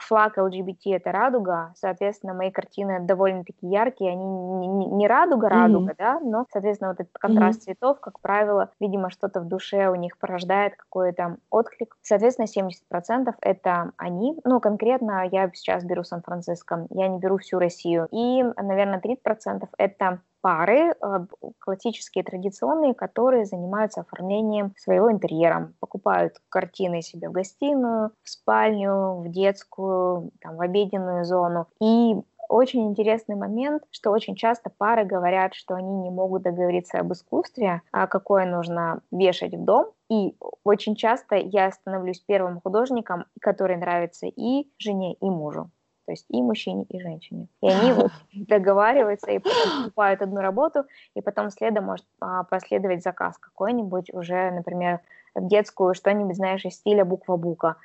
флаг 0.00 0.38
LGBT— 0.38 0.76
это 0.96 1.12
радуга, 1.12 1.72
соответственно, 1.76 2.34
мои 2.34 2.50
картины 2.50 3.00
довольно-таки 3.00 3.66
яркие, 3.66 4.12
они 4.12 4.24
не, 4.24 4.66
не, 4.66 4.86
не 4.86 5.08
радуга-радуга, 5.08 5.92
mm-hmm. 5.92 5.96
да, 5.98 6.20
но, 6.20 6.46
соответственно, 6.52 6.90
вот 6.90 7.00
этот 7.00 7.12
контраст 7.18 7.60
mm-hmm. 7.60 7.64
цветов, 7.64 8.00
как 8.00 8.20
правило, 8.20 8.70
видимо, 8.80 9.10
что-то 9.10 9.40
в 9.40 9.48
душе 9.48 9.88
у 9.88 9.94
них 9.94 10.18
порождает 10.18 10.76
какой-то 10.76 11.38
отклик. 11.50 11.96
Соответственно, 12.02 12.46
70%— 12.46 13.34
это 13.40 13.92
они, 13.96 14.38
ну, 14.44 14.60
конкретно 14.60 15.28
я 15.30 15.50
сейчас 15.54 15.84
беру 15.84 16.04
Сан-Франциско, 16.04 16.86
я 16.90 17.08
не 17.08 17.18
беру 17.18 17.38
всю 17.38 17.58
Россию, 17.58 18.08
и, 18.10 18.42
наверное, 18.42 19.00
30%— 19.00 19.68
это 19.78 20.20
пары, 20.40 20.92
э, 20.92 21.26
классические, 21.58 22.24
традиционные, 22.24 22.94
которые 22.94 23.44
занимаются 23.44 24.00
оформлением 24.02 24.72
своего 24.76 25.10
интерьера, 25.10 25.72
покупают 25.80 26.36
картины 26.48 27.02
себе 27.02 27.28
в 27.28 27.32
гостиную, 27.32 28.12
в 28.22 28.28
спальню, 28.28 29.20
в 29.20 29.28
детскую, 29.28 30.30
там, 30.40 30.56
в 30.56 30.60
обеденную 30.60 31.24
зону. 31.24 31.66
И 31.82 32.16
очень 32.48 32.86
интересный 32.86 33.34
момент, 33.34 33.82
что 33.90 34.10
очень 34.10 34.36
часто 34.36 34.70
пары 34.70 35.04
говорят, 35.04 35.54
что 35.54 35.74
они 35.74 35.94
не 35.96 36.10
могут 36.10 36.42
договориться 36.42 36.98
об 36.98 37.12
искусстве, 37.12 37.82
а 37.92 38.06
какое 38.06 38.46
нужно 38.46 39.02
вешать 39.10 39.54
в 39.54 39.64
дом. 39.64 39.92
И 40.08 40.36
очень 40.64 40.94
часто 40.94 41.34
я 41.36 41.70
становлюсь 41.72 42.20
первым 42.20 42.60
художником, 42.60 43.24
который 43.40 43.76
нравится 43.76 44.26
и 44.26 44.70
жене, 44.78 45.14
и 45.14 45.28
мужу 45.28 45.70
то 46.06 46.12
есть 46.12 46.24
и 46.30 46.40
мужчине, 46.40 46.84
и 46.88 47.00
женщине. 47.00 47.48
И 47.60 47.68
они 47.68 47.92
вот 47.92 48.12
договариваются 48.32 49.30
и 49.30 49.40
покупают 49.40 50.22
одну 50.22 50.40
работу, 50.40 50.84
и 51.14 51.20
потом 51.20 51.50
следом 51.50 51.84
может 51.84 52.06
а, 52.20 52.44
последовать 52.44 53.02
заказ 53.02 53.36
какой-нибудь 53.38 54.14
уже, 54.14 54.52
например, 54.52 55.00
в 55.34 55.46
детскую 55.48 55.94
что-нибудь, 55.94 56.36
знаешь, 56.36 56.64
из 56.64 56.74
стиля 56.74 57.04
буква 57.04 57.36
бука. 57.36 57.76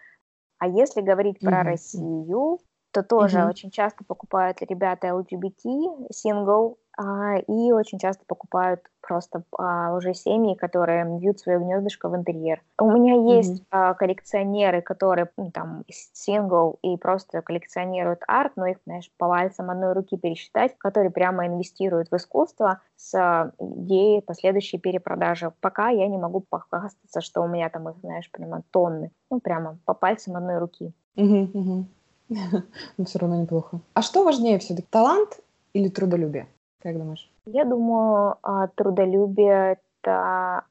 А 0.60 0.68
если 0.68 1.02
говорить 1.02 1.40
про 1.40 1.64
Россию, 1.64 2.60
то 2.92 3.04
тоже 3.04 3.46
очень 3.46 3.72
часто 3.72 4.04
покупают 4.04 4.62
ребята 4.62 5.08
LGBT, 5.08 6.08
сингл, 6.12 6.78
а, 6.98 7.38
и 7.38 7.72
очень 7.72 8.00
часто 8.00 8.26
покупают 8.28 8.82
просто 9.02 9.44
а, 9.58 9.96
уже 9.96 10.14
семьи, 10.14 10.56
которые 10.56 11.06
вьют 11.20 11.40
свое 11.40 11.58
гнездышко 11.58 12.10
в 12.10 12.16
интерьер. 12.16 12.62
У 12.80 12.92
меня 12.92 13.36
есть 13.36 13.64
mm-hmm. 13.72 13.96
коллекционеры, 13.96 14.82
которые 14.82 15.30
ну, 15.38 15.52
там 15.52 15.84
сингл 15.88 16.80
и 16.82 16.98
просто 16.98 17.42
коллекционируют 17.42 18.22
арт, 18.28 18.54
но 18.56 18.68
их, 18.68 18.78
знаешь, 18.86 19.10
по 19.18 19.28
пальцам 19.28 19.70
одной 19.70 19.94
руки 19.94 20.18
пересчитать, 20.18 20.78
которые 20.78 21.12
прямо 21.12 21.48
инвестируют 21.48 22.12
в 22.12 22.16
искусство 22.16 22.82
с 22.98 23.54
идеей 23.58 24.22
последующей 24.22 24.78
перепродажи. 24.78 25.54
Пока 25.62 25.90
я 25.90 26.08
не 26.08 26.18
могу 26.18 26.42
похвастаться, 26.42 27.22
что 27.22 27.42
у 27.42 27.48
меня 27.48 27.70
там 27.70 27.90
их, 27.90 27.98
знаешь, 28.02 28.30
прямо 28.32 28.64
тонны. 28.72 29.12
Ну, 29.30 29.40
прямо 29.40 29.80
по 29.86 29.94
пальцам 29.94 30.36
одной 30.36 30.58
руки. 30.58 30.94
Mm-hmm. 31.16 31.86
Но 32.98 33.06
все 33.06 33.20
равно 33.20 33.42
неплохо. 33.42 33.80
А 33.94 34.02
что 34.02 34.24
важнее 34.24 34.60
все-таки, 34.60 34.88
талант 34.90 35.40
или 35.74 35.90
трудолюбие? 35.90 36.48
Как 36.80 36.98
думаешь? 36.98 37.30
Я 37.46 37.66
думаю, 37.66 38.38
а, 38.42 38.68
трудолюбие 38.68 39.78
это 40.02 40.66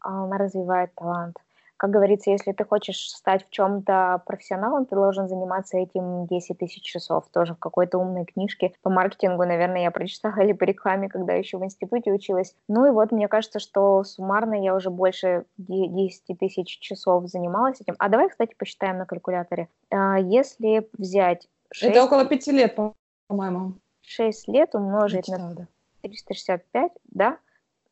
а, 0.00 0.38
развивает 0.38 0.94
талант. 0.94 1.36
Как 1.78 1.90
говорится, 1.90 2.32
если 2.32 2.50
ты 2.50 2.64
хочешь 2.64 3.08
стать 3.08 3.46
в 3.46 3.50
чем-то 3.50 4.22
профессионалом, 4.26 4.84
ты 4.84 4.96
должен 4.96 5.28
заниматься 5.28 5.78
этим 5.78 6.26
10 6.26 6.58
тысяч 6.58 6.82
часов. 6.82 7.28
Тоже 7.32 7.54
в 7.54 7.58
какой-то 7.60 7.98
умной 7.98 8.24
книжке 8.24 8.74
по 8.82 8.90
маркетингу, 8.90 9.44
наверное, 9.44 9.82
я 9.82 9.92
прочитала, 9.92 10.40
или 10.40 10.52
по 10.52 10.64
рекламе, 10.64 11.08
когда 11.08 11.34
еще 11.34 11.56
в 11.56 11.64
институте 11.64 12.12
училась. 12.12 12.56
Ну 12.66 12.84
и 12.84 12.90
вот 12.90 13.12
мне 13.12 13.28
кажется, 13.28 13.60
что 13.60 14.02
суммарно 14.02 14.54
я 14.54 14.74
уже 14.74 14.90
больше 14.90 15.44
10 15.56 16.36
тысяч 16.40 16.80
часов 16.80 17.28
занималась 17.28 17.80
этим. 17.80 17.94
А 18.00 18.08
давай, 18.08 18.28
кстати, 18.28 18.56
посчитаем 18.58 18.98
на 18.98 19.06
калькуляторе. 19.06 19.68
А, 19.90 20.18
если 20.18 20.90
взять 20.98 21.48
6... 21.70 21.94
Это 21.94 22.04
около 22.04 22.24
пяти 22.24 22.50
лет, 22.50 22.76
по-моему. 23.28 23.74
6 24.02 24.48
лет 24.48 24.74
умножить 24.74 25.26
читала, 25.26 25.50
на 25.50 25.54
да. 25.54 25.66
365, 26.02 26.90
да, 27.04 27.38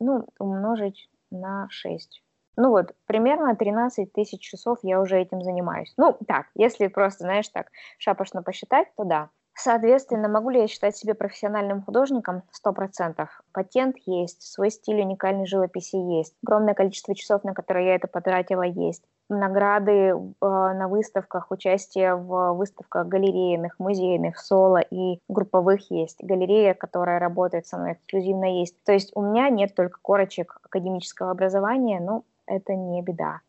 ну, 0.01 0.26
умножить 0.41 1.09
на 1.30 1.68
6. 1.70 2.22
Ну 2.57 2.70
вот, 2.70 2.94
примерно 3.07 3.54
13 3.54 4.12
тысяч 4.12 4.40
часов 4.40 4.78
я 4.82 5.00
уже 5.00 5.20
этим 5.20 5.42
занимаюсь. 5.42 5.92
Ну, 5.96 6.16
так, 6.26 6.46
если 6.54 6.86
просто, 6.86 7.24
знаешь, 7.24 7.48
так 7.48 7.68
шапошно 7.98 8.42
посчитать, 8.42 8.88
то 8.96 9.04
да. 9.04 9.30
Соответственно, 9.59 10.28
могу 10.28 10.50
ли 10.50 10.61
я 10.61 10.68
считать 10.68 10.96
себя 10.96 11.14
профессиональным 11.14 11.82
художником? 11.82 12.42
Сто 12.52 12.74
процентов. 12.74 13.40
Патент 13.52 13.96
есть, 14.04 14.42
свой 14.42 14.70
стиль 14.70 15.00
уникальной 15.00 15.46
живописи 15.46 15.96
есть, 15.96 16.34
огромное 16.44 16.74
количество 16.74 17.14
часов, 17.14 17.42
на 17.42 17.54
которые 17.54 17.86
я 17.86 17.94
это 17.94 18.07
потратила, 18.07 18.62
есть. 18.62 19.02
Награды 19.30 19.92
э, 19.92 20.14
на 20.40 20.88
выставках, 20.88 21.50
участие 21.50 22.14
в 22.16 22.52
выставках 22.52 23.09
галерейных, 23.09 23.78
музейных, 23.78 24.38
соло 24.38 24.78
и 24.78 25.20
групповых 25.28 25.90
есть. 25.90 26.22
Галерея, 26.22 26.74
которая 26.74 27.18
работает 27.18 27.66
со 27.66 27.78
мной 27.78 27.94
эксклюзивно 27.94 28.61
есть. 28.61 28.76
То 28.84 28.92
есть 28.92 29.11
у 29.16 29.22
меня 29.22 29.48
нет 29.48 29.74
только 29.74 29.98
корочек 30.02 30.59
академического 30.64 31.30
образования, 31.30 31.98
но 31.98 32.24
это 32.47 32.74
не 32.74 33.03
беда. 33.03 33.40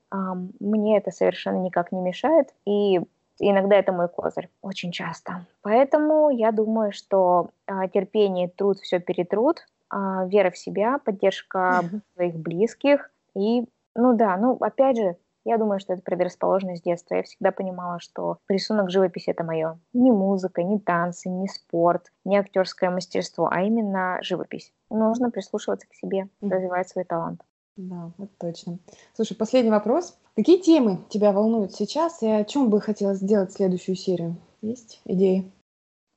Мне 0.60 0.98
это 0.98 1.12
совершенно 1.12 1.58
никак 1.58 1.92
не 1.92 2.02
мешает, 2.02 2.54
и 2.66 3.02
иногда 3.40 3.76
это 3.76 3.92
мой 3.92 4.08
козырь, 4.08 4.50
очень 4.62 4.92
часто. 4.92 5.46
Поэтому 5.62 6.30
я 6.30 6.52
думаю, 6.52 6.92
что 6.92 7.50
а, 7.66 7.88
терпение, 7.88 8.48
труд 8.48 8.80
все 8.80 9.00
перетрут, 9.00 9.68
а, 9.90 10.26
вера 10.26 10.50
в 10.50 10.58
себя, 10.58 11.00
поддержка 11.00 11.84
своих 12.16 12.36
близких. 12.36 13.12
И, 13.36 13.66
ну 13.96 14.16
да, 14.16 14.38
ну 14.38 14.58
опять 14.60 14.98
же, 14.98 15.18
я 15.46 15.58
думаю, 15.58 15.80
что 15.80 15.94
это 15.94 16.02
предрасположенность 16.02 16.84
детства. 16.84 17.16
Я 17.16 17.24
всегда 17.24 17.52
понимала, 17.52 18.00
что 18.00 18.38
рисунок 18.50 18.90
живописи 18.90 19.30
это 19.30 19.46
мое. 19.46 19.80
Не 19.94 20.12
музыка, 20.12 20.62
не 20.62 20.78
танцы, 20.78 21.30
не 21.30 21.48
спорт, 21.48 22.12
не 22.26 22.38
актерское 22.38 22.90
мастерство, 22.90 23.48
а 23.50 23.62
именно 23.62 24.18
живопись. 24.22 24.74
Нужно 24.90 25.32
прислушиваться 25.32 25.88
к 25.88 25.94
себе, 25.94 26.28
развивать 26.42 26.90
свой 26.90 27.06
талант. 27.06 27.42
Да, 27.78 28.12
это 28.18 28.32
точно. 28.40 28.80
Слушай, 29.14 29.38
последний 29.38 29.72
вопрос. 29.72 30.18
Какие 30.36 30.60
темы 30.60 31.06
тебя 31.10 31.32
волнуют 31.32 31.74
сейчас 31.74 32.22
и 32.24 32.28
о 32.28 32.44
чем 32.44 32.70
бы 32.70 32.82
хотелось 32.82 33.20
сделать 33.20 33.54
следующую 33.54 33.96
серию? 33.96 34.36
Есть 34.62 35.02
идеи? 35.06 35.52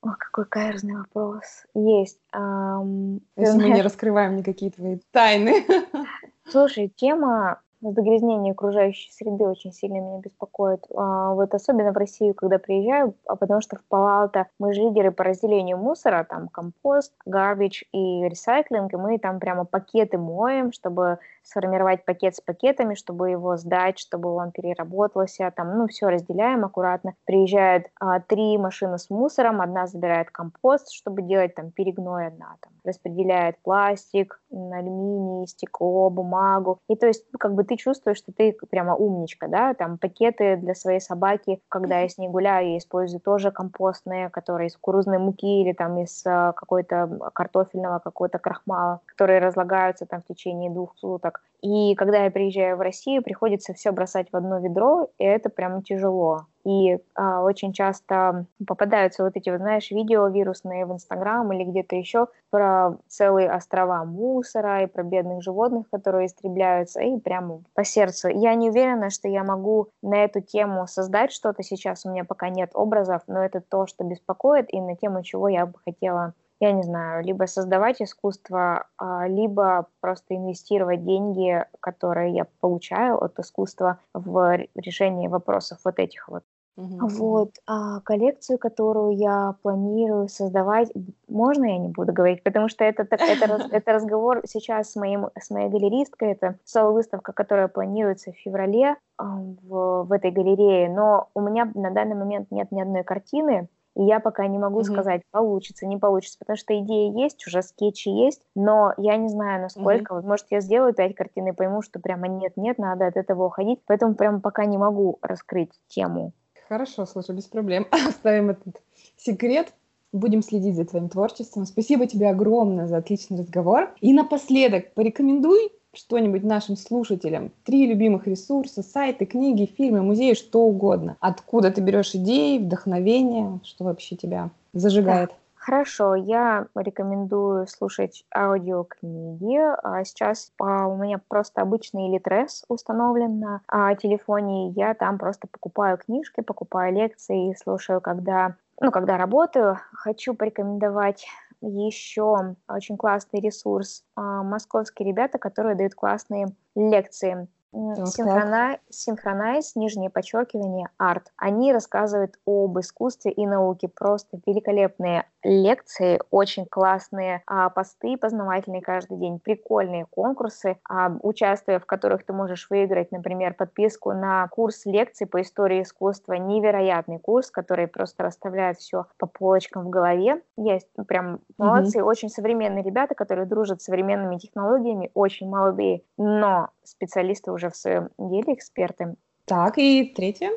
О, 0.03 0.15
какой 0.19 0.47
каверзный 0.47 0.97
вопрос. 0.97 1.45
Есть. 1.75 2.19
Эм, 2.33 3.21
Если 3.37 3.59
мы 3.59 3.71
не 3.71 3.83
раскрываем 3.83 4.37
никакие 4.37 4.71
твои 4.71 4.99
тайны. 5.11 5.65
Слушай, 6.49 6.89
тема 6.89 7.61
загрязнение 7.81 8.53
окружающей 8.53 9.11
среды 9.13 9.45
очень 9.45 9.73
сильно 9.73 9.99
меня 9.99 10.21
беспокоит. 10.21 10.85
А, 10.95 11.35
вот 11.35 11.55
особенно 11.55 11.93
в 11.93 11.97
Россию, 11.97 12.35
когда 12.35 12.59
приезжаю, 12.59 13.15
а 13.27 13.37
потому 13.37 13.61
что 13.61 13.77
в 13.77 13.85
Палалта 13.85 14.47
мы 14.59 14.73
же 14.73 14.83
лидеры 14.83 15.11
по 15.11 15.25
разделению 15.25 15.79
мусора, 15.79 16.27
там 16.29 16.49
компост, 16.49 17.13
garbage 17.27 17.85
и 17.93 18.29
ресайклинг, 18.29 18.93
и 18.93 18.97
мы 18.97 19.19
там 19.19 19.41
прямо 19.41 19.65
пакеты 19.65 20.19
моем, 20.19 20.73
чтобы 20.73 21.19
сформировать 21.43 22.05
пакет 22.05 22.37
с 22.37 22.41
пакетами, 22.41 22.95
чтобы 22.95 23.31
его 23.31 23.57
сдать, 23.57 23.99
чтобы 23.99 24.35
он 24.35 24.53
переработался, 24.53 25.53
там, 25.55 25.79
ну, 25.79 25.87
все 25.89 26.09
разделяем 26.09 26.65
аккуратно. 26.65 27.15
Приезжают 27.25 27.87
а, 27.99 28.21
три 28.21 28.59
машины 28.59 28.99
с 28.99 29.11
мусором, 29.11 29.61
одна 29.61 29.87
забирает 29.87 30.31
компост, 30.31 30.93
чтобы 30.93 31.23
делать 31.23 31.55
там 31.55 31.71
перегной, 31.73 32.29
одна 32.29 32.57
там 32.61 32.73
распределяет 32.85 33.57
пластик, 33.63 34.41
алюминий, 34.51 35.47
стекло, 35.47 36.11
бумагу. 36.11 36.79
И 36.89 36.97
то 36.97 37.07
есть, 37.07 37.25
как 37.39 37.55
бы 37.55 37.65
ты 37.65 37.77
чувствуешь, 37.77 38.19
что 38.19 38.33
ты 38.33 38.57
прямо 38.71 38.95
умничка, 38.95 39.49
да, 39.49 39.75
там 39.75 39.99
пакеты 39.99 40.57
для 40.57 40.75
своей 40.75 41.01
собаки, 41.01 41.61
когда 41.69 42.01
я 42.01 42.09
с 42.09 42.19
ней 42.19 42.29
гуляю, 42.29 42.73
я 42.73 42.79
использую 42.79 43.21
тоже 43.21 43.51
компостные, 43.51 44.31
которые 44.31 44.69
из 44.69 44.77
кукурузной 44.77 45.19
муки 45.19 45.63
или 45.63 45.73
там 45.73 45.99
из 45.99 46.23
а, 46.27 46.53
какой-то 46.53 47.31
картофельного 47.33 47.99
какого-то 47.99 48.39
крахмала, 48.39 49.01
которые 49.07 49.41
разлагаются 49.41 50.07
там 50.07 50.23
в 50.23 50.27
течение 50.27 50.71
двух 50.71 50.97
суток. 50.97 51.43
И 51.63 51.95
когда 51.95 52.25
я 52.25 52.31
приезжаю 52.31 52.77
в 52.77 52.81
Россию, 52.81 53.23
приходится 53.23 53.75
все 53.75 53.93
бросать 53.93 54.29
в 54.33 54.37
одно 54.37 54.59
ведро, 54.59 55.11
и 55.19 55.25
это 55.25 55.51
прям 55.51 55.83
тяжело. 55.83 56.47
И 56.65 56.99
а, 57.15 57.43
очень 57.43 57.73
часто 57.73 58.45
попадаются 58.67 59.25
вот 59.25 59.37
эти, 59.37 59.49
вот, 59.51 59.61
знаешь, 59.61 59.91
видео 59.91 60.29
вирусные 60.29 60.85
в 60.87 60.93
Инстаграм 60.93 61.51
или 61.53 61.65
где-то 61.65 61.97
еще 61.97 62.27
про 62.51 62.97
целые 63.09 63.51
острова 63.51 64.05
мусора 64.05 64.83
и 64.83 64.87
про 64.87 65.03
бедных 65.03 65.43
животных, 65.43 65.87
которые 65.91 66.27
истребляются, 66.27 67.01
и 67.01 67.19
прямо 67.19 67.63
по 67.75 67.85
сердцу. 67.85 68.29
Я 68.29 68.55
не 68.55 68.71
уверена, 68.71 69.11
что 69.11 69.29
я 69.29 69.43
могу 69.45 69.89
на 70.03 70.23
эту 70.25 70.41
тему 70.41 70.87
создать 70.87 71.33
что-то 71.33 71.63
сейчас, 71.63 72.05
у 72.05 72.11
меня 72.11 72.25
пока 72.25 72.49
нет 72.51 72.71
образов, 72.75 73.23
но 73.27 73.43
это 73.45 73.61
то, 73.61 73.87
что 73.87 74.05
беспокоит, 74.05 74.67
и 74.73 74.81
на 74.81 74.97
тему 74.97 75.23
чего 75.23 75.49
я 75.49 75.67
бы 75.67 75.75
хотела 75.85 76.35
я 76.61 76.73
не 76.73 76.83
знаю, 76.83 77.25
либо 77.25 77.47
создавать 77.47 78.03
искусство, 78.03 78.87
а, 78.99 79.27
либо 79.27 79.87
просто 80.01 80.37
инвестировать 80.37 81.05
деньги, 81.05 81.65
которые 81.81 82.35
я 82.35 82.47
получаю 82.61 83.23
от 83.23 83.39
искусства 83.39 83.99
в 84.13 84.59
решение 84.75 85.29
вопросов 85.29 85.79
вот 85.85 85.99
этих 85.99 86.29
вот. 86.29 86.45
Uh-huh. 86.79 87.09
Вот, 87.09 87.51
а 87.67 88.01
коллекцию, 88.01 88.59
которую 88.59 89.17
я 89.17 89.57
планирую 89.63 90.29
создавать, 90.29 90.91
можно 91.29 91.65
я 91.65 91.79
не 91.79 91.89
буду 91.89 92.13
говорить, 92.13 92.43
потому 92.43 92.69
что 92.69 92.85
это, 92.85 93.03
это, 93.03 93.69
это 93.71 93.93
разговор 93.93 94.43
сейчас 94.47 94.93
с, 94.93 94.97
моим, 94.97 95.29
с 95.39 95.51
моей 95.51 95.69
галеристкой, 95.69 96.33
это 96.33 96.59
соло-выставка, 96.65 97.33
которая 97.33 97.69
планируется 97.69 98.33
в 98.33 98.37
феврале 98.37 98.97
в, 99.19 100.05
в 100.05 100.13
этой 100.13 100.31
галерее, 100.31 100.89
но 100.89 101.29
у 101.35 101.41
меня 101.41 101.71
на 101.75 101.91
данный 101.91 102.15
момент 102.15 102.51
нет 102.51 102.71
ни 102.71 102.81
одной 102.81 103.03
картины, 103.03 103.69
и 103.97 104.05
я 104.05 104.21
пока 104.21 104.47
не 104.47 104.59
могу 104.59 104.81
mm-hmm. 104.81 104.93
сказать, 104.93 105.23
получится, 105.31 105.87
не 105.87 105.97
получится, 105.97 106.39
потому 106.39 106.57
что 106.57 106.79
идея 106.79 107.13
есть, 107.13 107.47
уже 107.47 107.63
скетчи 107.63 108.09
есть, 108.09 108.43
но 108.55 108.95
я 108.97 109.17
не 109.17 109.29
знаю, 109.29 109.63
насколько. 109.63 110.13
Mm-hmm. 110.13 110.17
Вот, 110.17 110.25
может, 110.25 110.47
я 110.51 110.61
сделаю 110.61 110.95
пять 110.95 111.15
картин 111.15 111.49
и 111.49 111.53
пойму, 111.53 111.83
что 111.83 112.01
прямо 112.01 112.29
нет-нет, 112.29 112.79
надо 112.79 113.07
от 113.07 113.17
этого 113.17 113.47
уходить, 113.47 113.81
поэтому 113.87 114.15
прямо 114.15 114.41
пока 114.41 114.65
не 114.65 114.79
могу 114.79 115.19
раскрыть 115.23 115.73
тему. 115.89 116.33
Хорошо, 116.69 117.05
слушай, 117.05 117.35
без 117.35 117.47
проблем. 117.47 117.87
Оставим 118.09 118.51
этот 118.51 118.81
секрет. 119.17 119.73
Будем 120.13 120.43
следить 120.43 120.75
за 120.75 120.85
твоим 120.85 121.09
творчеством. 121.09 121.67
Спасибо 121.67 122.07
тебе 122.07 122.29
огромное 122.31 122.87
за 122.87 122.97
отличный 122.97 123.39
разговор. 123.39 123.95
И 124.01 124.13
напоследок 124.13 124.93
порекомендуй 124.95 125.73
что-нибудь 125.95 126.45
нашим 126.45 126.77
слушателям. 126.77 127.51
Три 127.65 127.87
любимых 127.87 128.27
ресурса, 128.27 128.83
сайты, 128.83 129.27
книги, 129.27 129.65
фильмы, 129.65 130.03
музеи, 130.03 130.35
что 130.35 130.63
угодно. 130.63 131.17
Откуда 131.21 131.71
ты 131.71 131.81
берешь 131.81 132.15
идеи, 132.15 132.59
вдохновение, 132.59 133.61
что 133.65 133.85
вообще 133.85 134.17
тебя 134.17 134.51
зажигает? 134.73 135.33
Хорошо, 135.61 136.15
я 136.15 136.69
рекомендую 136.75 137.67
слушать 137.67 138.25
аудиокниги. 138.35 139.59
А 139.83 140.03
сейчас 140.05 140.53
а, 140.59 140.87
у 140.87 140.97
меня 140.97 141.21
просто 141.29 141.61
обычный 141.61 142.11
Литрес 142.11 142.65
установлен 142.69 143.39
на 143.39 143.61
а, 143.69 143.95
телефоне. 143.95 144.71
Я 144.71 144.95
там 144.95 145.19
просто 145.19 145.49
покупаю 145.49 145.99
книжки, 145.99 146.41
покупаю 146.41 146.95
лекции 146.95 147.51
и 147.51 147.55
слушаю, 147.55 148.01
когда, 148.01 148.55
ну, 148.81 148.91
когда 148.91 149.19
работаю. 149.19 149.79
Хочу 149.93 150.33
порекомендовать 150.33 151.27
еще 151.61 152.57
очень 152.69 152.97
классный 152.97 153.41
ресурс 153.41 154.05
а, 154.17 154.43
московские 154.43 155.09
ребята, 155.09 155.39
которые 155.39 155.77
дают 155.77 155.95
классные 155.95 156.49
лекции. 156.75 157.49
Синхронайз, 157.73 158.81
синхронайз, 158.91 159.77
нижнее 159.77 160.11
подчеркивание, 160.11 160.89
арт. 160.99 161.33
Они 161.37 161.73
рассказывают 161.73 162.35
об 162.45 162.79
искусстве 162.81 163.31
и 163.31 163.47
науке. 163.47 163.89
Просто 163.89 164.41
великолепные 164.45 165.25
лекции, 165.43 166.21
очень 166.31 166.67
классные 166.67 167.43
а, 167.47 167.71
посты 167.71 168.17
познавательные 168.17 168.83
каждый 168.83 169.19
день, 169.19 169.39
прикольные 169.39 170.05
конкурсы, 170.07 170.79
а, 170.89 171.17
участвуя 171.23 171.79
в 171.79 171.87
которых 171.87 172.25
ты 172.25 172.33
можешь 172.33 172.69
выиграть, 172.71 173.13
например, 173.13 173.55
подписку 173.55 174.13
на 174.13 174.47
курс 174.49 174.85
лекций 174.85 175.27
по 175.27 175.41
истории 175.41 175.83
искусства. 175.83 176.35
Невероятный 176.35 177.19
курс, 177.19 177.51
который 177.51 177.87
просто 177.87 178.25
расставляет 178.25 178.79
все 178.79 179.07
по 179.17 179.27
полочкам 179.27 179.85
в 179.85 179.91
голове. 179.91 180.43
Есть 180.57 180.89
прям 181.07 181.41
молодцы, 181.57 182.01
mm-hmm. 182.01 182.05
очень 182.05 182.29
современные 182.29 182.83
ребята, 182.83 183.15
которые 183.15 183.47
дружат 183.47 183.81
с 183.81 183.85
современными 183.85 184.39
технологиями, 184.39 185.11
очень 185.15 185.49
молодые, 185.49 186.03
но 186.17 186.71
специалисты 186.85 187.53
уже 187.53 187.60
в 187.69 187.77
своем 187.77 188.09
деле, 188.19 188.55
эксперты. 188.55 189.17
Так, 189.45 189.77
и 189.77 190.13
третье? 190.15 190.53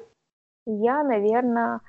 Я, 0.66 1.04
наверное, 1.04 1.82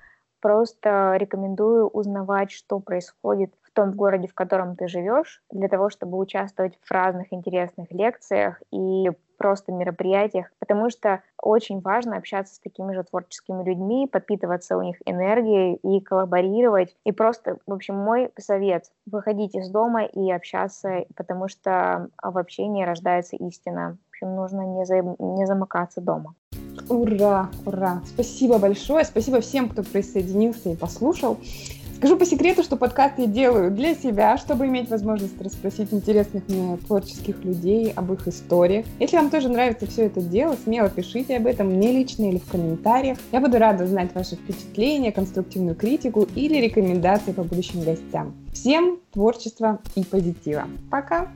Просто 0.44 1.16
рекомендую 1.16 1.88
узнавать, 1.88 2.50
что 2.50 2.78
происходит 2.78 3.54
в 3.62 3.70
том 3.70 3.92
городе, 3.92 4.28
в 4.28 4.34
котором 4.34 4.76
ты 4.76 4.88
живешь, 4.88 5.42
для 5.50 5.68
того, 5.68 5.88
чтобы 5.88 6.18
участвовать 6.18 6.78
в 6.82 6.90
разных 6.90 7.32
интересных 7.32 7.90
лекциях 7.90 8.60
и 8.70 9.10
просто 9.38 9.72
мероприятиях, 9.72 10.52
потому 10.58 10.90
что 10.90 11.22
очень 11.40 11.80
важно 11.80 12.18
общаться 12.18 12.56
с 12.56 12.58
такими 12.58 12.92
же 12.92 13.04
творческими 13.04 13.64
людьми, 13.64 14.06
подпитываться 14.06 14.76
у 14.76 14.82
них 14.82 14.96
энергией 15.06 15.76
и 15.76 16.02
коллаборировать. 16.02 16.94
И 17.04 17.12
просто, 17.12 17.56
в 17.66 17.72
общем, 17.72 17.94
мой 17.94 18.30
совет— 18.38 18.92
выходить 19.06 19.54
из 19.54 19.70
дома 19.70 20.04
и 20.04 20.30
общаться, 20.30 21.06
потому 21.16 21.48
что 21.48 22.10
в 22.22 22.36
общении 22.36 22.84
рождается 22.84 23.36
истина. 23.36 23.96
Общем, 24.14 24.36
нужно 24.36 24.60
не, 24.60 24.86
за... 24.86 25.02
не 25.18 25.44
замыкаться 25.44 26.00
дома. 26.00 26.34
Ура, 26.88 27.50
ура! 27.66 28.00
Спасибо 28.06 28.58
большое, 28.58 29.04
спасибо 29.04 29.40
всем, 29.40 29.68
кто 29.68 29.82
присоединился 29.82 30.70
и 30.70 30.76
послушал. 30.76 31.38
Скажу 31.96 32.16
по 32.16 32.24
секрету, 32.24 32.62
что 32.62 32.76
подкаст 32.76 33.18
я 33.18 33.26
делаю 33.26 33.72
для 33.72 33.94
себя, 33.94 34.36
чтобы 34.36 34.66
иметь 34.66 34.88
возможность 34.88 35.40
расспросить 35.40 35.92
интересных 35.92 36.46
мне 36.48 36.76
творческих 36.76 37.42
людей 37.44 37.92
об 37.92 38.12
их 38.12 38.28
историях. 38.28 38.86
Если 39.00 39.16
вам 39.16 39.30
тоже 39.30 39.48
нравится 39.48 39.86
все 39.86 40.06
это 40.06 40.20
дело, 40.20 40.54
смело 40.62 40.90
пишите 40.90 41.36
об 41.36 41.46
этом 41.46 41.68
мне 41.68 41.90
лично 41.90 42.28
или 42.28 42.38
в 42.38 42.48
комментариях. 42.48 43.18
Я 43.32 43.40
буду 43.40 43.58
рада 43.58 43.82
узнать 43.82 44.14
ваши 44.14 44.36
впечатления, 44.36 45.10
конструктивную 45.10 45.74
критику 45.74 46.28
или 46.36 46.60
рекомендации 46.60 47.32
по 47.32 47.42
будущим 47.42 47.82
гостям. 47.82 48.34
Всем 48.52 49.00
творчества 49.12 49.80
и 49.96 50.04
позитива. 50.04 50.64
Пока! 50.90 51.32